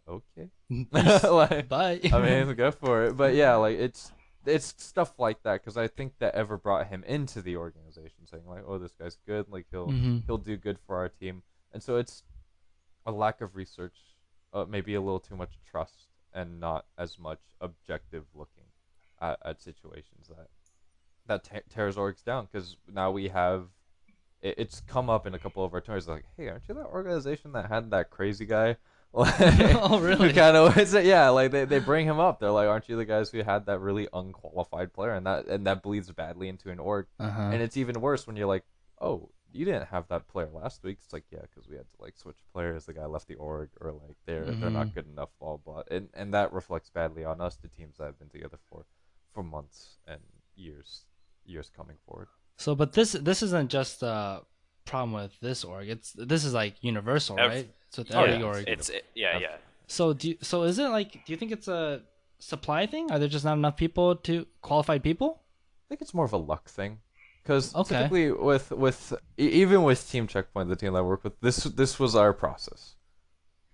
"Uh, 0.08 0.12
"Okay." 0.38 0.50
like, 0.92 1.70
Bye. 1.70 2.02
I 2.12 2.20
mean, 2.22 2.54
go 2.56 2.72
for 2.72 3.06
it. 3.06 3.16
But 3.18 3.36
yeah, 3.36 3.56
like 3.56 3.78
it's 3.78 4.12
it's 4.46 4.74
stuff 4.78 5.18
like 5.18 5.42
that 5.44 5.62
because 5.62 5.78
I 5.78 5.88
think 5.88 6.14
that 6.20 6.36
Ever 6.36 6.58
brought 6.58 6.88
him 6.88 7.06
into 7.06 7.42
the 7.42 7.56
organization, 7.56 8.26
saying 8.26 8.44
like, 8.46 8.64
"Oh, 8.68 8.78
this 8.80 8.94
guy's 9.00 9.18
good. 9.26 9.48
Like 9.50 9.68
he'll 9.72 9.88
Mhm. 9.88 10.24
he'll 10.26 10.38
do 10.38 10.58
good 10.58 10.78
for 10.86 10.98
our 10.98 11.08
team." 11.08 11.44
And 11.72 11.82
so 11.82 11.96
it's 11.96 12.24
a 13.06 13.12
lack 13.14 13.40
of 13.40 13.56
research, 13.56 13.96
uh, 14.52 14.66
maybe 14.68 14.94
a 14.94 15.02
little 15.02 15.20
too 15.22 15.36
much 15.38 15.58
trust, 15.70 16.08
and 16.34 16.60
not 16.60 16.86
as 16.98 17.18
much 17.20 17.40
objective 17.62 18.26
looking 18.34 18.64
at, 19.22 19.38
at 19.46 19.62
situations 19.62 20.28
that 20.30 20.48
that 21.28 21.44
te- 21.44 21.74
tears 21.74 21.96
orgs 21.96 22.24
down. 22.24 22.48
Because 22.52 22.78
now 22.92 23.12
we 23.12 23.30
have. 23.30 23.68
It, 24.42 24.56
it's 24.58 24.82
come 24.82 25.10
up 25.10 25.26
in 25.26 25.34
a 25.34 25.40
couple 25.40 25.64
of 25.64 25.74
our 25.74 25.82
tours, 25.82 26.08
like, 26.08 26.26
hey, 26.36 26.50
aren't 26.50 26.68
you 26.68 26.76
that 26.76 26.86
organization 26.86 27.54
that 27.54 27.70
had 27.70 27.92
that 27.92 28.10
crazy 28.10 28.46
guy? 28.46 28.78
Oh, 29.16 30.00
really? 30.00 30.34
kind 30.34 30.58
of 30.58 30.76
is 30.78 30.94
it? 30.94 31.06
Yeah, 31.06 31.30
like 31.30 31.52
they, 31.52 31.66
they 31.66 31.80
bring 31.80 32.08
him 32.08 32.20
up. 32.20 32.40
They're 32.40 32.50
like, 32.52 32.68
aren't 32.68 32.90
you 32.90 32.96
the 32.98 33.06
guys 33.06 33.30
who 33.30 33.44
had 33.44 33.68
that 33.68 33.80
really 33.80 34.08
unqualified 34.12 34.92
player, 34.92 35.14
and 35.14 35.26
that 35.28 35.46
and 35.48 35.68
that 35.68 35.84
bleeds 35.84 36.12
badly 36.12 36.50
into 36.50 36.72
an 36.72 36.80
org. 36.80 37.06
uh-huh. 37.20 37.42
And 37.54 37.62
it's 37.62 37.78
even 37.78 38.02
worse 38.02 38.26
when 38.26 38.36
you're 38.36 38.48
like, 38.48 38.64
oh, 39.00 39.30
you 39.54 39.66
didn't 39.66 39.88
have 39.88 40.08
that 40.10 40.28
player 40.28 40.50
last 40.52 40.84
week. 40.84 40.98
It's 41.04 41.14
like, 41.14 41.24
yeah, 41.32 41.40
because 41.42 41.70
we 41.70 41.76
had 41.78 41.86
to 41.96 42.02
like 42.02 42.18
switch 42.18 42.40
players. 42.54 42.86
The 42.86 42.94
guy 42.94 43.06
left 43.06 43.28
the 43.28 43.36
org, 43.36 43.70
or 43.80 43.92
like 43.92 44.18
they're 44.26 44.46
they're 44.46 44.70
Mhm. 44.70 44.74
not 44.74 44.94
good 44.96 45.08
enough. 45.08 45.30
Blah 45.40 45.58
blah. 45.58 45.84
And 45.92 46.10
and 46.14 46.34
that 46.34 46.52
reflects 46.52 46.90
badly 46.90 47.24
on 47.24 47.40
us, 47.40 47.56
the 47.56 47.68
teams 47.70 47.98
that 47.98 48.06
have 48.06 48.20
been 48.20 48.30
together 48.30 48.58
for 48.70 48.86
for 49.34 49.44
months 49.44 49.98
and 50.08 50.22
years 50.56 51.06
years 51.46 51.70
coming 51.76 51.98
forward. 52.06 52.28
So, 52.58 52.76
but 52.76 52.94
this 52.94 53.14
this 53.14 53.42
isn't 53.44 53.70
just 53.70 54.04
a 54.04 54.42
problem 54.86 55.14
with 55.14 55.40
this 55.40 55.64
org. 55.64 55.88
It's 55.90 56.14
this 56.14 56.44
is 56.46 56.54
like 56.54 56.76
universal, 56.84 57.40
Ev- 57.40 57.50
right? 57.52 57.70
So 57.90 58.02
with 58.02 58.16
Oh, 58.16 58.24
every 58.24 58.40
yeah. 58.40 58.46
org. 58.46 58.66
It's 58.68 58.90
it, 58.90 59.06
yeah, 59.16 59.38
yeah. 59.40 59.58
So 59.88 60.14
do 60.14 60.30
you, 60.30 60.38
so 60.42 60.64
is 60.64 60.80
it 60.80 60.88
like 60.90 61.12
do 61.26 61.32
you 61.34 61.38
think 61.38 61.52
it's 61.52 61.68
a 61.68 62.02
supply 62.40 62.86
thing? 62.88 63.12
Are 63.12 63.20
there 63.20 63.28
just 63.28 63.46
not 63.46 63.54
enough 63.58 63.78
people 63.78 64.16
to 64.16 64.48
qualified 64.62 65.04
people? 65.04 65.42
I 65.86 65.86
think 65.90 66.02
it's 66.02 66.14
more 66.14 66.26
of 66.26 66.34
a 66.34 66.38
luck 66.38 66.70
thing. 66.70 67.00
Because 67.44 67.76
Okay. 67.76 67.98
typically 67.98 68.32
with 68.32 68.72
with 68.72 69.14
even 69.38 69.84
with 69.84 70.10
Team 70.10 70.28
Checkpoint, 70.28 70.70
the 70.70 70.76
team 70.76 70.94
that 70.94 71.00
I 71.00 71.02
work 71.02 71.24
with, 71.24 71.40
this 71.42 71.58
this 71.66 72.00
was 72.00 72.16
our 72.16 72.34
process. 72.34 72.96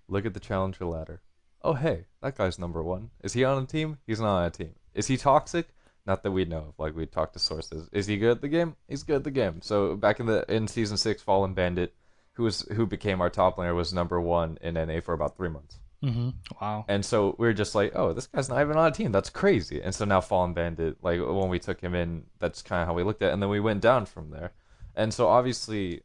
Look 0.07 0.25
at 0.25 0.33
the 0.33 0.39
challenger 0.39 0.85
ladder. 0.85 1.21
Oh 1.61 1.73
hey, 1.73 2.05
that 2.21 2.35
guy's 2.37 2.57
number 2.57 2.81
one. 2.81 3.11
Is 3.23 3.33
he 3.33 3.43
on 3.43 3.61
a 3.61 3.65
team? 3.67 3.99
He's 4.07 4.19
not 4.19 4.37
on 4.39 4.45
a 4.45 4.49
team. 4.49 4.73
Is 4.93 5.07
he 5.07 5.17
toxic? 5.17 5.67
Not 6.05 6.23
that 6.23 6.31
we 6.31 6.45
know 6.45 6.69
of. 6.69 6.73
Like 6.79 6.95
we 6.95 7.05
talk 7.05 7.33
to 7.33 7.39
sources. 7.39 7.89
Is 7.91 8.07
he 8.07 8.17
good 8.17 8.31
at 8.31 8.41
the 8.41 8.47
game? 8.47 8.75
He's 8.87 9.03
good 9.03 9.17
at 9.17 9.23
the 9.23 9.31
game. 9.31 9.61
So 9.61 9.95
back 9.95 10.19
in 10.19 10.25
the 10.25 10.51
in 10.51 10.67
season 10.67 10.97
six, 10.97 11.21
Fallen 11.21 11.53
Bandit, 11.53 11.93
who 12.33 12.43
was 12.43 12.61
who 12.71 12.87
became 12.87 13.21
our 13.21 13.29
top 13.29 13.57
laner, 13.57 13.75
was 13.75 13.93
number 13.93 14.19
one 14.19 14.57
in 14.61 14.73
NA 14.73 15.01
for 15.01 15.13
about 15.13 15.37
three 15.37 15.49
months. 15.49 15.77
Mm-hmm. 16.03 16.29
Wow. 16.61 16.85
And 16.87 17.03
so 17.03 17.35
we 17.37 17.45
were 17.47 17.53
just 17.53 17.75
like, 17.75 17.91
oh, 17.95 18.13
this 18.13 18.27
guy's 18.27 18.47
not 18.49 18.61
even 18.61 18.77
on 18.77 18.87
a 18.87 18.91
team. 18.91 19.11
That's 19.11 19.29
crazy. 19.29 19.81
And 19.81 19.93
so 19.93 20.05
now 20.05 20.21
Fallen 20.21 20.53
Bandit, 20.53 20.97
like 21.03 21.19
when 21.19 21.49
we 21.49 21.59
took 21.59 21.81
him 21.81 21.93
in, 21.93 22.23
that's 22.39 22.61
kind 22.61 22.81
of 22.81 22.87
how 22.87 22.93
we 22.93 23.03
looked 23.03 23.21
at 23.21 23.29
it. 23.29 23.33
And 23.33 23.41
then 23.41 23.49
we 23.49 23.59
went 23.59 23.81
down 23.81 24.05
from 24.05 24.29
there. 24.31 24.53
And 24.95 25.13
so 25.13 25.27
obviously, 25.27 26.03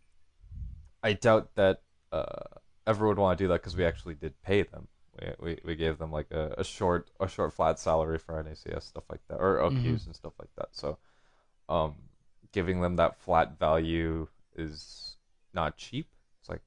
I 1.03 1.13
doubt 1.13 1.55
that 1.55 1.83
uh, 2.13 2.25
ever 2.87 3.07
would 3.07 3.19
want 3.19 3.39
to 3.39 3.45
do 3.45 3.49
that 3.49 3.61
because 3.61 3.77
we 3.77 3.85
actually 3.85 4.15
did 4.15 4.41
pay 4.43 4.63
them. 4.63 4.89
We, 5.21 5.29
we, 5.39 5.59
we 5.65 5.75
gave 5.77 5.99
them 5.99 6.11
like 6.11 6.31
a, 6.33 6.55
a 6.59 6.65
short 6.65 7.09
a 7.21 7.29
short 7.29 7.53
flat 7.53 7.79
salary 7.79 8.19
for 8.19 8.43
NACS 8.43 8.83
stuff 8.83 9.05
like 9.09 9.21
that 9.29 9.37
or 9.37 9.59
OQs 9.59 9.83
Mhm. 9.85 10.07
and 10.07 10.17
stuff 10.17 10.33
like 10.41 10.49
that. 10.57 10.69
So, 10.73 10.99
um, 11.69 11.95
giving 12.51 12.81
them 12.81 12.97
that 12.97 13.17
flat 13.21 13.59
value 13.59 14.27
is 14.57 15.17
not 15.53 15.77
cheap. 15.77 16.09
It's 16.41 16.49
like 16.49 16.63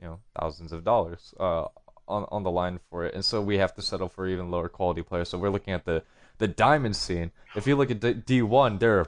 you 0.00 0.06
know 0.06 0.20
thousands 0.38 0.70
of 0.72 0.84
dollars 0.84 1.34
uh, 1.40 1.64
on 2.10 2.26
on 2.30 2.42
the 2.42 2.50
line 2.50 2.80
for 2.90 3.04
it, 3.06 3.14
and 3.14 3.24
so 3.24 3.40
we 3.40 3.58
have 3.58 3.74
to 3.74 3.82
settle 3.82 4.08
for 4.08 4.26
even 4.26 4.50
lower 4.50 4.68
quality 4.68 5.02
players. 5.02 5.28
So 5.30 5.38
we're 5.38 5.50
looking 5.50 5.74
at 5.74 5.84
the 5.84 6.02
the 6.38 6.48
diamond 6.48 6.96
scene. 6.96 7.30
If 7.54 7.66
you 7.66 7.76
look 7.76 7.90
at 7.90 8.26
D 8.26 8.42
one, 8.42 8.78
there 8.78 8.98
are 9.00 9.06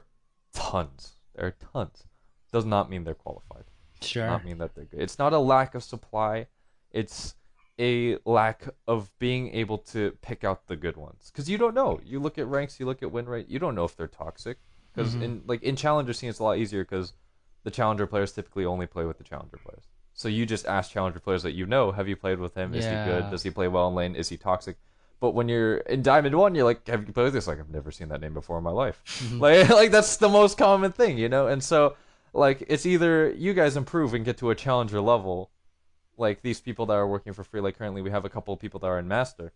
tons. 0.55 1.17
There 1.35 1.47
are 1.47 1.57
tons. 1.73 2.05
Does 2.53 2.65
not 2.65 2.91
mean 2.91 3.05
they're 3.05 3.15
qualified. 3.15 3.65
Sure. 4.01 4.27
Not 4.27 4.45
mean 4.45 4.59
that 4.59 4.75
they're 4.75 4.85
good. 4.85 5.01
It's 5.01 5.19
not 5.19 5.33
a 5.33 5.39
lack 5.39 5.75
of 5.75 5.83
supply. 5.83 6.47
It's 6.91 7.35
a 7.81 8.19
lack 8.27 8.69
of 8.87 9.11
being 9.19 9.55
able 9.55 9.79
to 9.79 10.13
pick 10.21 10.45
out 10.45 10.67
the 10.67 10.77
good 10.77 10.97
ones 10.97 11.31
because 11.33 11.49
you 11.49 11.57
don't 11.57 11.75
know. 11.75 12.01
You 12.05 12.21
look 12.21 12.37
at 12.39 12.47
ranks, 12.47 12.79
you 12.79 12.87
look 12.87 13.03
at 13.03 13.11
win 13.11 13.27
rate, 13.27 13.49
you 13.49 13.59
don't 13.59 13.75
know 13.75 13.85
if 13.85 13.97
they're 13.97 14.07
toxic. 14.07 14.59
Because 14.95 15.15
Mhm. 15.17 15.23
in 15.23 15.43
like 15.47 15.63
in 15.63 15.75
challenger 15.77 16.13
scene, 16.13 16.29
it's 16.29 16.39
a 16.39 16.45
lot 16.45 16.59
easier 16.59 16.85
because 16.85 17.15
the 17.65 17.71
challenger 17.71 18.07
players 18.07 18.33
typically 18.33 18.67
only 18.67 18.87
play 18.87 19.05
with 19.07 19.17
the 19.17 19.25
challenger 19.25 19.57
players. 19.57 19.85
So 20.15 20.29
you 20.29 20.45
just 20.47 20.67
ask 20.67 20.91
challenger 20.91 21.19
players 21.21 21.43
that 21.43 21.53
you 21.53 21.67
know, 21.67 21.91
have 21.93 22.07
you 22.09 22.17
played 22.17 22.39
with 22.39 22.55
him? 22.55 22.75
Is 22.75 22.85
he 22.85 22.91
good? 23.11 23.31
Does 23.31 23.43
he 23.43 23.51
play 23.51 23.69
well 23.69 23.89
in 23.89 23.95
lane? 23.95 24.15
Is 24.15 24.29
he 24.29 24.37
toxic? 24.37 24.77
But 25.21 25.31
when 25.35 25.49
you're 25.49 25.77
in 25.77 26.03
Diamond 26.03 26.35
One, 26.37 26.55
you're 26.55 26.65
like, 26.65 26.87
have 26.89 27.07
you 27.07 27.13
played 27.13 27.25
with 27.25 27.35
this? 27.35 27.47
Like, 27.47 27.61
I've 27.61 27.71
never 27.71 27.91
seen 27.91 28.09
that 28.09 28.21
name 28.21 28.35
before 28.35 28.59
in 28.59 28.65
my 28.65 28.71
life. 28.73 29.01
Mhm. 29.07 29.41
Like, 29.41 29.69
like 29.81 29.91
that's 29.91 30.17
the 30.17 30.29
most 30.29 30.59
common 30.59 30.93
thing, 30.93 31.17
you 31.17 31.29
know. 31.29 31.47
And 31.47 31.63
so, 31.63 31.97
like, 32.33 32.65
it's 32.69 32.85
either 32.87 33.31
you 33.31 33.55
guys 33.55 33.77
improve 33.77 34.15
and 34.15 34.25
get 34.25 34.37
to 34.39 34.51
a 34.51 34.55
challenger 34.55 35.01
level, 35.01 35.51
like 36.17 36.43
these 36.43 36.61
people 36.61 36.87
that 36.87 36.95
are 36.95 37.07
working 37.07 37.33
for 37.33 37.45
free. 37.45 37.61
Like 37.61 37.79
currently, 37.79 38.03
we 38.03 38.11
have 38.11 38.25
a 38.25 38.29
couple 38.29 38.53
of 38.53 38.61
people 38.61 38.81
that 38.81 38.87
are 38.89 38.99
in 38.99 39.07
master, 39.09 39.53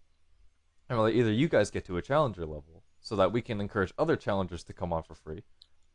and 0.88 0.98
we're 0.98 1.07
like, 1.07 1.14
either 1.14 1.32
you 1.32 1.48
guys 1.48 1.70
get 1.70 1.84
to 1.86 1.96
a 1.96 2.02
challenger 2.02 2.42
level 2.46 2.82
so 3.00 3.14
that 3.16 3.32
we 3.32 3.42
can 3.42 3.61
encourage 3.61 3.92
other 3.98 4.16
challengers 4.16 4.62
to 4.64 4.72
come 4.72 4.92
on 4.92 5.02
for 5.02 5.14
free, 5.14 5.42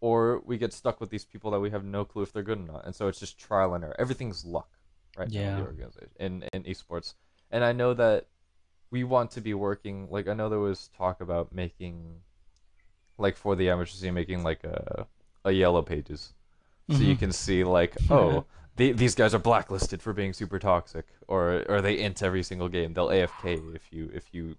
or 0.02 0.42
we 0.46 0.58
get 0.58 0.74
stuck 0.74 1.00
with 1.00 1.10
these 1.10 1.24
people 1.24 1.50
that 1.52 1.60
we 1.62 1.70
have 1.70 1.86
no 1.86 2.04
clue 2.04 2.24
if 2.24 2.34
they're 2.34 2.44
good 2.44 2.58
or 2.60 2.64
not. 2.74 2.86
And 2.86 2.94
so 2.94 3.08
it's 3.08 3.20
just 3.20 3.38
trial 3.40 3.74
and 3.76 3.84
error. 3.86 3.96
Everything's 3.98 4.44
luck, 4.44 4.70
right? 5.18 5.30
now 5.32 5.40
in 5.40 5.46
Yeah. 5.46 5.56
the 5.56 5.64
organization 5.66 6.10
in 6.20 6.44
in 6.54 6.64
esports, 6.64 7.14
and 7.52 7.64
I 7.64 7.72
know 7.72 7.94
that 7.94 8.28
we 8.90 9.04
want 9.06 9.32
to 9.32 9.42
be 9.42 9.54
working. 9.54 10.10
Like 10.10 10.28
I 10.28 10.34
know 10.34 10.50
there 10.50 10.60
was 10.60 10.90
talk 10.98 11.22
about 11.22 11.54
making, 11.54 12.22
like 13.18 13.38
for 13.38 13.56
the 13.56 13.70
amateur 13.70 13.92
scene, 13.92 14.14
making 14.14 14.44
like 14.44 14.64
a 14.64 15.08
a 15.46 15.52
yellow 15.52 15.82
pages, 15.82 16.34
so 16.90 16.98
you 16.98 17.16
Mhm. 17.16 17.20
can 17.20 17.32
see 17.32 17.64
like 17.64 17.96
oh. 18.12 18.46
The, 18.78 18.94
these 18.94 19.16
guys 19.16 19.34
are 19.36 19.40
blacklisted 19.40 20.02
for 20.02 20.14
being 20.14 20.32
super 20.32 20.58
toxic, 20.58 21.06
or 21.28 21.66
or 21.68 21.82
they 21.82 22.00
int 22.00 22.24
every 22.24 22.42
single 22.42 22.70
game. 22.70 22.94
They'll 22.94 23.10
AFK 23.10 23.76
if 23.76 23.92
you 23.92 24.10
if 24.14 24.34
you 24.34 24.56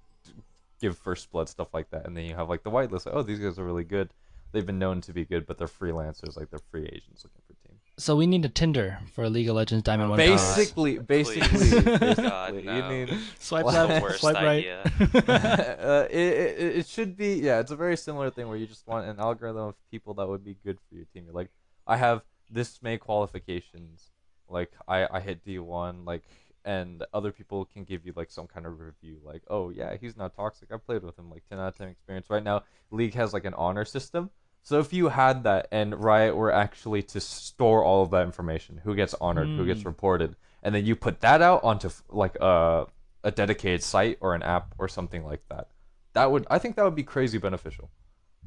give 0.83 0.99
first 0.99 1.31
blood 1.33 1.49
stuff 1.49 1.73
like 1.73 1.89
that, 1.91 2.07
and 2.07 2.15
then 2.15 2.27
you 2.27 2.35
have 2.37 2.49
like 2.51 2.63
the 2.63 2.71
whitelist. 2.71 3.09
Oh, 3.11 3.23
these 3.23 3.39
guys 3.39 3.59
are 3.59 3.65
really 3.65 3.85
good. 3.85 4.13
They've 4.53 4.67
been 4.67 4.79
known 4.79 5.01
to 5.03 5.13
be 5.13 5.25
good, 5.25 5.47
but 5.47 5.59
they're 5.59 5.67
freelancers, 5.67 6.37
like 6.37 6.51
they're 6.51 6.61
free 6.71 6.85
agents 6.85 7.25
looking 7.25 7.41
for 7.47 7.55
teams. 7.67 7.81
So 7.99 8.17
we 8.17 8.27
need 8.27 8.45
a 8.45 8.49
Tinder 8.49 8.99
for 9.13 9.29
League 9.29 9.49
of 9.49 9.57
Legends 9.57 9.83
Diamond 9.83 10.11
One. 10.11 10.19
Tower. 10.19 10.29
Basically, 10.29 10.99
basically, 10.99 11.49
Please. 11.49 11.75
basically, 11.75 12.15
God, 12.25 12.55
you 12.55 12.63
no. 12.63 12.89
need. 12.91 13.19
swipe 13.39 13.65
Well, 13.67 13.87
left, 13.87 14.03
worst 14.03 14.21
swipe 14.21 14.35
right. 14.37 14.47
idea. 14.47 14.83
uh, 15.79 16.07
it, 16.11 16.19
it 16.19 16.77
it 16.79 16.87
should 16.87 17.17
be 17.17 17.35
yeah. 17.35 17.61
It's 17.61 17.71
a 17.71 17.77
very 17.77 17.97
similar 17.97 18.31
thing 18.31 18.49
where 18.49 18.57
you 18.57 18.67
just 18.67 18.87
want 18.87 19.07
an 19.07 19.19
algorithm 19.19 19.69
of 19.69 19.75
people 19.91 20.15
that 20.15 20.29
would 20.29 20.45
be 20.45 20.57
good 20.65 20.79
for 20.89 20.95
your 20.95 21.05
team. 21.13 21.25
You're 21.27 21.35
like, 21.35 21.51
I 21.87 21.97
have 21.97 22.23
this 22.51 22.83
many 22.83 22.99
qualifications. 22.99 24.11
Like 24.49 24.73
I 24.87 25.07
I 25.11 25.21
hit 25.21 25.45
D 25.45 25.59
one 25.59 26.05
like. 26.05 26.23
And 26.65 27.05
other 27.13 27.33
people 27.33 27.65
can 27.65 27.83
give 27.83 28.07
you 28.07 28.13
like 28.15 28.31
some 28.31 28.47
kind 28.47 28.67
of 28.67 28.79
review, 28.79 29.19
like, 29.25 29.43
"Oh 29.51 29.71
yeah, 29.71 29.97
he's 30.01 30.17
not 30.17 30.37
toxic. 30.37 30.69
I 30.73 30.77
played 30.77 31.03
with 31.03 31.19
him, 31.19 31.29
like 31.29 31.43
ten 31.51 31.59
out 31.59 31.67
of 31.67 31.77
ten 31.77 31.89
experience." 31.89 32.31
Right 32.31 32.45
now, 32.45 32.63
League 32.93 33.15
has 33.15 33.33
like 33.33 33.45
an 33.45 33.55
honor 33.55 33.85
system, 33.85 34.31
so 34.63 34.79
if 34.79 34.93
you 34.93 35.09
had 35.09 35.45
that 35.45 35.69
and 35.73 36.03
Riot 36.03 36.37
were 36.37 36.53
actually 36.53 37.03
to 37.05 37.21
store 37.21 37.85
all 37.85 38.03
of 38.03 38.11
that 38.11 38.25
information, 38.25 38.81
who 38.85 38.95
gets 38.95 39.15
honored, 39.21 39.49
who 39.57 39.67
gets 39.67 39.83
Mm. 39.83 39.87
reported, 39.87 40.37
and 40.63 40.75
then 40.75 40.87
you 40.87 40.95
put 40.97 41.21
that 41.21 41.43
out 41.43 41.63
onto 41.65 41.91
like 42.09 42.37
a 42.41 42.87
a 43.25 43.31
dedicated 43.31 43.83
site 43.83 44.19
or 44.21 44.35
an 44.35 44.43
app 44.43 44.75
or 44.79 44.89
something 44.89 45.25
like 45.25 45.43
that, 45.49 45.69
that 46.13 46.31
would 46.31 46.47
I 46.51 46.59
think 46.59 46.77
that 46.77 46.85
would 46.85 46.95
be 46.95 47.05
crazy 47.05 47.39
beneficial. 47.39 47.91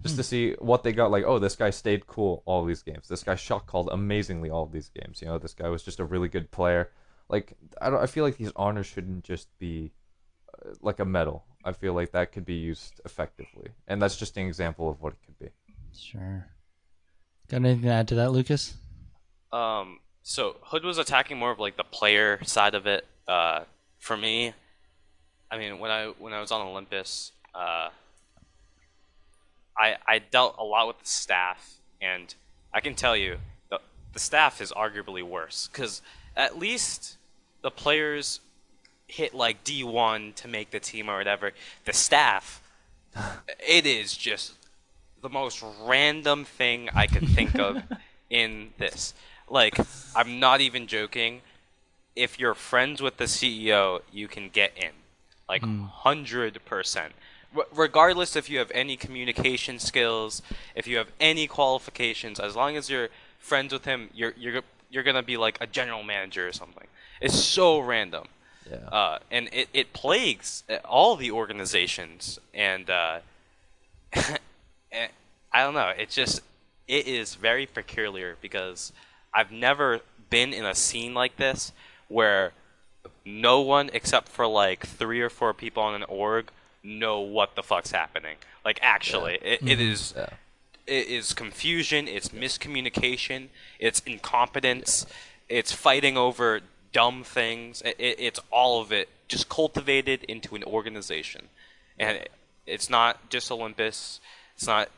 Just 0.02 0.18
to 0.18 0.24
see 0.24 0.54
what 0.60 0.84
they 0.84 0.92
got, 0.92 1.10
like, 1.10 1.24
oh, 1.26 1.40
this 1.40 1.56
guy 1.56 1.70
stayed 1.70 2.06
cool 2.06 2.44
all 2.46 2.66
these 2.66 2.84
games. 2.84 3.08
This 3.08 3.24
guy 3.24 3.36
shot 3.36 3.66
called 3.66 3.88
amazingly 3.92 4.50
all 4.50 4.66
these 4.66 4.90
games. 4.90 5.22
You 5.22 5.30
know, 5.30 5.38
this 5.38 5.54
guy 5.54 5.70
was 5.70 5.84
just 5.84 6.02
a 6.02 6.06
really 6.06 6.28
good 6.28 6.52
player. 6.52 6.92
Like, 7.30 7.54
I 7.82 7.90
don't. 7.90 8.02
I 8.04 8.06
feel 8.06 8.26
like 8.26 8.36
these 8.38 8.52
honors 8.58 8.88
shouldn't 8.88 9.24
just 9.24 9.48
be 9.58 9.94
uh, 10.54 10.74
like 10.82 11.00
a 11.00 11.06
medal. 11.06 11.46
I 11.64 11.72
feel 11.72 11.94
like 11.94 12.12
that 12.12 12.34
could 12.34 12.46
be 12.46 12.56
used 12.56 13.00
effectively, 13.06 13.70
and 13.88 14.02
that's 14.02 14.18
just 14.18 14.36
an 14.38 14.46
example 14.46 14.90
of 14.90 15.02
what 15.02 15.14
it 15.14 15.20
could 15.26 15.40
be. 15.40 15.50
Sure. 15.98 16.48
Got 17.50 17.58
anything 17.58 17.84
to 17.84 17.90
add 17.90 18.08
to 18.10 18.16
that, 18.16 18.32
Lucas? 18.32 18.76
Um, 19.52 20.00
so 20.24 20.58
Hood 20.64 20.84
was 20.84 20.98
attacking 20.98 21.38
more 21.38 21.52
of 21.52 21.60
like 21.60 21.78
the 21.78 21.84
player 21.84 22.40
side 22.44 22.76
of 22.76 22.88
it. 22.88 23.06
Uh, 23.28 23.64
for 24.00 24.18
me, 24.18 24.54
I 25.52 25.58
mean, 25.58 25.80
when 25.80 25.92
I 25.92 26.08
when 26.20 26.34
I 26.34 26.42
was 26.42 26.52
on 26.52 26.62
Olympus, 26.66 27.32
uh, 27.54 27.90
I 29.78 29.96
I 30.08 30.20
dealt 30.20 30.56
a 30.58 30.64
lot 30.64 30.88
with 30.88 31.00
the 31.00 31.08
staff, 31.08 31.76
and 32.02 32.34
I 32.74 32.82
can 32.82 32.96
tell 32.96 33.16
you 33.16 33.38
the 33.70 33.80
the 34.14 34.20
staff 34.20 34.62
is 34.62 34.72
arguably 34.72 35.24
worse 35.24 35.70
because 35.72 36.02
at 36.36 36.58
least 36.58 37.18
the 37.62 37.72
players 37.72 38.40
hit 39.08 39.34
like 39.34 39.64
D 39.64 39.84
one 39.84 40.34
to 40.34 40.48
make 40.48 40.72
the 40.72 40.80
team 40.80 41.10
or 41.10 41.18
whatever. 41.18 41.52
The 41.86 41.94
staff, 41.94 42.62
it 43.60 43.86
is 43.86 44.18
just 44.18 44.54
the 45.26 45.30
most 45.30 45.64
random 45.82 46.46
thing 46.46 46.88
I 46.94 47.08
could 47.08 47.28
think 47.28 47.58
of 47.58 47.82
in 48.30 48.70
this. 48.78 49.16
Like, 49.50 49.76
I'm 50.16 50.40
not 50.40 50.62
even 50.62 50.86
joking. 50.86 51.42
If 52.16 52.40
you're 52.40 52.54
friends 52.54 53.02
with 53.02 53.18
the 53.18 53.24
CEO, 53.26 54.02
you 54.12 54.28
can 54.28 54.50
get 54.50 54.72
in. 54.78 54.92
Like, 55.50 55.64
100%. 55.64 57.10
R- 57.58 57.66
regardless 57.74 58.36
if 58.36 58.50
you 58.52 58.60
have 58.60 58.70
any 58.72 58.96
communication 58.98 59.80
skills, 59.80 60.44
if 60.76 60.86
you 60.86 60.98
have 60.98 61.12
any 61.20 61.48
qualifications, 61.48 62.40
as 62.40 62.56
long 62.56 62.78
as 62.78 62.88
you're 62.90 63.10
friends 63.40 63.74
with 63.74 63.86
him, 63.86 64.10
you're, 64.14 64.34
you're, 64.38 64.62
you're 64.92 65.04
going 65.04 65.16
to 65.16 65.24
be 65.24 65.38
like 65.38 65.58
a 65.60 65.66
general 65.68 66.04
manager 66.04 66.48
or 66.48 66.54
something. 66.54 66.88
It's 67.20 67.40
so 67.40 67.80
random 67.80 68.26
Yeah. 68.70 68.78
uh, 69.00 69.20
and 69.32 69.50
it, 69.52 69.70
it 69.74 69.94
plagues 69.94 70.64
uh, 70.70 70.76
all 70.86 71.16
the 71.16 71.32
organizations 71.32 72.40
and 72.54 72.90
uh, 72.90 73.20
eh, 74.96 75.08
I 75.52 75.64
don't 75.64 75.74
know 75.74 75.90
it 75.90 76.10
just 76.10 76.42
it 76.88 77.08
is 77.08 77.36
very 77.36 77.66
peculiar 77.66 78.38
because 78.42 78.92
I've 79.34 79.52
never 79.52 80.02
been 80.30 80.54
in 80.54 80.66
a 80.66 80.76
scene 80.76 81.14
like 81.14 81.38
this 81.38 81.72
where 82.08 82.54
no 83.26 83.62
one 83.62 83.90
except 83.94 84.30
for 84.30 84.48
like 84.48 84.86
three 84.86 85.22
or 85.22 85.30
four 85.30 85.54
people 85.54 85.84
on 85.84 85.96
an 85.96 86.04
org 86.04 86.52
know 86.84 87.20
what 87.20 87.56
the 87.56 87.64
fuck's 87.64 87.92
happening 87.92 88.36
like 88.64 88.80
actually 88.82 89.36
it, 89.42 89.60
it 89.68 89.80
is 89.80 90.14
yeah. 90.16 90.30
it 90.86 91.08
is 91.08 91.34
confusion, 91.34 92.08
it's 92.08 92.30
miscommunication, 92.30 93.48
it's 93.80 94.02
incompetence, 94.02 95.06
it's 95.50 95.72
fighting 95.72 96.18
over 96.18 96.62
dumb 96.96 97.24
things. 97.26 97.82
It, 97.82 97.98
it, 98.00 98.20
it's 98.20 98.40
all 98.52 98.82
of 98.82 98.94
it 98.94 99.10
just 99.28 99.50
cultivated 99.50 100.24
into 100.24 100.56
an 100.56 100.64
organization. 100.64 101.50
And 102.00 102.18
it, 102.18 102.32
it's 102.66 102.90
not 102.90 103.30
just 103.30 103.52
Olympus, 103.52 104.22
it's 104.56 104.68
not 104.68 104.90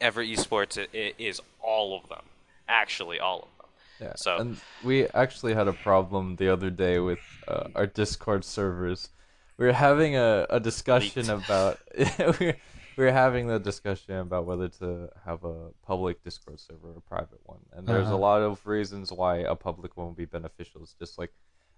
ever 0.00 0.24
esports, 0.24 0.76
it, 0.78 0.90
it 0.92 1.14
is 1.18 1.40
all 1.62 1.96
of 1.98 2.08
them. 2.08 2.22
Actually, 2.68 3.18
all 3.20 3.40
of 3.40 3.48
them. 3.58 3.68
Yeah. 4.08 4.12
So- 4.16 4.38
and 4.38 4.56
we 4.84 5.06
actually 5.08 5.54
had 5.54 5.68
a 5.68 5.72
problem 5.72 6.36
the 6.36 6.48
other 6.48 6.70
day 6.70 6.98
with 6.98 7.18
uh, 7.48 7.68
our 7.74 7.86
Discord 7.86 8.44
servers. 8.44 9.10
We 9.58 9.66
were 9.66 9.72
having 9.74 10.16
a, 10.16 10.46
a 10.48 10.58
discussion 10.60 11.26
Leaked. 11.26 11.44
about 11.44 11.78
we 11.98 12.24
were, 12.46 12.56
we 12.96 13.04
were 13.04 13.12
having 13.12 13.46
the 13.48 13.58
discussion 13.58 14.14
about 14.16 14.46
whether 14.46 14.68
to 14.68 15.10
have 15.26 15.44
a 15.44 15.68
public 15.86 16.22
Discord 16.24 16.60
server 16.60 16.88
or 16.88 16.98
a 16.98 17.00
private 17.02 17.40
one. 17.44 17.58
And 17.74 17.86
there's 17.86 18.06
a 18.06 18.10
Uh-huh. 18.10 18.16
lot 18.18 18.40
of 18.42 18.66
reasons 18.66 19.12
why 19.12 19.38
a 19.38 19.54
public 19.54 19.96
one 19.98 20.06
would 20.08 20.16
be 20.16 20.24
beneficial. 20.24 20.80
It's 20.82 20.94
just 20.94 21.18
like 21.18 21.32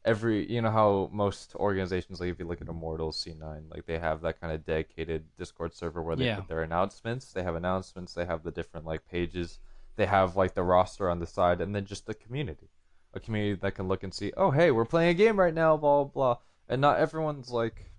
every 0.05 0.51
you 0.53 0.61
know 0.61 0.71
how 0.71 1.09
most 1.13 1.55
organizations 1.55 2.19
like 2.21 2.29
if 2.31 2.39
you 2.39 2.45
look 2.45 2.61
at 2.61 2.69
Immortals 2.69 3.25
C9 3.25 3.71
like 3.71 3.87
they 3.87 3.99
have 4.01 4.21
that 4.23 4.41
kind 4.41 4.53
of 4.53 4.65
dedicated 4.65 5.25
Discord 5.37 5.75
server 5.75 6.03
where 6.03 6.17
they 6.17 6.25
Yeah. 6.27 6.37
put 6.37 6.49
their 6.49 6.63
announcements. 6.63 7.33
They 7.33 7.43
have 7.45 7.55
announcements, 7.55 8.13
they 8.15 8.25
have 8.25 8.43
the 8.43 8.51
different 8.51 8.85
like 8.85 9.07
pages. 9.07 9.61
They 9.95 10.07
have 10.07 10.35
like 10.37 10.55
the 10.55 10.63
roster 10.65 11.09
on 11.09 11.21
the 11.21 11.27
side 11.27 11.61
and 11.61 11.75
then 11.75 11.85
just 11.85 12.07
the 12.07 12.15
community. 12.15 12.69
A 13.15 13.21
community 13.21 13.61
that 13.63 13.75
can 13.77 13.87
look 13.89 14.03
and 14.03 14.13
see 14.13 14.33
oh 14.37 14.51
hey 14.51 14.71
we're 14.73 14.85
playing 14.87 15.11
a 15.11 15.15
game 15.15 15.39
right 15.39 15.55
now 15.55 15.77
blah 15.77 16.03
blah 16.05 16.13
blah. 16.13 16.37
And 16.69 16.81
not 16.81 16.99
everyone's 16.99 17.51
like 17.51 17.93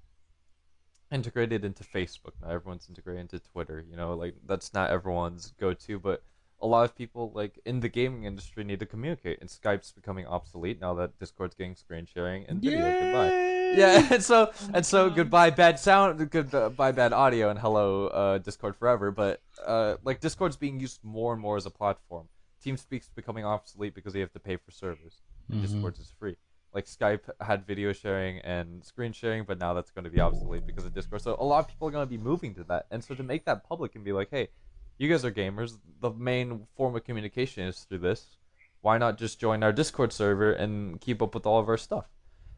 integrated 1.11 1.63
into 1.63 1.83
facebook. 1.83 2.33
Not 2.41 2.51
everyone's 2.51 2.87
integrated 2.89 3.21
into 3.21 3.39
twitter 3.39 3.83
you 3.89 3.95
know? 3.95 4.13
Like 4.13 4.35
that's 4.45 4.73
not 4.73 4.89
everyone's 4.89 5.53
go-to 5.59 5.99
but 5.99 6.23
a 6.63 6.67
lot 6.67 6.83
of 6.85 6.95
people 6.95 7.31
like 7.35 7.59
in 7.65 7.81
the 7.81 7.89
gaming 7.89 8.23
industry 8.23 8.63
need 8.63 8.79
to 8.79 8.85
communicate 8.85 9.37
and 9.41 9.49
skype's 9.49 9.91
becoming 9.91 10.25
obsolete 10.25 10.79
now 10.79 10.93
that 10.93 11.17
discord's 11.19 11.55
getting 11.55 11.75
screen 11.75 12.05
sharing 12.05 12.45
and 12.47 12.61
video 12.61 12.79
goodbye 12.99 13.31
yeah, 13.75 14.07
and 14.11 14.23
so 14.23 14.51
and 14.73 14.85
so 14.85 15.09
goodbye 15.09 15.49
bad 15.49 15.79
sound, 15.79 16.29
goodbye 16.29 16.91
bad 16.91 17.11
audio, 17.11 17.49
and 17.49 17.57
hello 17.57 18.07
uh, 18.07 18.37
Discord 18.37 18.75
forever. 18.75 19.09
But 19.09 19.41
uh, 19.65 19.95
like 20.03 20.19
Discord's 20.19 20.55
being 20.55 20.79
used 20.79 21.03
more 21.03 21.33
and 21.33 21.41
more 21.41 21.57
as 21.57 21.65
a 21.65 21.71
platform. 21.71 22.27
TeamSpeak's 22.63 23.09
becoming 23.15 23.45
obsolete 23.45 23.95
because 23.95 24.13
they 24.13 24.19
have 24.19 24.31
to 24.33 24.39
pay 24.39 24.57
for 24.57 24.71
servers. 24.71 25.21
And 25.49 25.57
Mhm. 25.57 25.61
Discord's 25.63 25.99
is 25.99 26.11
free. 26.19 26.35
Like 26.73 26.85
Skype 26.85 27.29
had 27.41 27.65
video 27.65 27.93
sharing 27.93 28.39
and 28.39 28.83
screen 28.85 29.11
sharing, 29.11 29.43
but 29.43 29.59
now 29.59 29.73
that's 29.73 29.91
going 29.91 30.05
to 30.05 30.11
be 30.11 30.19
obsolete 30.19 30.65
because 30.65 30.85
of 30.85 30.93
Discord. 30.93 31.21
So 31.21 31.35
a 31.39 31.43
lot 31.45 31.59
of 31.59 31.67
people 31.67 31.87
are 31.87 31.91
going 31.91 32.05
to 32.05 32.09
be 32.09 32.17
moving 32.17 32.53
to 32.55 32.63
that, 32.65 32.85
and 32.91 33.03
so 33.03 33.15
to 33.15 33.23
make 33.23 33.45
that 33.45 33.67
public 33.67 33.95
and 33.95 34.03
be 34.03 34.11
like, 34.13 34.29
hey, 34.31 34.49
you 34.97 35.09
guys 35.09 35.25
are 35.25 35.31
gamers. 35.31 35.77
The 35.99 36.11
main 36.11 36.67
form 36.75 36.95
of 36.95 37.03
communication 37.03 37.63
is 37.63 37.79
through 37.81 37.99
this. 37.99 38.37
Why 38.81 38.97
not 38.97 39.17
just 39.17 39.39
join 39.39 39.63
our 39.63 39.71
Discord 39.71 40.11
server 40.11 40.51
and 40.51 40.99
keep 40.99 41.21
up 41.21 41.33
with 41.33 41.45
all 41.45 41.59
of 41.59 41.69
our 41.69 41.77
stuff? 41.77 42.05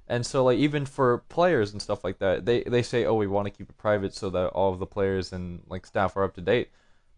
And 0.07 0.25
so 0.25 0.43
like 0.43 0.57
even 0.57 0.85
for 0.85 1.19
players 1.29 1.71
and 1.71 1.81
stuff 1.81 2.03
like 2.03 2.19
that, 2.19 2.45
they 2.45 2.63
they 2.63 2.83
say, 2.83 3.05
"Oh, 3.05 3.15
we 3.15 3.27
want 3.27 3.45
to 3.47 3.51
keep 3.51 3.69
it 3.69 3.77
private 3.77 4.13
so 4.13 4.29
that 4.31 4.47
all 4.49 4.71
of 4.71 4.79
the 4.79 4.85
players 4.85 5.33
and 5.33 5.63
like 5.67 5.85
staff 5.85 6.15
are 6.15 6.23
up 6.23 6.35
to 6.35 6.41
date." 6.41 6.69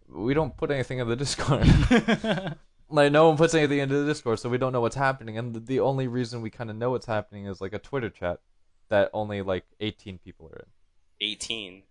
We 0.08 0.34
don't 0.34 0.56
put 0.56 0.72
anything 0.72 1.00
in 1.00 1.08
the 1.08 1.16
Discord. 1.26 1.68
like 2.90 3.12
no 3.12 3.28
one 3.28 3.38
puts 3.38 3.54
anything 3.54 3.80
into 3.80 4.00
the 4.00 4.06
Discord, 4.06 4.40
so 4.40 4.50
we 4.50 4.58
don't 4.58 4.72
know 4.72 4.82
what's 4.82 4.96
happening. 4.96 5.38
And 5.38 5.54
the, 5.54 5.60
the 5.60 5.80
only 5.82 6.08
reason 6.08 6.42
we 6.42 6.50
kind 6.50 6.70
of 6.70 6.78
know 6.78 6.92
what's 6.92 7.06
happening 7.06 7.46
is 7.46 7.60
like 7.60 7.74
a 7.74 7.80
Twitter 7.80 8.10
chat 8.10 8.40
that 8.90 9.10
only 9.14 9.42
like 9.42 9.66
18 9.82 10.20
people 10.20 10.48
are 10.48 10.60
in. 10.60 10.66
18. 11.20 11.84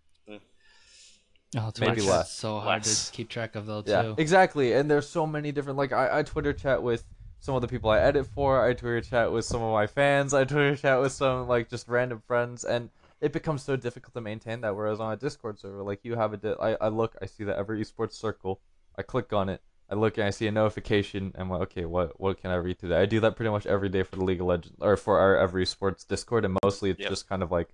Oh, 1.57 1.73
Maybe 1.81 1.93
Twitch 1.93 1.99
is 2.01 2.07
less. 2.07 2.33
so 2.33 2.59
hard 2.61 2.85
Less. 2.87 3.07
to 3.07 3.13
keep 3.13 3.29
track 3.29 3.55
of 3.57 3.67
though 3.67 3.83
Yeah, 3.87 4.03
too. 4.03 4.15
exactly. 4.19 4.73
And 4.75 4.91
there's 4.91 5.09
so 5.09 5.27
many 5.27 5.53
different 5.53 5.79
like 5.79 5.93
I, 5.93 6.19
I 6.19 6.23
Twitter 6.23 6.53
chat 6.53 6.83
with 6.83 7.05
some 7.41 7.55
of 7.55 7.63
the 7.63 7.69
people 7.69 7.91
I 7.91 8.01
edit 8.01 8.27
for. 8.27 8.65
I 8.65 8.75
Twitter 8.75 9.01
chat 9.01 9.33
with 9.33 9.45
some 9.45 9.63
of 9.63 9.73
my 9.73 9.87
fans. 9.87 10.35
I 10.35 10.45
Twitter 10.45 10.77
chat 10.77 11.01
with 11.01 11.13
some 11.13 11.47
like 11.49 11.69
just 11.71 11.89
random 11.89 12.23
friends, 12.27 12.65
and 12.65 12.91
it 13.21 13.33
becomes 13.33 13.63
so 13.63 13.77
difficult 13.77 14.13
to 14.15 14.21
maintain 14.21 14.61
that. 14.63 14.75
Whereas 14.77 15.01
on 15.01 15.13
a 15.13 15.17
Discord 15.17 15.59
server, 15.59 15.83
like 15.83 16.01
you 16.03 16.15
have 16.17 16.33
a, 16.35 16.37
di- 16.37 16.57
I, 16.61 16.77
I 16.81 16.89
look, 16.89 17.17
I 17.23 17.27
see 17.27 17.45
the 17.45 17.57
Ever 17.57 17.77
Esports 17.77 18.13
circle, 18.13 18.61
I 18.99 19.03
click 19.03 19.33
on 19.33 19.49
it, 19.49 19.63
I 19.89 19.95
look 19.95 20.19
and 20.19 20.27
I 20.27 20.31
see 20.31 20.47
a 20.49 20.53
notification. 20.53 21.33
and 21.35 21.43
I'm 21.43 21.51
like, 21.51 21.63
okay, 21.63 21.85
what 21.85 22.21
what 22.21 22.41
can 22.41 22.51
I 22.51 22.57
read 22.57 22.79
today? 22.79 23.01
I 23.01 23.07
do 23.07 23.21
that 23.21 23.37
pretty 23.37 23.51
much 23.51 23.67
every 23.67 23.89
day 23.89 24.03
for 24.03 24.17
the 24.17 24.25
League 24.25 24.41
of 24.41 24.47
Legends 24.47 24.77
or 24.81 24.97
for 24.97 25.19
our 25.19 25.37
Ever 25.39 25.59
Esports 25.61 26.07
Discord, 26.07 26.45
and 26.45 26.59
mostly 26.63 26.91
it's 26.91 27.01
Yep. 27.01 27.09
just 27.11 27.29
kind 27.29 27.43
of 27.43 27.51
like 27.51 27.69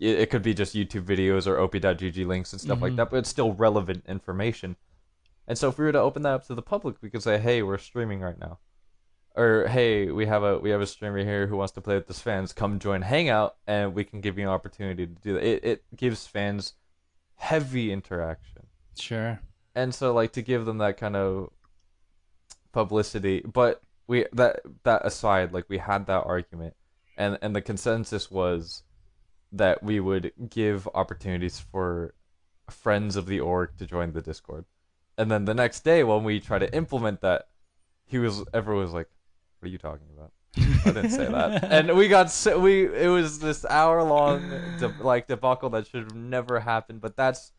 it, 0.00 0.30
could 0.30 0.42
be 0.42 0.54
just 0.54 0.74
YouTube 0.74 1.04
videos 1.04 1.46
or 1.46 1.58
op.gg 1.60 2.26
links 2.26 2.52
and 2.52 2.60
stuff 2.60 2.80
like 2.80 2.92
Mhm. 2.92 2.96
that, 2.96 3.10
but 3.10 3.16
it's 3.18 3.28
still 3.28 3.52
relevant 3.52 4.04
information. 4.06 4.76
And 5.46 5.56
so 5.58 5.68
if 5.68 5.78
we 5.78 5.84
were 5.84 5.92
to 5.92 6.00
open 6.00 6.22
that 6.22 6.34
up 6.34 6.46
to 6.46 6.54
the 6.54 6.62
public, 6.62 6.96
we 7.00 7.10
could 7.10 7.22
say, 7.22 7.38
hey, 7.38 7.62
we're 7.62 7.78
streaming 7.78 8.20
right 8.20 8.38
now. 8.38 8.58
Or 9.34 9.66
hey, 9.68 10.10
we 10.10 10.26
have 10.26 10.42
a 10.42 10.58
we 10.58 10.70
have 10.70 10.80
a 10.80 10.86
streamer 10.86 11.24
here 11.24 11.46
who 11.46 11.56
wants 11.56 11.72
to 11.74 11.80
play 11.80 11.94
with 11.94 12.08
his 12.08 12.18
fans. 12.20 12.52
Come 12.52 12.78
join 12.80 13.02
Hangout, 13.02 13.56
and 13.66 13.94
we 13.94 14.02
can 14.04 14.20
give 14.20 14.36
you 14.36 14.44
an 14.44 14.50
opportunity 14.50 15.06
to 15.06 15.12
do 15.12 15.34
that. 15.34 15.44
It 15.44 15.64
it 15.64 15.84
gives 15.96 16.26
fans 16.26 16.74
heavy 17.36 17.92
interaction 17.92 18.66
Sure. 18.98 19.38
and 19.76 19.94
so 19.94 20.12
like 20.12 20.32
to 20.32 20.42
give 20.42 20.64
them 20.64 20.78
that 20.78 20.96
kind 20.96 21.14
of 21.14 21.52
publicity 22.72 23.40
but 23.42 23.80
we 24.08 24.26
that 24.32 24.60
that 24.82 25.04
aside 25.06 25.52
like 25.52 25.64
we 25.68 25.78
had 25.78 26.06
that 26.06 26.24
argument 26.26 26.74
and 27.16 27.38
and 27.42 27.54
the 27.54 27.62
consensus 27.62 28.28
was 28.30 28.82
that 29.52 29.82
we 29.82 30.00
would 30.00 30.32
give 30.50 30.88
opportunities 30.94 31.58
for 31.58 32.14
friends 32.70 33.16
of 33.16 33.26
the 33.26 33.40
org 33.40 33.70
to 33.78 33.86
join 33.86 34.12
the 34.12 34.20
discord 34.22 34.64
and 35.16 35.30
then 35.30 35.44
the 35.46 35.54
next 35.54 35.80
day 35.84 36.04
when 36.04 36.22
we 36.24 36.38
try 36.40 36.58
to 36.58 36.72
implement 36.74 37.20
that 37.22 37.48
he 38.04 38.18
was 38.18 38.44
everyone 38.52 38.84
was 38.84 38.92
like 38.92 39.08
what 39.60 39.68
are 39.68 39.72
you 39.72 39.78
talking 39.78 40.06
about 40.16 40.32
I 40.56 40.92
didn't 40.92 41.10
say 41.10 41.26
that. 41.30 41.64
And 41.70 41.96
we 41.96 42.08
got 42.08 42.30
so 42.30 42.58
we 42.58 42.86
it 42.86 43.08
was 43.08 43.38
this 43.38 43.64
hour 43.66 44.02
long 44.02 44.48
de- 44.78 44.94
like 45.00 45.28
debacle 45.28 45.70
that 45.70 45.86
should 45.86 46.04
have 46.04 46.14
never 46.14 46.58
happened. 46.58 47.00
But 47.02 47.16
that's 47.16 47.52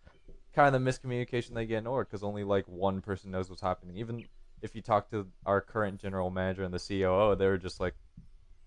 kind 0.55 0.73
of 0.75 0.83
the 0.83 0.89
miscommunication 0.91 1.53
they 1.53 1.65
get 1.67 1.77
in 1.77 1.87
org 1.87 2.07
because 2.07 2.23
only 2.23 2.43
like 2.43 2.67
one 2.67 2.99
person 3.01 3.29
knows 3.31 3.47
what's 3.49 3.61
happening. 3.61 3.95
Even 3.97 4.25
if 4.61 4.75
you 4.75 4.81
talk 4.81 5.09
to 5.11 5.27
our 5.45 5.61
current 5.61 6.01
general 6.01 6.29
manager 6.31 6.63
and 6.63 6.73
the 6.73 6.79
COO, 6.79 7.35
they 7.35 7.45
were 7.47 7.59
just 7.59 7.79
like, 7.79 7.93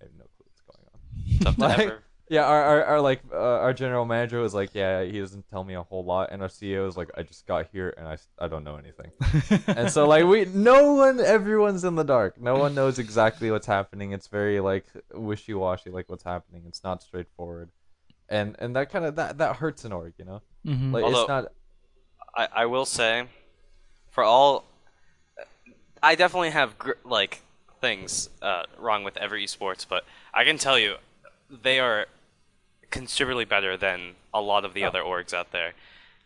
I 0.01 0.05
have 0.05 0.13
no 0.17 0.25
clue 0.37 0.47
what's 0.47 0.61
going 0.61 0.87
on. 0.95 1.39
Tough 1.41 1.57
to 1.57 1.61
Like- 1.61 1.79
ever. 1.89 2.03
Yeah, 2.29 2.45
our 2.45 2.63
our, 2.63 2.85
our 2.85 3.01
like 3.01 3.21
uh, 3.33 3.37
our 3.37 3.73
general 3.75 4.05
manager 4.05 4.41
was 4.41 4.55
like, 4.55 4.71
yeah, 4.75 5.03
he 5.03 5.19
doesn't 5.19 5.49
tell 5.51 5.65
me 5.65 5.75
a 5.75 5.83
whole 5.83 6.05
lot, 6.05 6.31
and 6.33 6.41
our 6.41 6.49
CEO 6.49 6.85
was 6.87 6.97
like, 6.97 7.11
I 7.17 7.23
just 7.23 7.47
got 7.47 7.69
here 7.73 7.93
and 7.99 8.09
I, 8.09 8.17
I 8.39 8.49
don't 8.49 8.65
know 8.65 8.77
anything. 8.77 9.11
and 9.77 9.91
so 9.91 10.07
like 10.07 10.25
we 10.25 10.47
no 10.47 10.95
one 10.95 11.21
everyone's 11.21 11.85
in 11.85 11.95
the 11.95 12.05
dark. 12.05 12.41
No 12.41 12.55
one 12.57 12.75
knows 12.75 12.99
exactly 12.99 13.51
what's 13.51 13.67
happening. 13.67 14.13
It's 14.13 14.29
very 14.29 14.61
like 14.61 14.87
wishy-washy 15.13 15.91
like 15.91 16.09
what's 16.09 16.25
happening. 16.25 16.63
It's 16.67 16.83
not 16.83 17.03
straightforward. 17.03 17.71
And 18.29 18.57
and 18.61 18.75
that 18.77 18.91
kind 18.91 19.05
of 19.05 19.17
that 19.17 19.39
that 19.39 19.57
hurts 19.57 19.85
an 19.85 19.93
org 19.93 20.15
you 20.17 20.25
know? 20.25 20.43
Mhm. 20.67 20.93
like 20.93 21.05
Although- 21.05 21.21
it's 21.21 21.29
not 21.29 21.53
I, 22.35 22.49
I 22.53 22.67
will 22.67 22.87
say, 22.87 23.25
for 24.11 24.25
all, 24.25 24.65
I 26.03 26.15
definitely 26.15 26.51
have 26.51 26.79
gr- 26.79 26.93
like 27.05 27.43
things 27.81 28.31
uh, 28.41 28.63
wrong 28.79 29.05
with 29.05 29.17
Ever 29.19 29.37
Esports, 29.37 29.87
but 29.87 30.05
I 30.33 30.45
can 30.45 30.57
tell 30.57 30.79
you, 30.79 30.95
they 31.63 31.79
are 31.79 32.07
considerably 32.91 33.45
better 33.45 33.77
than 33.77 34.15
a 34.35 34.41
lot 34.41 34.65
of 34.65 34.75
the 34.75 34.85
Oh. 34.85 34.89
other 34.89 35.03
orgs 35.03 35.33
out 35.35 35.53
there. 35.53 35.73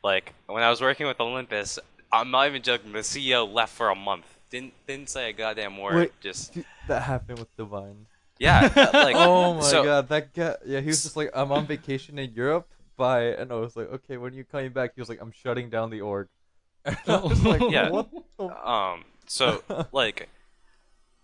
Like 0.04 0.32
when 0.46 0.62
I 0.62 0.70
was 0.70 0.80
working 0.80 1.06
with 1.06 1.20
Olympus, 1.20 1.78
I'm 2.12 2.30
not 2.30 2.46
even 2.48 2.62
joking. 2.62 2.92
The 2.92 3.00
CEO 3.00 3.50
left 3.50 3.72
for 3.74 3.88
a 3.90 3.94
month. 3.94 4.26
Didn't 4.50 4.74
didn't 4.86 5.10
say 5.10 5.28
a 5.30 5.32
goddamn 5.32 5.76
word. 5.78 5.96
Wait. 5.96 6.20
Just 6.20 6.56
that 6.88 7.02
happened 7.02 7.38
with 7.40 7.54
divine 7.56 8.06
yeah, 8.38 8.70
like 8.92 9.16
oh 9.16 9.54
my 9.54 9.60
so, 9.62 9.82
god 9.82 10.08
that 10.10 10.34
guy 10.34 10.54
yeah 10.66 10.80
he 10.80 10.88
was 10.88 11.02
just 11.02 11.16
like 11.16 11.30
i'm 11.32 11.50
on 11.50 11.66
vacation 11.66 12.18
in 12.18 12.34
europe 12.34 12.68
by 12.94 13.22
and 13.22 13.50
i 13.50 13.54
was 13.54 13.74
like 13.74 13.90
okay 13.90 14.18
when 14.18 14.34
are 14.34 14.36
you 14.36 14.44
coming 14.44 14.68
back 14.70 14.92
he 14.94 15.00
was 15.00 15.08
like 15.08 15.22
i'm 15.22 15.32
shutting 15.32 15.70
down 15.70 15.88
the 15.88 16.02
org 16.02 16.28
and 16.84 16.96
i 17.08 17.16
was 17.16 17.42
like 17.46 17.62
Yeah. 17.70 17.88
what 17.88 18.08
Um, 18.38 19.04
so 19.26 19.62
like, 19.90 20.28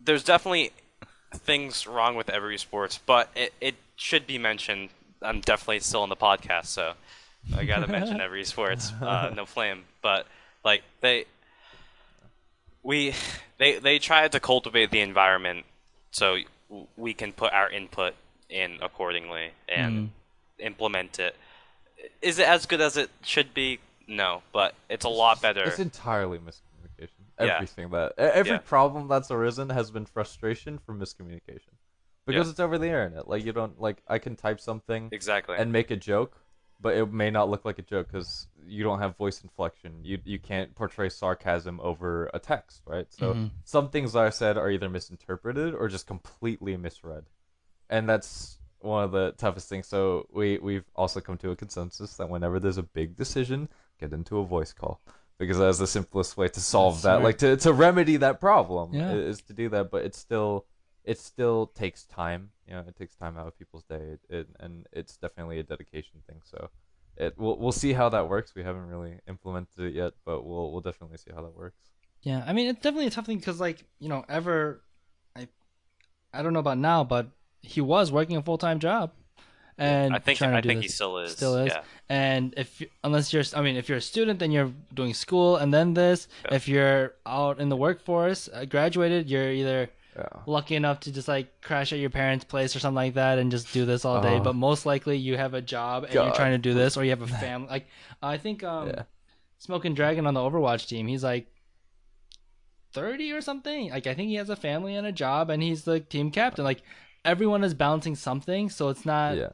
there's 0.01 0.25
definitely 0.25 0.73
things 1.35 1.87
wrong 1.87 2.17
with 2.17 2.31
Ever 2.31 2.49
Esports, 2.49 2.99
but 3.05 3.29
it, 3.37 3.53
it 3.61 3.75
should 3.97 4.27
be 4.27 4.39
mentioned. 4.39 4.91
I'm 5.21 5.41
definitely 5.41 5.81
still 5.81 6.03
on 6.03 6.09
the 6.09 6.17
podcast, 6.17 6.67
so 6.67 6.95
I 7.57 7.65
gotta 7.65 7.87
mention 7.87 8.21
Ever 8.27 8.35
Esports. 8.37 8.93
Uh, 9.01 9.31
no 9.35 9.47
flame, 9.47 9.85
but 10.03 10.27
like 10.65 10.83
they, 11.01 11.27
we, 12.83 13.15
they 13.59 13.79
they 13.79 13.99
tried 13.99 14.33
to 14.33 14.41
cultivate 14.41 14.91
the 14.91 15.01
environment 15.01 15.65
so 16.11 16.39
we 16.97 17.15
can 17.15 17.33
put 17.33 17.53
our 17.53 17.71
input 17.71 18.15
in 18.49 18.79
accordingly 18.83 19.51
and 19.69 20.11
implement 20.59 21.19
it. 21.19 21.37
Is 22.21 22.39
it 22.39 22.49
as 22.49 22.67
good 22.67 22.81
as 22.81 22.97
it 22.97 23.11
should 23.23 23.55
be? 23.55 23.79
No, 24.09 24.43
but 24.53 24.75
it's 24.89 25.05
a 25.05 25.09
lot 25.09 25.41
better. 25.41 25.63
It's 25.65 25.79
entirely 25.79 26.39
miscommunication. 26.39 27.09
Yeah. 27.41 27.55
Everything 27.55 27.91
that 27.91 28.13
e- 28.19 28.23
every 28.23 28.53
Yeah. 28.53 28.59
problem 28.59 29.09
that's 29.09 29.31
arisen 29.31 29.71
has 29.71 29.91
been 29.91 30.07
frustration 30.07 30.79
from 30.79 30.99
miscommunication. 31.01 31.71
Because 32.27 32.47
Yeah. 32.47 32.51
it's 32.53 32.61
over 32.61 32.79
the 32.79 32.87
internet. 32.87 33.29
Like 33.29 33.45
you 33.45 33.53
don't 33.53 33.81
like 33.81 34.03
I 34.09 34.19
can 34.19 34.37
type 34.37 34.61
something 34.61 35.09
Exactly. 35.13 35.57
and 35.59 35.73
make 35.73 35.91
a 35.91 35.97
joke, 35.97 36.37
but 36.81 36.97
it 36.97 37.13
may 37.13 37.31
not 37.31 37.49
look 37.51 37.65
like 37.65 37.79
a 37.79 37.83
joke 37.83 38.11
cuz 38.13 38.47
you 38.65 38.85
don't 38.85 39.01
have 39.01 39.17
voice 39.17 39.43
inflection. 39.43 40.05
You 40.05 40.19
you 40.25 40.39
can't 40.39 40.75
portray 40.75 41.09
sarcasm 41.09 41.81
over 41.81 42.31
a 42.33 42.39
text, 42.39 42.83
right? 42.87 43.13
So 43.13 43.35
Mhm. 43.35 43.51
some 43.65 43.89
things 43.91 44.15
I 44.15 44.31
said 44.31 44.57
are 44.57 44.71
either 44.71 44.89
misinterpreted 44.89 45.75
or 45.75 45.89
just 45.89 46.07
completely 46.07 46.77
misread. 46.77 47.27
And 47.91 48.09
that's 48.09 48.59
one 48.81 49.05
of 49.05 49.13
the 49.13 49.33
toughest 49.33 49.69
things. 49.69 49.87
So 49.89 50.27
we 50.33 50.59
we've 50.59 50.85
also 50.95 51.21
come 51.21 51.39
to 51.39 51.51
a 51.51 51.57
consensus 51.57 52.17
that 52.17 52.29
whenever 52.29 52.59
there's 52.61 52.79
a 52.79 52.83
big 52.83 53.17
decision, 53.17 53.69
get 53.99 54.13
into 54.13 54.39
a 54.39 54.45
voice 54.45 54.73
call 54.73 55.01
because 55.39 55.59
that's 55.59 55.79
the 55.79 55.87
simplest 55.89 56.37
way 56.37 56.47
to 56.49 56.61
solve 56.61 56.95
That's 56.95 57.03
that, 57.03 57.11
smart. 57.15 57.25
like 57.25 57.39
to 57.39 57.57
to 57.57 57.73
remedy 57.73 58.17
that 58.19 58.39
problem 58.41 58.95
Yeah. 58.95 59.13
is 59.13 59.43
to 59.43 59.53
do 59.53 59.69
that. 59.71 59.91
But 59.91 60.05
it's 60.05 60.19
still 60.19 60.67
it 61.05 61.19
still 61.19 61.67
takes 61.69 62.05
time. 62.05 62.51
You 62.67 62.75
know, 62.75 62.85
it 62.87 62.97
takes 62.97 63.15
time 63.15 63.37
out 63.37 63.47
of 63.47 63.59
people's 63.59 63.85
day, 63.85 64.15
it, 64.15 64.21
it, 64.29 64.49
and 64.61 64.87
it's 64.93 65.17
definitely 65.17 65.59
a 65.59 65.63
dedication 65.63 66.21
thing. 66.29 66.41
So. 66.45 66.71
It, 67.19 67.35
we'll, 67.37 67.59
we'll 67.59 67.73
see 67.73 67.93
how 67.93 68.09
that 68.09 68.31
works. 68.31 68.55
We 68.55 68.63
haven't 68.63 68.87
really 68.89 69.19
implemented 69.29 69.79
it 69.85 69.93
yet, 69.95 70.15
but 70.25 70.47
we'll 70.47 70.73
we'll 70.73 70.81
definitely 70.81 71.19
see 71.19 71.31
how 71.35 71.43
that 71.43 71.55
works. 71.55 71.77
Yeah, 72.23 72.43
I 72.47 72.55
mean 72.55 72.69
it's 72.69 72.81
definitely 72.81 73.09
a 73.09 73.11
tough 73.11 73.27
thing 73.27 73.37
because 73.37 73.61
like 73.61 73.85
you 74.01 74.09
know 74.09 74.25
ever, 74.31 74.81
I, 75.37 75.47
I 76.33 76.43
don't 76.43 76.55
know 76.55 76.59
about 76.61 76.79
now, 76.79 77.05
but 77.05 77.27
he 77.61 77.83
was 77.83 78.11
working 78.11 78.39
a 78.39 78.43
full 78.43 78.57
time 78.57 78.79
job, 78.79 79.13
and 79.77 80.15
I 80.15 80.21
think 80.21 80.39
trying 80.39 80.53
to 80.53 80.57
I 80.57 80.61
do 80.63 80.69
think 80.71 80.79
this. 80.81 80.93
he 80.93 80.95
still 80.95 81.19
is. 81.19 81.33
still 81.33 81.57
is. 81.59 81.73
Yeah. 81.73 81.83
And 82.09 82.55
if 82.57 82.81
you- 82.81 82.89
unless 83.05 83.31
you're, 83.31 83.45
I 83.55 83.61
mean, 83.61 83.77
if 83.77 83.91
you're 83.91 83.99
a 83.99 84.01
student, 84.01 84.39
then 84.39 84.51
you're 84.51 84.73
doing 84.95 85.13
school 85.13 85.57
and 85.57 85.73
then 85.73 85.93
this. 85.93 86.29
Yeah. 86.47 86.55
If 86.55 86.67
you're 86.67 87.13
out 87.27 87.61
in 87.61 87.69
the 87.69 87.77
workforce, 87.77 88.49
uh, 88.53 88.65
graduated, 88.65 89.29
you're 89.29 89.51
either 89.53 89.81
Yeah. 89.83 89.87
Lucky 90.47 90.75
enough 90.77 91.01
to 91.01 91.13
just 91.13 91.27
like 91.29 91.61
crash 91.63 91.93
at 91.93 91.99
your 91.99 92.11
parents' 92.11 92.45
place 92.45 92.77
or 92.77 92.79
something 92.81 92.97
like 92.97 93.15
that 93.15 93.39
and 93.39 93.51
just 93.51 93.73
do 93.73 93.85
this 93.87 94.05
all 94.05 94.21
day. 94.21 94.35
Uh-huh. 94.35 94.45
But 94.45 94.55
most 94.57 94.85
likely 94.87 95.17
you 95.17 95.37
have 95.37 95.55
a 95.55 95.63
job 95.63 96.05
and 96.05 96.13
you're 96.15 96.33
trying 96.35 96.53
to 96.53 96.59
do 96.59 96.75
this, 96.75 96.97
or 96.97 97.05
you 97.05 97.11
have 97.11 97.23
a 97.23 97.27
family. 97.47 97.69
Like 97.69 97.87
I 98.23 98.37
think 98.37 98.63
um, 98.63 98.89
Yeah. 98.89 99.03
Smoking 99.59 99.95
Dragon 99.95 100.27
on 100.27 100.35
the 100.35 100.41
Overwatch 100.41 100.87
team, 100.89 101.07
he's 101.07 101.25
like. 101.25 101.47
30 102.95 103.33
or 103.33 103.41
something 103.41 103.89
like 103.91 104.07
i 104.07 104.13
think 104.13 104.29
he 104.29 104.35
has 104.35 104.51
a 104.51 104.57
family 104.57 104.95
and 104.97 105.07
a 105.07 105.13
job 105.13 105.49
and 105.49 105.63
he's 105.63 105.85
the 105.85 105.99
team 105.99 106.31
captain 106.31 106.63
like 106.63 106.83
everyone 107.25 107.65
is 107.65 107.73
balancing 107.73 108.15
something 108.15 108.69
so 108.69 108.91
it's 108.91 109.07
not 109.07 109.35
Yeah. 109.35 109.49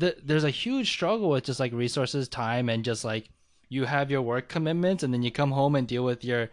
th- 0.00 0.18
there's 0.24 0.42
a 0.42 0.50
huge 0.50 0.90
struggle 0.90 1.30
with 1.30 1.44
just 1.44 1.60
like 1.60 1.72
resources, 1.72 2.28
time, 2.28 2.68
and 2.68 2.84
just 2.84 3.04
like 3.04 3.28
you 3.68 3.84
have 3.84 4.10
your 4.10 4.22
work 4.22 4.48
commitments, 4.48 5.04
and 5.04 5.14
then 5.14 5.22
you 5.22 5.30
come 5.30 5.52
home 5.52 5.76
and 5.76 5.86
deal 5.86 6.02
with 6.04 6.24
your 6.24 6.50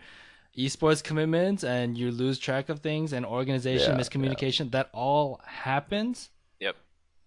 esports 0.57 1.03
commitments, 1.03 1.63
and 1.63 1.97
you 1.97 2.11
lose 2.11 2.39
track 2.39 2.69
of 2.69 2.79
things 2.79 3.13
and 3.13 3.25
organization, 3.25 3.91
Yeah, 3.93 3.99
miscommunication. 4.03 4.71
That 4.71 4.89
all 4.93 5.39
happens, 5.45 6.29
Yep. 6.59 6.75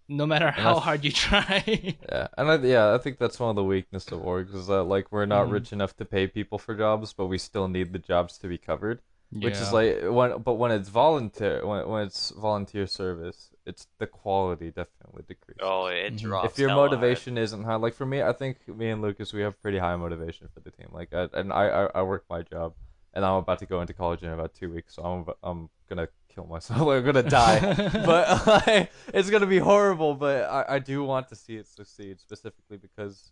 no 0.09 0.25
matter 0.25 0.51
how 0.51 0.63
that's- 0.75 0.83
hard 0.83 1.05
you 1.05 1.11
try. 1.11 1.63
Yeah, 2.11 2.27
and 2.37 2.51
I, 2.51 2.55
yeah, 2.57 2.93
I 2.93 2.97
think 2.97 3.17
that's 3.19 3.39
one 3.39 3.49
of 3.49 3.55
the 3.55 3.63
weaknesses 3.63 4.11
of 4.11 4.19
orgs 4.21 4.53
is 4.53 4.67
that 4.67 4.83
like 4.83 5.11
we're 5.11 5.25
not 5.25 5.47
Mhm. 5.47 5.51
rich 5.51 5.71
enough 5.73 5.95
to 5.97 6.05
pay 6.05 6.27
people 6.27 6.57
for 6.57 6.75
jobs, 6.75 7.13
but 7.13 7.27
we 7.27 7.37
still 7.37 7.67
need 7.67 7.93
the 7.93 7.99
jobs 7.99 8.37
to 8.39 8.47
be 8.47 8.57
covered. 8.57 8.99
Which 9.33 9.53
is 9.53 9.71
like 9.71 10.01
when, 10.03 10.39
but 10.41 10.55
when 10.55 10.71
it's 10.71 10.89
volunteer, 10.89 11.65
when 11.65 11.87
when 11.87 12.05
it's 12.07 12.31
volunteer 12.31 12.85
service, 12.85 13.49
it's 13.65 13.87
the 13.97 14.05
quality 14.05 14.71
definitely 14.71 15.23
decreases. 15.25 15.61
Oh, 15.63 15.85
it 15.85 16.15
Mhm. 16.15 16.19
drops. 16.19 16.51
if 16.51 16.59
your 16.59 16.67
hella 16.67 16.81
hard. 16.89 16.91
motivation 16.99 17.37
isn't 17.37 17.63
high, 17.63 17.75
like 17.75 17.93
for 17.93 18.05
me, 18.05 18.21
I 18.21 18.33
think 18.33 18.67
me 18.67 18.89
and 18.89 19.01
Lucas, 19.01 19.31
we 19.31 19.39
have 19.43 19.55
pretty 19.61 19.77
high 19.77 19.95
motivation 19.95 20.49
for 20.53 20.59
the 20.59 20.69
team. 20.71 20.89
Like, 20.91 21.13
I, 21.13 21.29
and 21.33 21.53
I, 21.53 21.65
I, 21.69 21.83
I 21.99 22.01
work 22.01 22.25
my 22.29 22.41
job, 22.41 22.73
and 23.13 23.25
I'm 23.25 23.35
about 23.35 23.59
to 23.59 23.65
go 23.65 23.81
into 23.81 23.93
college 23.93 24.23
in 24.23 24.29
about 24.31 24.53
two 24.53 24.71
weeks, 24.71 24.95
so 24.95 25.03
I'm, 25.03 25.25
I'm 25.43 25.69
gonna 25.89 26.07
kill 26.33 26.45
myself. 26.45 26.81
I'm 26.87 27.03
gonna 27.03 27.23
die, 27.23 27.59
but 28.05 28.47
like, 28.67 28.91
it's 29.13 29.29
gonna 29.29 29.45
be 29.45 29.59
horrible. 29.59 30.15
But 30.15 30.49
I, 30.49 30.75
I 30.75 30.79
do 30.79 31.03
want 31.03 31.27
to 31.29 31.35
see 31.35 31.55
it 31.57 31.67
succeed, 31.67 32.19
specifically 32.19 32.77
because, 32.77 33.31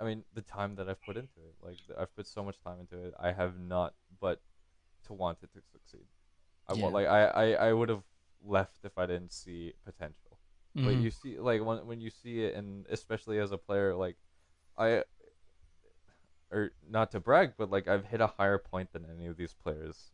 I 0.00 0.04
mean, 0.04 0.24
the 0.34 0.42
time 0.42 0.76
that 0.76 0.88
I've 0.88 1.02
put 1.02 1.16
into 1.16 1.40
it, 1.48 1.54
like 1.62 1.76
I've 1.98 2.14
put 2.14 2.26
so 2.26 2.42
much 2.44 2.60
time 2.60 2.78
into 2.80 3.04
it, 3.06 3.14
I 3.18 3.32
have 3.32 3.58
not 3.58 3.94
but 4.20 4.40
to 5.06 5.12
want 5.12 5.38
it 5.42 5.52
to 5.54 5.60
succeed. 5.72 6.06
I 6.68 6.74
Yeah. 6.74 6.82
wa- 6.84 6.90
like 6.90 7.06
I 7.08 7.24
I, 7.26 7.68
I 7.68 7.72
would 7.72 7.88
have 7.88 8.02
left 8.44 8.84
if 8.84 8.96
I 8.98 9.06
didn't 9.06 9.32
see 9.32 9.72
potential. 9.84 10.38
But 10.74 10.90
Mhm. 10.90 11.02
you 11.02 11.10
see 11.10 11.38
like 11.40 11.64
when 11.64 11.86
when 11.86 12.00
you 12.00 12.10
see 12.10 12.44
it 12.44 12.54
and 12.54 12.86
especially 12.88 13.38
as 13.40 13.50
a 13.52 13.58
player 13.58 13.94
like 13.94 14.16
I 14.76 15.02
or 16.50 16.70
not 16.88 17.10
to 17.12 17.20
brag, 17.20 17.52
but 17.58 17.70
like 17.70 17.88
I've 17.88 18.06
hit 18.06 18.20
a 18.20 18.26
higher 18.26 18.58
point 18.58 18.92
than 18.92 19.04
any 19.10 19.26
of 19.26 19.36
these 19.36 19.54
players 19.54 20.10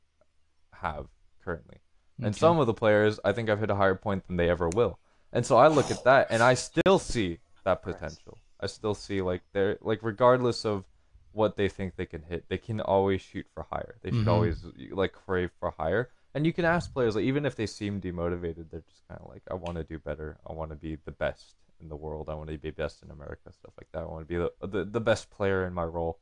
have 0.73 1.07
currently. 1.45 1.79
And 2.23 2.35
some 2.35 2.59
of 2.61 2.67
the 2.67 2.75
players, 2.75 3.19
I 3.25 3.33
think 3.33 3.51
I've 3.51 3.59
hit 3.61 3.71
a 3.71 3.75
higher 3.75 3.97
point 3.97 4.27
than 4.27 4.37
they 4.37 4.49
ever 4.49 4.69
will. 4.69 4.99
And 5.33 5.45
so 5.45 5.57
I 5.57 5.67
look 5.69 5.91
at 5.91 6.05
that 6.05 6.29
and 6.31 6.43
I 6.43 6.55
still 6.55 6.99
see 6.99 7.39
that 7.65 7.83
potential. 7.83 8.39
I 8.61 8.67
still 8.67 8.95
see 8.95 9.21
like 9.21 9.43
they're 9.53 9.79
like 9.81 9.99
regardless 10.03 10.65
of 10.65 10.85
what 11.33 11.57
they 11.57 11.69
think 11.69 11.97
they 11.97 12.07
can 12.07 12.23
hit, 12.23 12.45
they 12.49 12.59
can 12.59 12.81
always 12.81 13.21
shoot 13.21 13.47
for 13.53 13.67
higher. 13.69 13.97
They 14.03 14.13
should 14.13 14.27
Mhm. 14.27 14.33
always 14.33 14.65
like 14.93 15.13
crave 15.13 15.51
for 15.59 15.73
higher. 15.73 16.11
And 16.35 16.47
you 16.47 16.53
can 16.53 16.65
ask 16.65 16.93
players 16.93 17.17
like 17.17 17.25
even 17.25 17.45
if 17.45 17.57
they 17.57 17.67
seem 17.67 18.01
demotivated, 18.01 18.71
they're 18.71 18.81
just 18.89 19.07
kind 19.09 19.21
of 19.21 19.29
like 19.29 19.43
I 19.51 19.55
want 19.55 19.77
to 19.77 19.85
do 19.85 19.99
better. 19.99 20.39
I 20.49 20.53
want 20.53 20.71
to 20.71 20.77
be 20.77 20.95
the 21.05 21.11
best 21.13 21.57
in 21.85 21.89
the 21.89 21.97
world. 21.97 22.29
I 22.29 22.35
want 22.35 22.51
to 22.51 22.59
be 22.59 22.71
best 22.71 23.03
in 23.03 23.11
America, 23.13 23.53
stuff 23.53 23.73
like 23.79 23.87
that. 23.93 24.03
I 24.03 24.07
want 24.07 24.27
to 24.27 24.35
be 24.35 24.37
the, 24.37 24.67
the 24.67 24.85
the 24.85 25.01
best 25.01 25.31
player 25.31 25.65
in 25.65 25.73
my 25.73 25.85
role. 25.85 26.19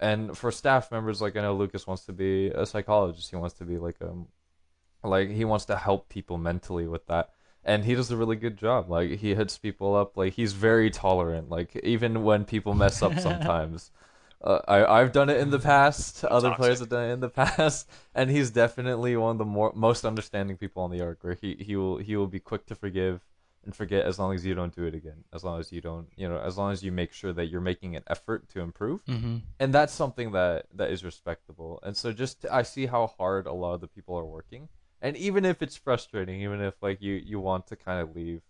And 0.00 0.38
for 0.38 0.52
staff 0.52 0.92
members, 0.92 1.20
like 1.20 1.36
I 1.36 1.40
know 1.40 1.56
Lucas 1.56 1.86
wants 1.86 2.04
to 2.04 2.12
be 2.12 2.48
a 2.48 2.64
psychologist. 2.64 3.30
He 3.30 3.36
wants 3.36 3.56
to 3.56 3.64
be 3.64 3.78
like 3.78 3.96
um 4.00 4.28
like 5.02 5.30
he 5.30 5.44
wants 5.44 5.64
to 5.66 5.76
help 5.76 6.08
people 6.08 6.38
mentally 6.38 6.86
with 6.86 7.06
that. 7.06 7.30
And 7.64 7.84
he 7.84 7.94
does 7.94 8.10
a 8.10 8.16
really 8.16 8.36
good 8.36 8.56
job. 8.56 8.88
Like 8.88 9.18
he 9.18 9.34
hits 9.34 9.58
people 9.58 9.96
up. 9.96 10.16
Like 10.16 10.34
he's 10.34 10.52
very 10.52 10.90
tolerant. 10.90 11.50
Like 11.50 11.74
even 11.82 12.22
when 12.22 12.44
people 12.44 12.74
mess 12.74 13.02
up 13.02 13.18
sometimes. 13.18 13.90
Uh, 14.40 14.60
I, 14.68 15.00
I've 15.00 15.10
done 15.10 15.30
it 15.30 15.40
in 15.40 15.50
the 15.50 15.58
past. 15.58 16.24
Other 16.24 16.54
players 16.54 16.78
have 16.78 16.88
done 16.88 17.10
it 17.10 17.12
in 17.12 17.20
the 17.20 17.28
past. 17.42 17.88
And 18.14 18.30
he's 18.30 18.52
definitely 18.52 19.16
one 19.16 19.32
of 19.32 19.38
the 19.38 19.44
more 19.44 19.72
most 19.74 20.04
understanding 20.04 20.56
people 20.56 20.84
on 20.84 20.92
the 20.92 21.00
arc 21.00 21.24
where 21.24 21.34
he, 21.34 21.56
he 21.58 21.74
will 21.74 21.98
he 21.98 22.16
will 22.16 22.28
be 22.28 22.38
quick 22.38 22.66
to 22.66 22.76
forgive 22.76 23.20
and 23.68 23.76
forget 23.76 24.06
as 24.06 24.18
long 24.18 24.34
as 24.34 24.46
you 24.46 24.54
don't 24.54 24.74
do 24.74 24.84
it 24.84 24.94
again 24.94 25.20
as 25.36 25.44
long 25.44 25.60
as 25.60 25.70
you 25.70 25.80
don't 25.82 26.08
you 26.16 26.26
know 26.26 26.38
as 26.40 26.56
long 26.56 26.72
as 26.72 26.82
you 26.82 26.90
make 26.90 27.12
sure 27.12 27.34
that 27.34 27.46
you're 27.50 27.60
making 27.60 27.94
an 27.96 28.02
effort 28.14 28.48
to 28.48 28.60
improve. 28.60 29.04
Mhm. 29.04 29.42
and 29.60 29.74
that's 29.74 29.92
something 29.92 30.32
that 30.32 30.64
that 30.74 30.90
is 30.90 31.04
respectable. 31.04 31.78
And 31.82 31.94
so 31.94 32.06
just 32.24 32.46
i 32.50 32.62
see 32.62 32.86
how 32.86 33.04
hard 33.18 33.46
a 33.46 33.52
lot 33.52 33.74
of 33.74 33.82
the 33.82 33.86
people 33.96 34.16
are 34.16 34.24
working. 34.24 34.70
And 35.02 35.18
even 35.18 35.44
if 35.44 35.60
it's 35.60 35.76
frustrating 35.76 36.40
even 36.40 36.62
if 36.62 36.82
like 36.82 37.02
you 37.02 37.12
you 37.12 37.38
want 37.40 37.66
to 37.66 37.76
kind 37.76 38.00
of 38.00 38.16
leave 38.16 38.40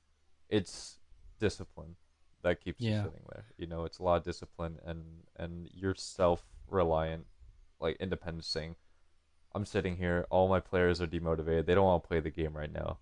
it's 0.48 0.98
discipline 1.40 1.96
that 2.42 2.60
keeps 2.64 2.80
you 2.80 2.90
sitting 3.02 3.24
there. 3.32 3.46
You 3.56 3.66
know 3.66 3.84
it's 3.84 3.98
a 3.98 4.04
lot 4.04 4.18
of 4.20 4.24
discipline 4.24 4.78
and 4.84 5.00
and 5.36 5.68
you're 5.74 5.96
self-reliant 5.96 7.26
like 7.80 7.96
independent 7.98 8.44
saying 8.44 8.76
i'm 9.54 9.64
sitting 9.66 9.96
here 9.96 10.26
all 10.30 10.46
my 10.48 10.60
players 10.60 11.00
are 11.00 11.06
demotivated 11.08 11.66
they 11.66 11.74
don't 11.74 11.84
want 11.90 12.02
to 12.04 12.08
play 12.08 12.20
the 12.20 12.30
game 12.30 12.56
right 12.56 12.72
now. 12.72 12.98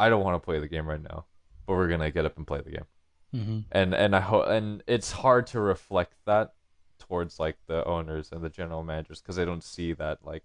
I 0.00 0.08
don't 0.10 0.22
want 0.22 0.36
to 0.40 0.44
play 0.48 0.60
the 0.60 0.68
game 0.68 0.86
right 0.88 1.02
now 1.02 1.26
but 1.68 1.74
we're 1.76 1.86
gonna 1.88 2.10
get 2.10 2.24
up 2.24 2.36
and 2.38 2.46
play 2.46 2.60
the 2.62 2.70
game. 2.70 2.86
Mhm. 3.34 3.64
and 3.70 3.94
and 3.94 4.16
I 4.16 4.20
hope 4.20 4.46
and 4.48 4.82
it's 4.86 5.12
hard 5.12 5.46
to 5.48 5.60
reflect 5.60 6.14
that 6.24 6.54
towards 6.98 7.38
like 7.38 7.58
the 7.66 7.84
owners 7.84 8.32
and 8.32 8.42
the 8.42 8.48
general 8.48 8.82
managers 8.82 9.20
because 9.20 9.36
they 9.36 9.44
don't 9.44 9.62
see 9.62 9.92
that 9.92 10.24
like 10.24 10.44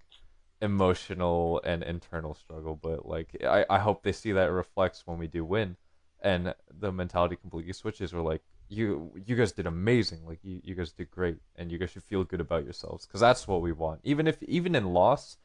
emotional 0.62 1.62
and 1.64 1.82
internal 1.84 2.34
struggle 2.34 2.76
but 2.76 3.06
like 3.06 3.36
I, 3.44 3.66
I 3.70 3.80
hope 3.80 4.04
they 4.04 4.12
see 4.12 4.32
that 4.34 4.50
it 4.50 4.52
reflects 4.52 5.08
when 5.08 5.18
we 5.18 5.28
do 5.28 5.44
win 5.46 5.78
and 6.22 6.54
the 6.80 6.92
mentality 6.92 7.36
completely 7.36 7.74
switches. 7.74 8.14
We're 8.14 8.22
like 8.22 8.44
you 8.70 9.12
you 9.26 9.36
guys 9.36 9.52
did 9.52 9.68
amazing. 9.68 10.26
Like 10.26 10.40
you, 10.44 10.60
you 10.64 10.76
guys 10.76 10.92
did 10.92 11.10
great 11.12 11.38
and 11.58 11.72
you 11.72 11.78
guys 11.78 11.90
should 11.92 12.04
feel 12.04 12.24
good 12.24 12.42
about 12.42 12.64
yourselves 12.64 13.06
because 13.06 13.20
that's 13.22 13.48
what 13.48 13.62
we 13.62 13.72
want. 13.72 14.00
Even 14.04 14.28
if 14.28 14.42
even 14.44 14.76
in 14.76 14.86
loss 14.94 15.38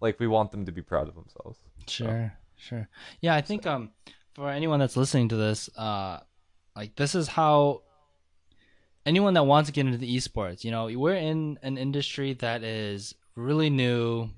like 0.00 0.18
we 0.20 0.26
want 0.26 0.50
them 0.50 0.64
to 0.66 0.72
be 0.72 0.82
proud 0.82 1.08
of 1.08 1.14
themselves. 1.14 1.58
Sure, 1.88 2.32
sure. 2.56 2.88
Yeah, 3.20 3.34
I 3.34 3.40
think 3.42 3.66
um 3.66 3.90
for 4.36 4.50
anyone 4.50 4.78
that's 4.78 4.96
listening 4.98 5.28
to 5.30 5.36
this, 5.36 5.68
uh 5.76 6.20
like 6.76 6.94
this 6.96 7.14
is 7.14 7.26
how 7.28 7.80
anyone 9.06 9.32
that 9.34 9.44
wants 9.44 9.68
to 9.68 9.72
get 9.72 9.86
into 9.86 9.96
the 9.98 10.14
esports, 10.16 10.62
you 10.62 10.70
know, 10.70 10.84
we're 10.98 11.14
in 11.14 11.58
an 11.62 11.78
industry 11.78 12.34
that 12.34 12.62
is 12.62 13.14
really 13.34 13.70
new. 13.70 14.28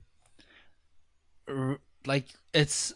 R- 1.48 1.80
Like 2.06 2.26
it's 2.54 2.94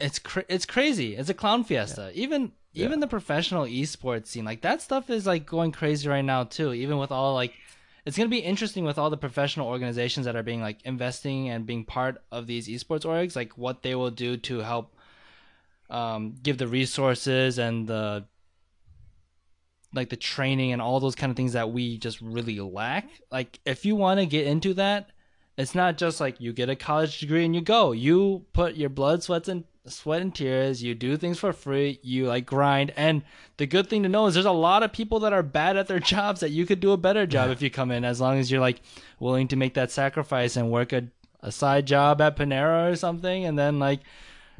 it's 0.00 0.18
cra- 0.18 0.46
it's 0.48 0.64
crazy. 0.66 1.14
It's 1.14 1.28
a 1.28 1.34
clown 1.34 1.62
fiesta. 1.64 2.10
Even 2.14 2.52
Yeah. 2.72 2.86
even 2.86 3.00
the 3.00 3.06
professional 3.06 3.64
esports 3.66 4.28
scene, 4.28 4.46
like 4.46 4.62
that 4.62 4.80
stuff 4.80 5.10
is 5.10 5.26
like 5.26 5.44
going 5.44 5.72
crazy 5.72 6.08
right 6.08 6.24
now 6.24 6.44
too. 6.44 6.72
Even 6.72 6.96
with 6.96 7.12
all 7.12 7.34
like 7.34 7.52
it's 8.06 8.16
gonna 8.16 8.30
be 8.30 8.38
interesting 8.38 8.84
with 8.84 8.96
all 8.98 9.10
the 9.10 9.16
professional 9.18 9.68
organizations 9.68 10.24
that 10.24 10.36
are 10.36 10.42
being 10.42 10.62
like 10.62 10.80
investing 10.84 11.50
and 11.50 11.66
being 11.66 11.84
part 11.84 12.16
of 12.32 12.46
these 12.46 12.66
esports 12.66 13.04
orgs, 13.04 13.36
like 13.36 13.58
what 13.58 13.82
they 13.82 13.94
will 13.94 14.10
do 14.10 14.38
to 14.38 14.60
help 14.60 14.96
um, 15.92 16.34
give 16.42 16.58
the 16.58 16.66
resources 16.66 17.58
and 17.58 17.86
the 17.86 18.24
like 19.94 20.08
the 20.08 20.16
training 20.16 20.72
and 20.72 20.80
all 20.80 21.00
those 21.00 21.14
kind 21.14 21.30
of 21.30 21.36
things 21.36 21.52
that 21.52 21.70
we 21.70 21.98
just 21.98 22.18
really 22.22 22.58
lack. 22.58 23.08
Like 23.30 23.60
if 23.66 23.84
you 23.84 23.94
want 23.94 24.18
to 24.20 24.26
get 24.26 24.46
into 24.46 24.72
that, 24.74 25.10
it's 25.58 25.74
not 25.74 25.98
just 25.98 26.18
like 26.18 26.40
you 26.40 26.54
get 26.54 26.70
a 26.70 26.76
college 26.76 27.20
degree 27.20 27.44
and 27.44 27.54
you 27.54 27.60
go. 27.60 27.92
You 27.92 28.46
put 28.54 28.74
your 28.74 28.88
blood, 28.88 29.22
sweats 29.22 29.48
and 29.48 29.64
sweat 29.86 30.22
and 30.22 30.34
tears. 30.34 30.82
You 30.82 30.94
do 30.94 31.18
things 31.18 31.38
for 31.38 31.52
free. 31.52 32.00
You 32.02 32.26
like 32.26 32.46
grind. 32.46 32.94
And 32.96 33.22
the 33.58 33.66
good 33.66 33.90
thing 33.90 34.02
to 34.04 34.08
know 34.08 34.24
is 34.24 34.32
there's 34.32 34.46
a 34.46 34.50
lot 34.50 34.82
of 34.82 34.94
people 34.94 35.20
that 35.20 35.34
are 35.34 35.42
bad 35.42 35.76
at 35.76 35.88
their 35.88 36.00
jobs 36.14 36.40
that 36.40 36.52
you 36.52 36.64
could 36.64 36.80
do 36.80 36.92
a 36.92 36.96
better 36.96 37.26
job 37.26 37.50
if 37.50 37.60
you 37.60 37.68
come 37.68 37.90
in 37.90 38.02
as 38.02 38.18
long 38.18 38.38
as 38.38 38.50
you're 38.50 38.62
like 38.62 38.80
willing 39.20 39.46
to 39.48 39.56
make 39.56 39.74
that 39.74 39.90
sacrifice 39.90 40.56
and 40.56 40.70
work 40.70 40.94
a, 40.94 41.08
a 41.40 41.52
side 41.52 41.86
job 41.86 42.22
at 42.22 42.34
Panera 42.34 42.90
or 42.90 42.96
something 42.96 43.44
and 43.44 43.58
then 43.58 43.78
like 43.78 44.00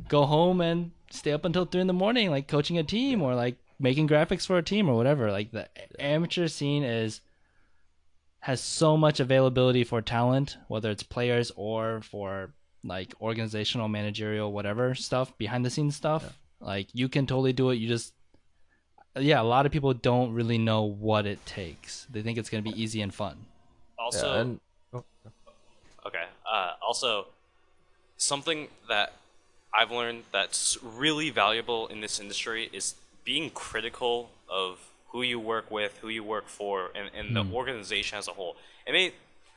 go 0.08 0.26
home 0.26 0.60
and 0.60 0.90
stay 1.12 1.32
up 1.32 1.44
until 1.44 1.64
three 1.64 1.80
in 1.80 1.86
the 1.86 1.92
morning, 1.92 2.30
like 2.30 2.48
coaching 2.48 2.78
a 2.78 2.82
team 2.82 3.22
or 3.22 3.34
like 3.34 3.56
making 3.78 4.08
graphics 4.08 4.46
for 4.46 4.58
a 4.58 4.62
team 4.62 4.88
or 4.88 4.96
whatever. 4.96 5.30
Like 5.30 5.52
the 5.52 5.68
amateur 6.00 6.48
scene 6.48 6.82
is 6.82 7.20
has 8.40 8.60
so 8.60 8.96
much 8.96 9.20
availability 9.20 9.84
for 9.84 10.02
talent, 10.02 10.56
whether 10.68 10.90
it's 10.90 11.02
players 11.02 11.52
or 11.54 12.00
for 12.02 12.52
like 12.84 13.14
organizational, 13.20 13.88
managerial, 13.88 14.52
whatever 14.52 14.94
stuff, 14.94 15.36
behind 15.38 15.64
the 15.64 15.70
scenes 15.70 15.94
stuff. 15.94 16.38
Like 16.60 16.88
you 16.92 17.08
can 17.08 17.26
totally 17.26 17.52
do 17.52 17.70
it. 17.70 17.76
You 17.76 17.88
just 17.88 18.14
yeah, 19.16 19.40
a 19.40 19.44
lot 19.44 19.66
of 19.66 19.72
people 19.72 19.92
don't 19.92 20.32
really 20.32 20.58
know 20.58 20.82
what 20.82 21.26
it 21.26 21.44
takes. 21.44 22.06
They 22.10 22.22
think 22.22 22.38
it's 22.38 22.48
gonna 22.48 22.62
be 22.62 22.82
easy 22.82 23.02
and 23.02 23.12
fun. 23.12 23.36
Also, 23.98 24.34
yeah, 24.34 24.40
and 24.40 24.60
oh, 24.94 25.04
Okay. 26.06 26.24
Uh, 26.50 26.72
also, 26.84 27.26
something 28.16 28.68
that 28.88 29.12
I've 29.74 29.90
learned 29.90 30.24
that's 30.32 30.78
really 30.82 31.30
valuable 31.30 31.86
in 31.86 32.00
this 32.00 32.20
industry 32.20 32.68
is 32.72 32.94
being 33.24 33.50
critical 33.50 34.30
of 34.48 34.78
who 35.08 35.22
you 35.22 35.38
work 35.38 35.70
with, 35.70 35.98
who 35.98 36.08
you 36.08 36.24
work 36.24 36.48
for, 36.48 36.90
and, 36.94 37.10
and 37.16 37.36
the 37.36 37.44
hmm. 37.44 37.54
organization 37.54 38.18
as 38.18 38.28
a 38.28 38.32
whole. 38.32 38.56
It 38.86 38.92
may, 38.92 39.12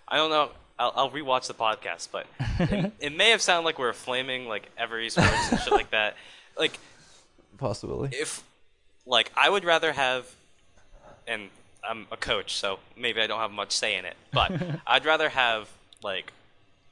I 0.07 0.17
don't 0.17 0.29
know. 0.29 0.49
I'll, 0.77 0.93
I'll 0.95 1.11
rewatch 1.11 1.47
the 1.47 1.53
podcast, 1.53 2.09
but 2.11 2.27
it, 2.59 2.91
it 2.99 3.15
may 3.15 3.29
have 3.31 3.41
sounded 3.41 3.65
like 3.65 3.79
we're 3.79 3.93
flaming 3.93 4.47
like 4.47 4.69
Ever 4.77 4.97
Esports 4.97 5.51
and 5.51 5.61
shit 5.61 5.71
like 5.71 5.91
that. 5.91 6.15
Like 6.57 6.77
possibly. 7.57 8.09
if 8.11 8.43
like 9.05 9.31
I 9.35 9.49
would 9.49 9.63
rather 9.63 9.93
have 9.93 10.33
and 11.27 11.49
I'm 11.87 12.07
a 12.11 12.17
coach, 12.17 12.55
so 12.55 12.79
maybe 12.97 13.21
I 13.21 13.27
don't 13.27 13.39
have 13.39 13.51
much 13.51 13.71
say 13.71 13.95
in 13.95 14.05
it, 14.05 14.15
but 14.33 14.51
I'd 14.87 15.05
rather 15.05 15.29
have 15.29 15.69
like 16.03 16.33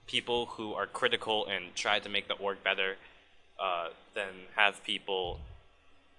people 0.07 0.45
who 0.45 0.74
are 0.74 0.86
critical 0.86 1.45
and 1.47 1.74
try 1.76 1.99
to 1.99 2.09
make 2.09 2.28
the 2.28 2.36
org 2.36 2.63
better 2.63 2.95
uh, 3.64 3.88
than 4.14 4.34
have 4.55 4.84
people 4.84 5.39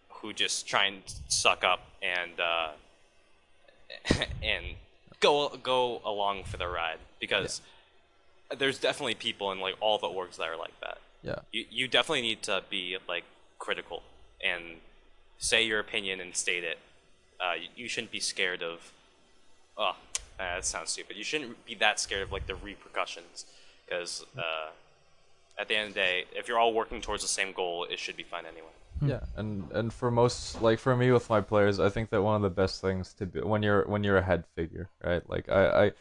who 0.09 0.32
just 0.32 0.66
try 0.66 0.86
and 0.86 1.03
suck 1.28 1.62
up 1.62 1.80
and 2.03 2.40
uh, 2.40 2.70
and 4.42 4.64
go 5.20 5.51
go 5.62 6.01
along 6.05 6.45
for 6.45 6.57
the 6.57 6.66
ride 6.66 6.99
because 7.20 7.61
there's 8.59 8.78
definitely 8.78 9.14
people 9.14 9.53
in 9.53 9.61
like 9.61 9.74
all 9.80 9.99
the 9.99 10.07
orgs 10.07 10.36
that 10.36 10.49
are 10.49 10.57
like 10.57 10.78
that 10.80 10.99
yeah 11.22 11.38
you, 11.53 11.64
you 11.70 11.88
definitely 11.88 12.22
need 12.22 12.42
to 12.42 12.62
be 12.70 12.97
like 13.09 13.24
critical 13.59 14.03
and 14.45 14.62
say 15.38 15.64
your 15.64 15.80
opinion 15.80 16.20
and 16.20 16.34
state 16.34 16.64
it. 16.64 16.78
Uh, 17.40 17.55
you, 17.55 17.68
you 17.76 17.88
shouldn't 17.88 18.12
be 18.12 18.20
scared 18.20 18.62
of. 18.62 18.92
Oh, 19.76 19.84
uh, 19.84 19.95
that 20.38 20.64
sounds 20.64 20.90
stupid. 20.90 21.16
You 21.16 21.24
shouldn't 21.24 21.64
be 21.64 21.74
that 21.76 21.99
scared 22.01 22.22
of 22.22 22.32
like 22.32 22.47
the 22.47 22.55
repercussions, 22.55 23.47
because 23.84 24.24
uh, 24.38 24.70
at 25.59 25.68
the 25.68 25.76
end 25.76 25.88
of 25.88 25.94
the 25.94 26.00
day, 26.00 26.24
if 26.34 26.48
you're 26.48 26.59
all 26.59 26.72
working 26.72 27.00
towards 27.00 27.22
the 27.22 27.28
same 27.28 27.52
goal, 27.52 27.86
it 27.88 27.98
should 27.98 28.16
be 28.16 28.22
fine 28.22 28.44
anyway. 28.46 28.68
Hmm. 29.00 29.09
Yeah, 29.09 29.20
and 29.36 29.70
and 29.72 29.92
for 29.92 30.11
most 30.11 30.62
like 30.62 30.78
for 30.78 30.96
me 30.96 31.11
with 31.11 31.28
my 31.28 31.40
players, 31.40 31.80
I 31.80 31.88
think 31.88 32.11
that 32.11 32.22
one 32.22 32.36
of 32.36 32.42
the 32.42 32.50
best 32.50 32.80
things 32.80 33.12
to 33.14 33.26
be 33.26 33.40
when 33.40 33.62
you're 33.62 33.84
when 33.86 34.05
you're 34.05 34.18
a 34.18 34.22
head 34.22 34.44
figure, 34.55 34.88
right? 35.02 35.28
Like 35.28 35.48
I 35.48 35.86
I 35.86 35.92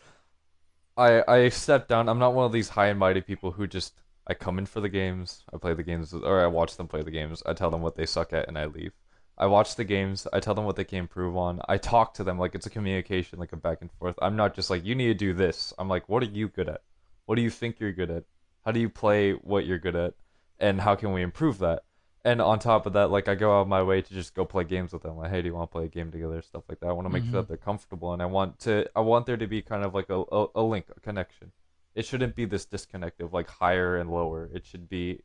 I, 0.96 1.24
I 1.28 1.50
step 1.50 1.88
down. 1.88 2.08
I'm 2.08 2.20
not 2.20 2.34
one 2.34 2.46
of 2.46 2.52
these 2.52 2.70
high 2.70 2.88
and 2.88 3.00
mighty 3.00 3.22
people 3.22 3.52
who 3.52 3.66
just 3.68 3.94
I 4.28 4.34
come 4.34 4.58
in 4.58 4.66
for 4.66 4.80
the 4.80 4.90
games, 4.90 5.44
I 5.54 5.58
play 5.58 5.74
the 5.74 5.84
games, 5.84 6.14
or 6.14 6.42
I 6.42 6.48
watch 6.48 6.78
them 6.78 6.88
play 6.88 7.02
the 7.02 7.12
games. 7.12 7.44
I 7.46 7.54
tell 7.54 7.72
them 7.72 7.82
what 7.82 7.96
they 7.96 8.06
suck 8.06 8.32
at, 8.32 8.48
and 8.48 8.58
I 8.58 8.66
leave. 8.66 8.94
I 9.38 9.48
watch 9.48 9.76
the 9.76 9.84
games. 9.84 10.28
I 10.32 10.40
tell 10.40 10.54
them 10.54 10.66
what 10.66 10.76
they 10.76 10.84
can 10.84 11.00
improve 11.00 11.36
on. 11.36 11.60
I 11.68 11.78
talk 11.78 12.14
to 12.16 12.24
them 12.24 12.38
like 12.38 12.54
it's 12.56 12.68
a 12.68 12.70
communication, 12.70 13.40
like 13.40 13.52
a 13.52 13.58
back 13.58 13.80
and 13.82 13.92
forth. 13.92 14.16
I'm 14.22 14.36
not 14.36 14.54
just 14.54 14.70
like 14.70 14.86
you 14.86 14.96
need 14.96 15.08
to 15.08 15.14
do 15.16 15.34
this. 15.34 15.74
I'm 15.80 15.90
like, 15.90 16.08
what 16.08 16.24
are 16.24 16.28
you 16.28 16.48
good 16.48 16.70
at? 16.70 16.82
What 17.26 17.36
do 17.36 17.42
you 17.42 17.50
think 17.50 17.80
you're 17.80 17.92
good 17.92 18.12
at? 18.12 18.24
How 18.66 18.72
do 18.72 18.80
you 18.80 18.90
play 18.90 19.34
what 19.34 19.66
you're 19.66 19.80
good 19.80 19.96
at, 19.96 20.14
and 20.60 20.82
how 20.82 20.96
can 20.96 21.12
we 21.14 21.22
improve 21.22 21.60
that? 21.60 21.84
And 22.26 22.42
on 22.42 22.60
top 22.60 22.86
of 22.86 22.94
that, 22.94 23.12
like 23.12 23.28
I 23.28 23.36
go 23.36 23.58
out 23.58 23.64
of 23.64 23.68
my 23.68 23.84
way 23.84 24.02
to 24.02 24.14
just 24.14 24.34
go 24.34 24.46
play 24.46 24.64
games 24.64 24.94
with 24.94 25.04
them. 25.04 25.18
Like, 25.18 25.30
hey, 25.32 25.42
do 25.42 25.50
you 25.50 25.54
want 25.56 25.70
to 25.70 25.74
play 25.74 25.86
a 25.86 25.90
game 25.90 26.10
together? 26.10 26.42
Stuff 26.42 26.64
like 26.70 26.80
that. 26.80 26.88
I 26.88 26.94
want 26.94 27.06
to 27.06 27.10
make 27.10 27.24
Mhm. 27.24 27.32
sure 27.32 27.42
that 27.42 27.50
they're 27.50 27.58
comfortable, 27.58 28.14
and 28.14 28.22
I 28.22 28.26
want 28.26 28.60
to 28.60 28.86
I 28.96 29.02
want 29.02 29.26
there 29.26 29.36
to 29.38 29.48
be 29.48 29.62
kind 29.62 29.84
of 29.84 29.94
like 29.94 30.10
a, 30.10 30.24
a, 30.32 30.48
a 30.56 30.64
link, 30.64 30.86
a 30.96 31.00
connection. 31.02 31.52
It 31.96 32.06
shouldn't 32.06 32.36
be 32.36 32.46
this 32.46 32.66
disconnect 32.66 33.20
of 33.22 33.34
like 33.34 33.50
higher 33.50 33.98
and 33.98 34.10
lower. 34.10 34.50
It 34.54 34.66
should 34.66 34.88
be 34.88 35.22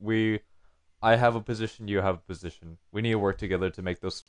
we 0.00 0.40
I 1.00 1.16
have 1.16 1.34
a 1.36 1.40
position, 1.40 1.88
you 1.88 2.00
have 2.00 2.16
a 2.16 2.18
position. 2.18 2.78
We 2.92 3.00
need 3.00 3.12
to 3.12 3.18
work 3.18 3.38
together 3.38 3.70
to 3.70 3.80
make 3.82 4.00
those 4.00 4.24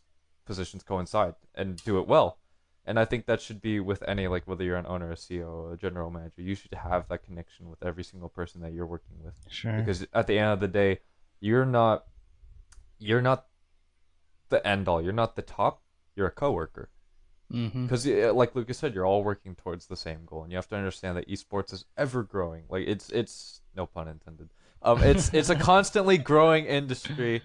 positions 0.45 0.83
coincide 0.83 1.35
and 1.55 1.75
do 1.83 1.99
it 1.99 2.07
well. 2.07 2.37
And 2.85 2.99
I 2.99 3.05
think 3.05 3.27
that 3.27 3.41
should 3.41 3.61
be 3.61 3.79
with 3.79 4.03
any 4.07 4.27
like 4.27 4.47
whether 4.47 4.63
you're 4.63 4.77
an 4.77 4.87
owner, 4.87 5.11
a 5.11 5.15
CEO, 5.15 5.73
a 5.73 5.77
general 5.77 6.09
manager, 6.09 6.41
you 6.41 6.55
should 6.55 6.73
have 6.73 7.07
that 7.09 7.23
connection 7.23 7.69
with 7.69 7.83
every 7.83 8.03
single 8.03 8.29
person 8.29 8.61
that 8.61 8.73
you're 8.73 8.87
working 8.87 9.17
with. 9.23 9.35
Sure. 9.49 9.73
Because 9.73 10.05
at 10.13 10.27
the 10.27 10.39
end 10.39 10.51
of 10.51 10.59
the 10.59 10.67
day, 10.67 10.99
you're 11.39 11.65
not 11.65 12.05
you're 12.97 13.21
not 13.21 13.45
the 14.49 14.65
end 14.65 14.87
all. 14.87 15.01
You're 15.01 15.13
not 15.13 15.35
the 15.35 15.41
top. 15.41 15.81
You're 16.15 16.27
a 16.27 16.31
coworker. 16.31 16.89
mm-hmm. 17.51 17.85
Because, 17.85 18.05
like 18.05 18.55
Lucas 18.55 18.77
said, 18.77 18.93
you're 18.93 19.05
all 19.05 19.23
working 19.23 19.55
towards 19.55 19.87
the 19.87 19.95
same 19.95 20.21
goal, 20.25 20.43
and 20.43 20.51
you 20.51 20.57
have 20.57 20.67
to 20.69 20.75
understand 20.75 21.17
that 21.17 21.27
esports 21.27 21.73
is 21.73 21.85
ever 21.97 22.23
growing. 22.23 22.63
Like 22.69 22.87
it's 22.87 23.09
it's 23.09 23.61
no 23.75 23.85
pun 23.85 24.07
intended. 24.07 24.49
Um, 24.83 25.01
it's 25.03 25.33
it's 25.33 25.49
a 25.49 25.55
constantly 25.71 26.17
growing 26.17 26.65
industry, 26.65 27.41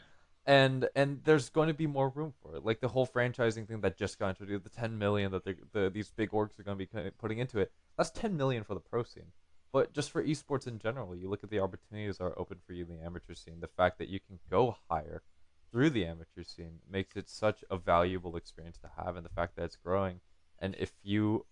and 0.47 0.89
and 0.95 1.21
there's 1.25 1.49
going 1.49 1.69
to 1.69 1.75
be 1.75 1.87
more 1.87 2.09
room 2.09 2.33
for 2.41 2.57
it. 2.57 2.65
Like 2.65 2.81
the 2.81 2.89
whole 2.89 3.07
franchising 3.07 3.67
thing 3.67 3.81
that 3.81 3.99
just 3.99 4.19
got 4.19 4.31
introduced, 4.31 4.65
the 4.65 4.71
10 4.71 4.97
million 4.97 5.33
that 5.33 5.45
the 5.45 5.91
these 5.91 6.11
big 6.11 6.31
orgs 6.31 6.59
are 6.59 6.63
going 6.63 6.79
to 6.79 6.87
be 6.87 7.11
putting 7.19 7.39
into 7.39 7.59
it. 7.59 7.73
That's 7.97 8.11
10 8.11 8.37
million 8.37 8.63
for 8.63 8.75
the 8.75 8.81
pro 8.81 9.03
scene. 9.03 9.33
But 9.73 9.93
just 9.93 10.11
for 10.11 10.23
esports 10.23 10.67
in 10.67 10.79
general, 10.79 11.17
you 11.17 11.29
look 11.29 11.43
at 11.45 11.51
the 11.51 11.61
opportunities 11.61 12.19
that 12.19 12.25
are 12.25 12.39
open 12.39 12.59
for 12.65 12.73
you 12.73 12.87
in 12.89 12.97
the 12.97 13.05
amateur 13.05 13.35
scene. 13.35 13.61
The 13.61 13.67
fact 13.67 13.99
that 13.99 14.09
you 14.09 14.21
can 14.21 14.39
go 14.49 14.77
higher 14.89 15.23
through 15.71 15.91
the 15.91 16.07
amateur 16.07 16.45
scene 16.45 16.79
makes 16.91 17.17
it 17.17 17.29
such 17.29 17.65
a 17.69 17.77
valuable 17.77 18.37
experience 18.37 18.79
to 18.79 18.91
have, 18.97 19.17
and 19.17 19.25
the 19.25 19.31
fact 19.31 19.57
that 19.57 19.65
it's 19.65 19.77
growing. 19.77 20.21
And 20.61 20.77
if 20.79 20.93
you 21.03 21.45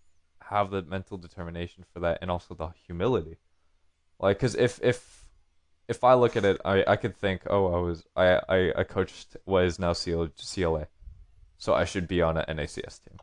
have 0.45 0.71
the 0.71 0.83
mental 0.83 1.19
determination 1.19 1.85
for 1.93 2.01
that, 2.01 2.19
and 2.23 2.31
also 2.31 2.55
the 2.55 2.69
humility, 2.87 3.39
like, 4.21 4.39
because 4.39 4.55
if 4.55 4.81
if 4.83 5.24
if 5.89 6.05
I 6.05 6.15
look 6.15 6.37
at 6.37 6.45
it, 6.45 6.61
I, 6.65 6.85
I 6.87 6.97
could 6.97 7.17
think, 7.17 7.43
oh, 7.49 7.75
I 7.75 7.79
was 7.79 8.05
I, 8.17 8.41
I, 8.49 8.73
I 8.79 8.85
coached 8.85 9.37
what 9.45 9.65
is 9.65 9.79
now 9.79 9.93
CL, 9.93 10.31
CLA, 10.55 10.87
so 11.59 11.75
I 11.75 11.85
should 11.85 12.09
be 12.09 12.23
on 12.23 12.39
an 12.39 12.57
NACS 12.57 13.03
team. 13.03 13.19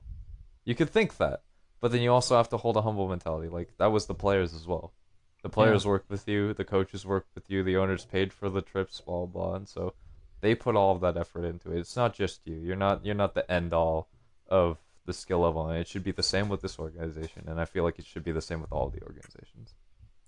You 0.63 0.75
could 0.75 0.89
think 0.89 1.17
that, 1.17 1.41
but 1.79 1.91
then 1.91 2.01
you 2.01 2.11
also 2.11 2.37
have 2.37 2.49
to 2.49 2.57
hold 2.57 2.77
a 2.77 2.81
humble 2.81 3.07
mentality. 3.07 3.49
Like 3.49 3.77
that 3.77 3.91
was 3.91 4.05
the 4.05 4.13
players 4.15 4.53
as 4.53 4.67
well. 4.67 4.93
The 5.41 5.49
players 5.49 5.87
worked 5.87 6.09
with 6.09 6.27
you, 6.27 6.53
the 6.53 6.63
coaches 6.63 7.03
worked 7.03 7.33
with 7.33 7.49
you, 7.49 7.63
the 7.63 7.77
owners 7.77 8.05
paid 8.05 8.31
for 8.31 8.49
the 8.49 8.61
trips, 8.61 9.01
blah 9.01 9.25
blah, 9.25 9.47
blah. 9.47 9.55
and 9.55 9.67
so 9.67 9.93
they 10.41 10.53
put 10.53 10.75
all 10.75 10.93
of 10.93 11.01
that 11.01 11.17
effort 11.17 11.45
into 11.45 11.71
it. 11.71 11.79
It's 11.79 11.95
not 11.95 12.13
just 12.13 12.41
you. 12.45 12.55
You're 12.55 12.75
not 12.75 13.05
you're 13.05 13.15
not 13.15 13.33
the 13.33 13.49
end 13.51 13.73
all 13.73 14.07
of 14.47 14.77
the 15.05 15.13
skill 15.13 15.39
level, 15.39 15.67
and 15.67 15.79
it 15.79 15.87
should 15.87 16.03
be 16.03 16.11
the 16.11 16.21
same 16.21 16.49
with 16.49 16.61
this 16.61 16.77
organization. 16.77 17.45
And 17.47 17.59
I 17.59 17.65
feel 17.65 17.83
like 17.83 17.97
it 17.97 18.05
should 18.05 18.23
be 18.23 18.31
the 18.31 18.41
same 18.41 18.61
with 18.61 18.71
all 18.71 18.89
the 18.89 19.01
organizations. 19.01 19.73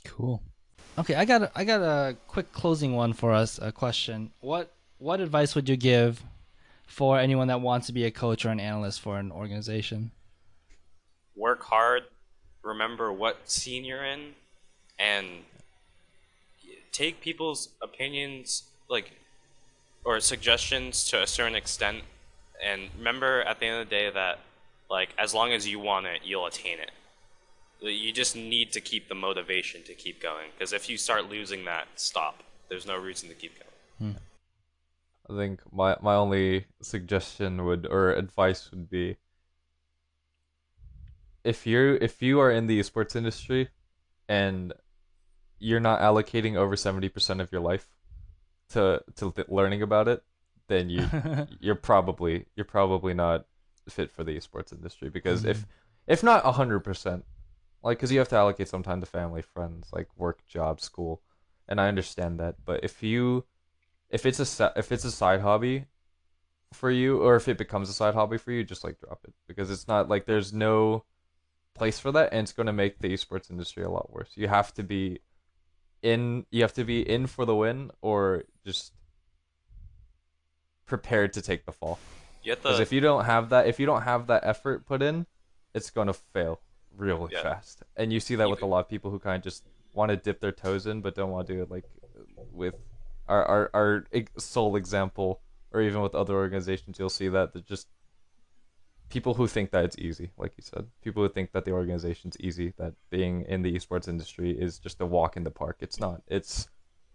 Cool. 0.06 0.42
Okay, 0.98 1.16
I 1.16 1.26
got 1.26 1.42
a, 1.42 1.52
I 1.56 1.64
got 1.64 1.82
a 1.82 2.16
quick 2.28 2.52
closing 2.52 2.94
one 2.94 3.14
for 3.14 3.32
us. 3.32 3.60
A 3.60 3.72
question: 3.72 4.32
What 4.42 4.72
what 5.00 5.20
advice 5.20 5.56
would 5.56 5.68
you 5.68 5.76
give 5.76 6.24
for 6.86 7.18
anyone 7.18 7.48
that 7.48 7.62
wants 7.62 7.88
to 7.88 7.94
be 7.94 8.06
a 8.06 8.12
coach 8.12 8.46
or 8.46 8.50
an 8.50 8.60
analyst 8.60 9.02
for 9.02 9.18
an 9.18 9.32
organization? 9.32 10.12
Work 11.36 11.64
hard. 11.64 12.04
Remember 12.62 13.12
what 13.12 13.50
scene 13.50 13.84
you're 13.86 14.06
in, 14.06 14.36
and 15.00 15.28
take 16.92 17.22
people's 17.22 17.70
opinions 17.82 18.64
like 18.88 19.14
or 20.06 20.20
suggestions 20.20 21.10
to 21.10 21.24
a 21.24 21.28
certain 21.28 21.56
extent. 21.56 22.04
And 22.64 22.90
remember, 22.98 23.42
at 23.42 23.60
the 23.60 23.66
end 23.66 23.82
of 23.82 23.90
the 23.90 23.96
day, 23.96 24.12
that 24.12 24.40
like 24.92 25.10
as 25.18 25.34
long 25.34 25.52
as 25.54 25.68
you 25.68 25.80
want 25.80 26.06
it, 26.06 26.22
you'll 26.24 26.46
attain 26.46 26.78
it. 26.78 26.92
You 27.82 28.12
just 28.14 28.36
need 28.36 28.72
to 28.74 28.82
keep 28.82 29.10
the 29.10 29.16
motivation 29.16 29.84
to 29.84 29.94
keep 29.94 30.22
going. 30.22 30.50
Because 30.54 30.72
if 30.72 30.90
you 30.90 30.98
start 30.98 31.30
losing 31.30 31.66
that, 31.66 31.88
stop. 31.96 32.44
There's 32.70 32.88
no 32.88 32.98
reason 32.98 33.30
to 33.30 33.36
keep 33.36 33.54
going. 33.60 34.14
Hmm. 34.14 34.18
I 35.30 35.38
think 35.38 35.62
my 35.72 35.98
my 36.02 36.16
only 36.16 36.66
suggestion 36.82 37.66
would 37.66 37.86
or 37.86 38.12
advice 38.12 38.70
would 38.72 38.90
be 38.90 39.18
if 41.44 41.68
you 41.68 41.98
if 42.02 42.22
you 42.22 42.40
are 42.40 42.52
in 42.52 42.68
the 42.68 42.80
esports 42.80 43.16
industry 43.16 43.70
and 44.28 44.74
you're 45.60 45.80
not 45.80 46.02
allocating 46.02 46.56
over 46.56 46.76
70% 46.76 47.40
of 47.40 47.52
your 47.52 47.62
life 47.62 47.88
to 48.70 49.02
to 49.16 49.32
th- 49.32 49.48
learning 49.50 49.82
about 49.82 50.08
it, 50.08 50.24
then 50.68 50.90
you 50.90 51.08
you're 51.60 51.76
probably 51.76 52.46
you're 52.56 52.66
probably 52.66 53.14
not 53.14 53.46
fit 53.90 54.12
for 54.12 54.24
the 54.24 54.36
esports 54.38 54.74
industry 54.74 55.10
because 55.10 55.46
if 55.46 55.60
hmm. 55.60 55.64
if 56.08 56.24
not 56.24 56.44
100% 56.44 57.24
like 57.84 58.00
cuz 58.00 58.12
you 58.12 58.20
have 58.20 58.30
to 58.30 58.36
allocate 58.36 58.68
some 58.68 58.84
time 58.84 59.02
to 59.02 59.06
family, 59.06 59.42
friends, 59.42 59.90
like 59.92 60.08
work, 60.18 60.46
job, 60.48 60.80
school. 60.82 61.22
And 61.68 61.80
I 61.80 61.88
understand 61.88 62.40
that, 62.40 62.56
but 62.66 62.84
if 62.84 63.04
you 63.04 63.46
if 64.10 64.26
it's 64.26 64.40
a 64.60 64.74
if 64.76 64.92
it's 64.92 65.06
a 65.06 65.12
side 65.12 65.42
hobby 65.42 65.86
for 66.74 66.90
you 66.90 67.22
or 67.22 67.36
if 67.36 67.48
it 67.48 67.58
becomes 67.58 67.90
a 67.90 67.94
side 67.94 68.14
hobby 68.14 68.38
for 68.38 68.52
you 68.52 68.64
just 68.64 68.84
like 68.84 69.00
drop 69.00 69.20
it. 69.26 69.34
Because 69.48 69.70
it's 69.72 69.88
not 69.88 70.10
like 70.10 70.26
there's 70.26 70.54
no 70.54 71.04
place 71.74 72.00
for 72.00 72.12
that 72.12 72.30
and 72.32 72.42
it's 72.42 72.54
going 72.54 72.68
to 72.68 72.74
make 72.74 73.00
the 73.00 73.12
esports 73.14 73.50
industry 73.50 73.84
a 73.84 73.90
lot 73.90 74.12
worse. 74.12 74.32
You 74.36 74.48
have 74.48 74.74
to 74.76 74.84
be 74.84 75.20
in 76.02 76.46
you 76.52 76.62
have 76.62 76.74
to 76.74 76.84
be 76.84 77.08
in 77.08 77.28
for 77.28 77.46
the 77.46 77.56
win 77.56 77.92
or 78.02 78.44
just 78.66 78.94
prepared 80.86 81.34
to 81.34 81.42
take 81.42 81.66
the 81.66 81.72
fall. 81.72 81.98
Because 82.62 82.80
if 82.82 82.92
you 82.92 83.00
don't 83.00 83.26
have 83.26 83.50
that 83.50 83.68
if 83.68 83.80
you 83.80 83.86
don't 83.86 84.04
have 84.04 84.28
that 84.28 84.44
effort 84.46 84.86
put 84.86 85.02
in 85.02 85.26
it's 85.74 85.90
going 85.90 86.08
to 86.08 86.14
fail 86.14 86.60
really 86.96 87.30
Yeah. 87.34 87.42
fast. 87.44 87.84
And 87.96 88.12
you 88.14 88.20
see 88.20 88.36
that 88.36 88.50
with 88.50 88.62
a 88.62 88.66
lot 88.66 88.80
of 88.80 88.90
people 88.90 89.12
who 89.12 89.20
kind 89.20 89.38
of 89.38 89.44
just 89.44 89.64
want 89.94 90.10
to 90.10 90.18
dip 90.18 90.40
their 90.40 90.52
toes 90.52 90.88
in 90.88 91.02
but 91.02 91.16
don't 91.16 91.32
want 91.32 91.46
to 91.48 91.54
do 91.54 91.62
it 91.62 91.70
like 91.70 91.86
with 92.52 92.76
our, 93.28 93.46
our 93.46 93.72
our 93.74 94.06
sole 94.38 94.76
example 94.76 95.42
or 95.72 95.82
even 95.82 96.02
with 96.02 96.16
other 96.16 96.34
organizations 96.36 96.98
you'll 96.98 97.10
see 97.10 97.28
that 97.28 97.54
they're 97.54 97.62
just 97.62 97.88
people 99.10 99.36
who 99.36 99.48
think 99.48 99.70
that 99.70 99.86
it's 99.86 99.98
easy 100.00 100.32
like 100.38 100.54
you 100.58 100.64
said 100.64 100.88
people 101.04 101.22
who 101.22 101.30
think 101.30 101.52
that 101.52 101.66
the 101.66 101.72
organization's 101.72 102.36
easy 102.40 102.74
that 102.78 102.94
being 103.12 103.44
in 103.48 103.62
the 103.62 103.74
esports 103.76 104.08
industry 104.08 104.52
is 104.52 104.80
just 104.80 105.00
a 105.02 105.06
walk 105.06 105.38
in 105.38 105.44
the 105.44 105.52
park. 105.52 105.78
It's 105.82 106.00
not. 106.00 106.22
It's 106.28 106.68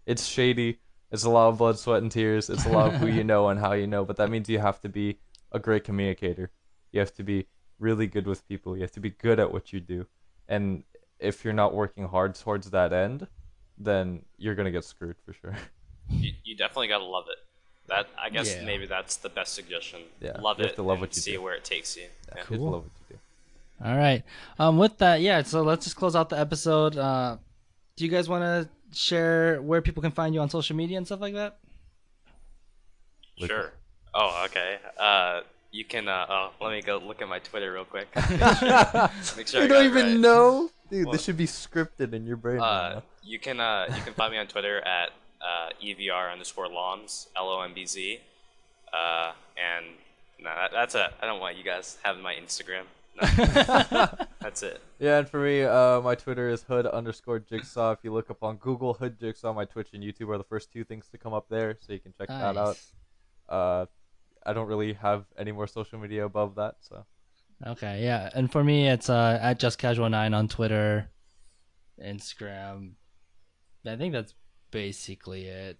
it's 0.05 0.25
shady. 0.25 0.79
It's 1.11 1.25
a 1.25 1.29
lot 1.29 1.49
of 1.49 1.57
blood 1.57 1.77
sweat 1.77 2.01
and 2.01 2.11
tears. 2.11 2.49
It's 2.49 2.65
a 2.65 2.69
lot 2.69 2.93
of 2.93 3.01
who 3.01 3.07
you 3.07 3.23
know 3.31 3.49
and 3.49 3.59
how 3.59 3.73
you 3.73 3.87
know 3.87 4.05
but 4.05 4.15
that 4.17 4.29
means 4.29 4.47
you 4.47 4.59
have 4.59 4.79
to 4.81 4.89
be 4.89 5.19
a 5.51 5.59
great 5.59 5.83
communicator. 5.83 6.51
You 6.93 7.01
have 7.01 7.13
to 7.15 7.23
be 7.23 7.47
really 7.79 8.07
good 8.07 8.27
with 8.27 8.47
people 8.47 8.75
you 8.75 8.81
have 8.81 8.91
to 8.91 8.99
be 8.99 9.09
good 9.09 9.39
at 9.39 9.51
what 9.51 9.71
you 9.73 9.79
do 9.79 10.05
and 10.47 10.83
if 11.19 11.43
you're 11.43 11.53
not 11.53 11.73
working 11.73 12.07
hard 12.07 12.35
towards 12.35 12.69
that 12.71 12.91
end 12.93 13.27
then 13.77 14.21
you're 14.37 14.55
gonna 14.55 14.71
get 14.71 14.83
screwed 14.83 15.15
for 15.25 15.33
sure 15.33 15.55
you, 16.09 16.33
you 16.43 16.55
definitely 16.55 16.87
gotta 16.87 17.03
love 17.03 17.25
it. 17.29 17.37
That 17.87 18.07
I 18.17 18.29
guess 18.29 18.55
Yeah. 18.55 18.65
maybe 18.65 18.85
that's 18.87 19.17
the 19.17 19.29
best 19.29 19.53
suggestion. 19.53 19.99
Yeah, 20.19 20.37
love 20.41 20.57
you 20.57 20.63
have 20.65 20.73
it. 20.73 20.75
to 20.75 20.81
love 20.83 20.93
and 20.95 21.01
what 21.01 21.09
you 21.11 21.15
do. 21.15 21.21
see 21.21 21.31
do. 21.33 21.41
where 21.41 21.53
it 21.55 21.63
takes 21.63 21.95
you. 21.97 22.03
Yeah. 22.29 22.37
you 22.39 22.43
Cool. 22.45 22.57
to 22.57 22.63
love 22.63 22.83
what 22.83 22.91
you 23.09 23.15
do 23.15 23.85
All 23.87 23.95
right. 23.97 24.23
Um, 24.57 24.77
with 24.79 24.97
that, 24.97 25.21
yeah. 25.21 25.41
So 25.43 25.61
let's 25.61 25.85
just 25.85 25.95
close 25.95 26.15
out 26.15 26.29
the 26.29 26.39
episode. 26.39 26.97
Uh, 26.97 27.37
do 27.95 28.03
you 28.05 28.09
guys 28.11 28.27
want 28.27 28.43
to 28.43 28.69
share 28.97 29.61
where 29.61 29.81
people 29.83 30.01
can 30.01 30.11
find 30.11 30.33
you 30.33 30.41
on 30.41 30.49
social 30.49 30.75
media 30.75 30.97
and 30.97 31.05
stuff 31.05 31.21
like 31.21 31.35
that? 31.35 31.59
Sure. 33.37 33.71
Oh, 34.13 34.43
okay. 34.45 34.77
Uh, 34.99 35.41
you 35.71 35.85
can. 35.85 36.07
Uh, 36.07 36.25
oh, 36.29 36.51
let 36.61 36.71
me 36.71 36.81
go 36.81 36.97
look 36.97 37.21
at 37.21 37.27
my 37.27 37.39
Twitter 37.39 37.71
real 37.73 37.85
quick. 37.85 38.07
Make 38.15 38.27
sure, 38.57 39.09
make 39.37 39.47
sure 39.47 39.61
you 39.63 39.67
don't 39.67 39.85
even 39.85 40.05
right. 40.05 40.17
know 40.19 40.69
dude 40.89 41.05
What? 41.05 41.11
this 41.13 41.23
should 41.23 41.37
be 41.37 41.45
scripted 41.45 42.13
in 42.13 42.25
your 42.25 42.37
brain 42.37 42.59
Uh, 42.59 42.93
now. 42.95 43.03
you 43.23 43.39
can. 43.39 43.59
Uh, 43.59 43.85
you 43.95 44.01
can 44.01 44.13
find 44.13 44.31
me 44.31 44.37
on 44.39 44.47
Twitter 44.47 44.79
at 44.81 45.09
uh, 45.41 45.69
evr 45.83 46.31
underscore 46.31 46.67
lombz 46.67 47.27
l 47.37 47.49
o 47.49 47.61
m 47.61 47.73
b 47.73 47.85
z. 47.85 48.19
Uh, 48.91 49.31
and 49.57 49.85
no, 50.39 50.49
that, 50.55 50.71
that's 50.71 50.95
it. 50.95 51.11
I 51.21 51.25
don't 51.25 51.39
want 51.39 51.57
you 51.57 51.63
guys 51.63 51.97
having 52.03 52.23
my 52.23 52.33
Instagram. 52.33 52.83
No, 53.21 53.27
that's 54.41 54.63
it. 54.63 54.81
Yeah, 54.99 55.19
and 55.19 55.27
for 55.29 55.39
me, 55.39 55.63
uh, 55.63 55.99
my 56.01 56.15
Twitter 56.15 56.49
is 56.49 56.63
hood 56.63 56.85
underscore 56.87 57.39
jigsaw. 57.39 57.91
If 57.91 57.99
you 58.03 58.11
look 58.13 58.29
up 58.31 58.41
on 58.43 58.55
Google, 58.57 58.93
hood 58.95 59.19
jigsaw, 59.19 59.53
my 59.53 59.65
Twitch 59.65 59.89
and 59.93 60.01
YouTube 60.03 60.29
are 60.29 60.37
the 60.37 60.43
first 60.45 60.71
two 60.71 60.83
things 60.83 61.07
to 61.09 61.17
come 61.17 61.33
up 61.33 61.47
there, 61.49 61.77
so 61.81 61.91
you 61.93 61.99
can 61.99 62.13
check 62.17 62.29
that 62.29 62.57
out. 62.57 62.77
I 64.49 64.53
don't 64.53 64.67
really 64.67 64.93
have 64.93 65.25
any 65.37 65.51
more 65.51 65.67
social 65.67 65.99
media 65.99 66.25
above 66.25 66.55
that, 66.55 66.75
so 66.81 67.05
Okay, 67.65 68.03
yeah. 68.03 68.29
And 68.33 68.51
for 68.51 68.63
me, 68.63 68.87
it's 68.87 69.09
uh, 69.09 69.37
at 69.41 69.59
just 69.59 69.77
casual 69.77 70.09
nine 70.09 70.33
on 70.33 70.47
Twitter, 70.47 71.09
Instagram. 72.03 72.93
I 73.85 73.95
think 73.97 74.13
that's 74.13 74.33
basically 74.71 75.45
it. 75.45 75.77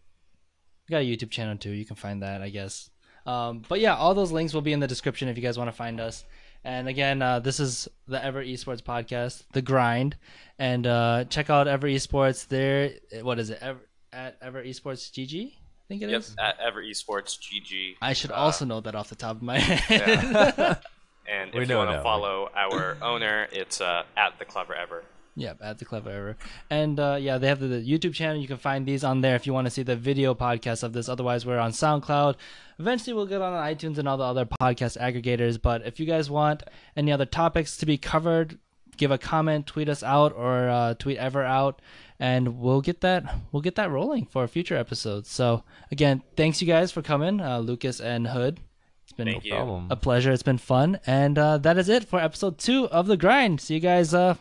We 0.87 0.93
got 0.93 1.01
a 1.01 1.05
YouTube 1.05 1.31
channel 1.31 1.57
too. 1.57 1.71
You 1.71 1.85
can 1.85 1.95
find 1.95 2.21
that, 2.21 2.41
I 2.41 2.49
guess. 2.49 2.89
Um, 3.25 3.63
but 3.67 3.79
yeah, 3.79 3.95
all 3.95 4.13
those 4.13 4.31
links 4.31 4.53
will 4.53 4.61
be 4.61 4.73
in 4.73 4.79
the 4.79 4.87
description 4.87 5.29
if 5.29 5.37
you 5.37 5.43
guys 5.43 5.57
want 5.57 5.69
to 5.69 5.75
find 5.75 5.99
us. 5.99 6.25
And 6.63 6.89
again, 6.89 7.21
uh, 7.21 7.39
this 7.39 7.59
is 7.59 7.87
the 8.07 8.23
Ever 8.23 8.43
Esports 8.43 8.81
podcast, 8.81 9.43
The 9.53 9.61
Grind, 9.61 10.17
and 10.57 10.85
uh, 10.85 11.25
check 11.29 11.49
out 11.49 11.69
Ever 11.69 11.87
Esports. 11.87 12.47
There, 12.47 12.91
what 13.21 13.39
is 13.39 13.51
it? 13.51 13.59
Ever, 13.61 13.79
at 14.11 14.37
Ever 14.41 14.63
Esports 14.63 15.11
GG, 15.11 15.53
think 15.89 16.01
it 16.03 16.11
is. 16.11 16.35
Yep, 16.37 16.45
at 16.47 16.59
Ever 16.65 16.81
Esports 16.81 17.37
GG. 17.37 17.95
I 18.01 18.13
should 18.13 18.31
Uh, 18.31 18.35
also 18.35 18.63
know 18.63 18.79
that 18.79 18.95
off 18.95 19.09
the 19.09 19.15
top 19.15 19.35
of 19.35 19.41
my 19.41 19.59
head. 19.59 20.23
Yeah. 20.57 20.75
And 21.31 21.53
We 21.53 21.61
if 21.61 21.69
you 21.69 21.75
want 21.75 21.91
to 21.91 22.01
follow 22.01 22.49
our 22.55 22.97
owner, 23.03 23.47
it's 23.51 23.81
uh, 23.81 24.01
at 24.17 24.39
the 24.39 24.45
Clever 24.45 24.73
Ever. 24.73 25.03
Yep, 25.35 25.59
at 25.61 25.77
the 25.77 25.85
Clever 25.85 26.09
Ever. 26.09 26.37
And 26.71 26.99
uh, 26.99 27.17
yeah, 27.19 27.37
they 27.37 27.45
have 27.47 27.59
the, 27.59 27.67
the 27.67 27.81
YouTube 27.87 28.15
channel. 28.15 28.41
You 28.41 28.47
can 28.47 28.57
find 28.57 28.83
these 28.83 29.03
on 29.03 29.21
there 29.21 29.35
if 29.35 29.45
you 29.45 29.53
want 29.53 29.65
to 29.67 29.69
see 29.71 29.83
the 29.83 29.95
video 29.95 30.33
podcast 30.33 30.81
of 30.81 30.91
this. 30.93 31.07
Otherwise, 31.07 31.45
we're 31.45 31.59
on 31.59 31.69
SoundCloud. 31.69 32.33
Eventually, 32.79 33.13
we'll 33.13 33.27
get 33.27 33.43
on 33.43 33.53
iTunes 33.53 33.99
and 33.99 34.07
all 34.07 34.17
the 34.17 34.23
other 34.23 34.45
podcast 34.45 34.97
aggregators. 34.97 35.61
But 35.61 35.85
if 35.85 35.99
you 35.99 36.07
guys 36.07 36.31
want 36.31 36.63
any 36.97 37.11
other 37.11 37.27
topics 37.27 37.77
to 37.77 37.85
be 37.85 37.99
covered, 37.99 38.57
give 38.97 39.11
a 39.11 39.19
comment, 39.19 39.67
tweet 39.67 39.87
us 39.87 40.01
out, 40.01 40.33
or 40.35 40.67
uh, 40.67 40.95
tweet 40.95 41.19
Ever 41.19 41.43
out, 41.43 41.79
and 42.19 42.59
we'll 42.59 42.81
get 42.81 43.01
that 43.01 43.23
we'll 43.51 43.61
get 43.61 43.75
that 43.75 43.89
rolling 43.89 44.25
for 44.25 44.43
a 44.43 44.47
future 44.47 44.75
episodes. 44.75 45.29
So 45.29 45.63
again, 45.91 46.21
thanks 46.35 46.61
you 46.61 46.67
guys 46.67 46.91
for 46.91 47.01
coming, 47.01 47.39
uh, 47.41 47.59
Lucas 47.59 47.99
and 47.99 48.27
Hood. 48.27 48.59
It's 49.03 49.13
been 49.13 49.27
Thank 49.27 49.45
you. 49.45 49.53
Problem. 49.55 49.87
a 49.89 49.95
pleasure. 49.95 50.31
It's 50.31 50.43
been 50.43 50.59
fun, 50.59 50.99
and 51.07 51.37
uh, 51.37 51.57
that 51.59 51.77
is 51.79 51.89
it 51.89 52.03
for 52.03 52.19
episode 52.19 52.59
two 52.59 52.87
of 52.89 53.07
the 53.07 53.17
grind. 53.17 53.59
See 53.59 53.73
you 53.73 53.79
guys 53.79 54.13
uh, 54.13 54.35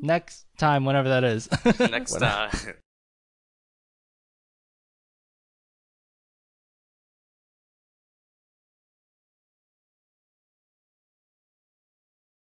next 0.00 0.46
time, 0.56 0.84
whenever 0.86 1.10
that 1.10 1.24
is. 1.24 1.48
Next 1.78 2.18
time. 2.18 2.74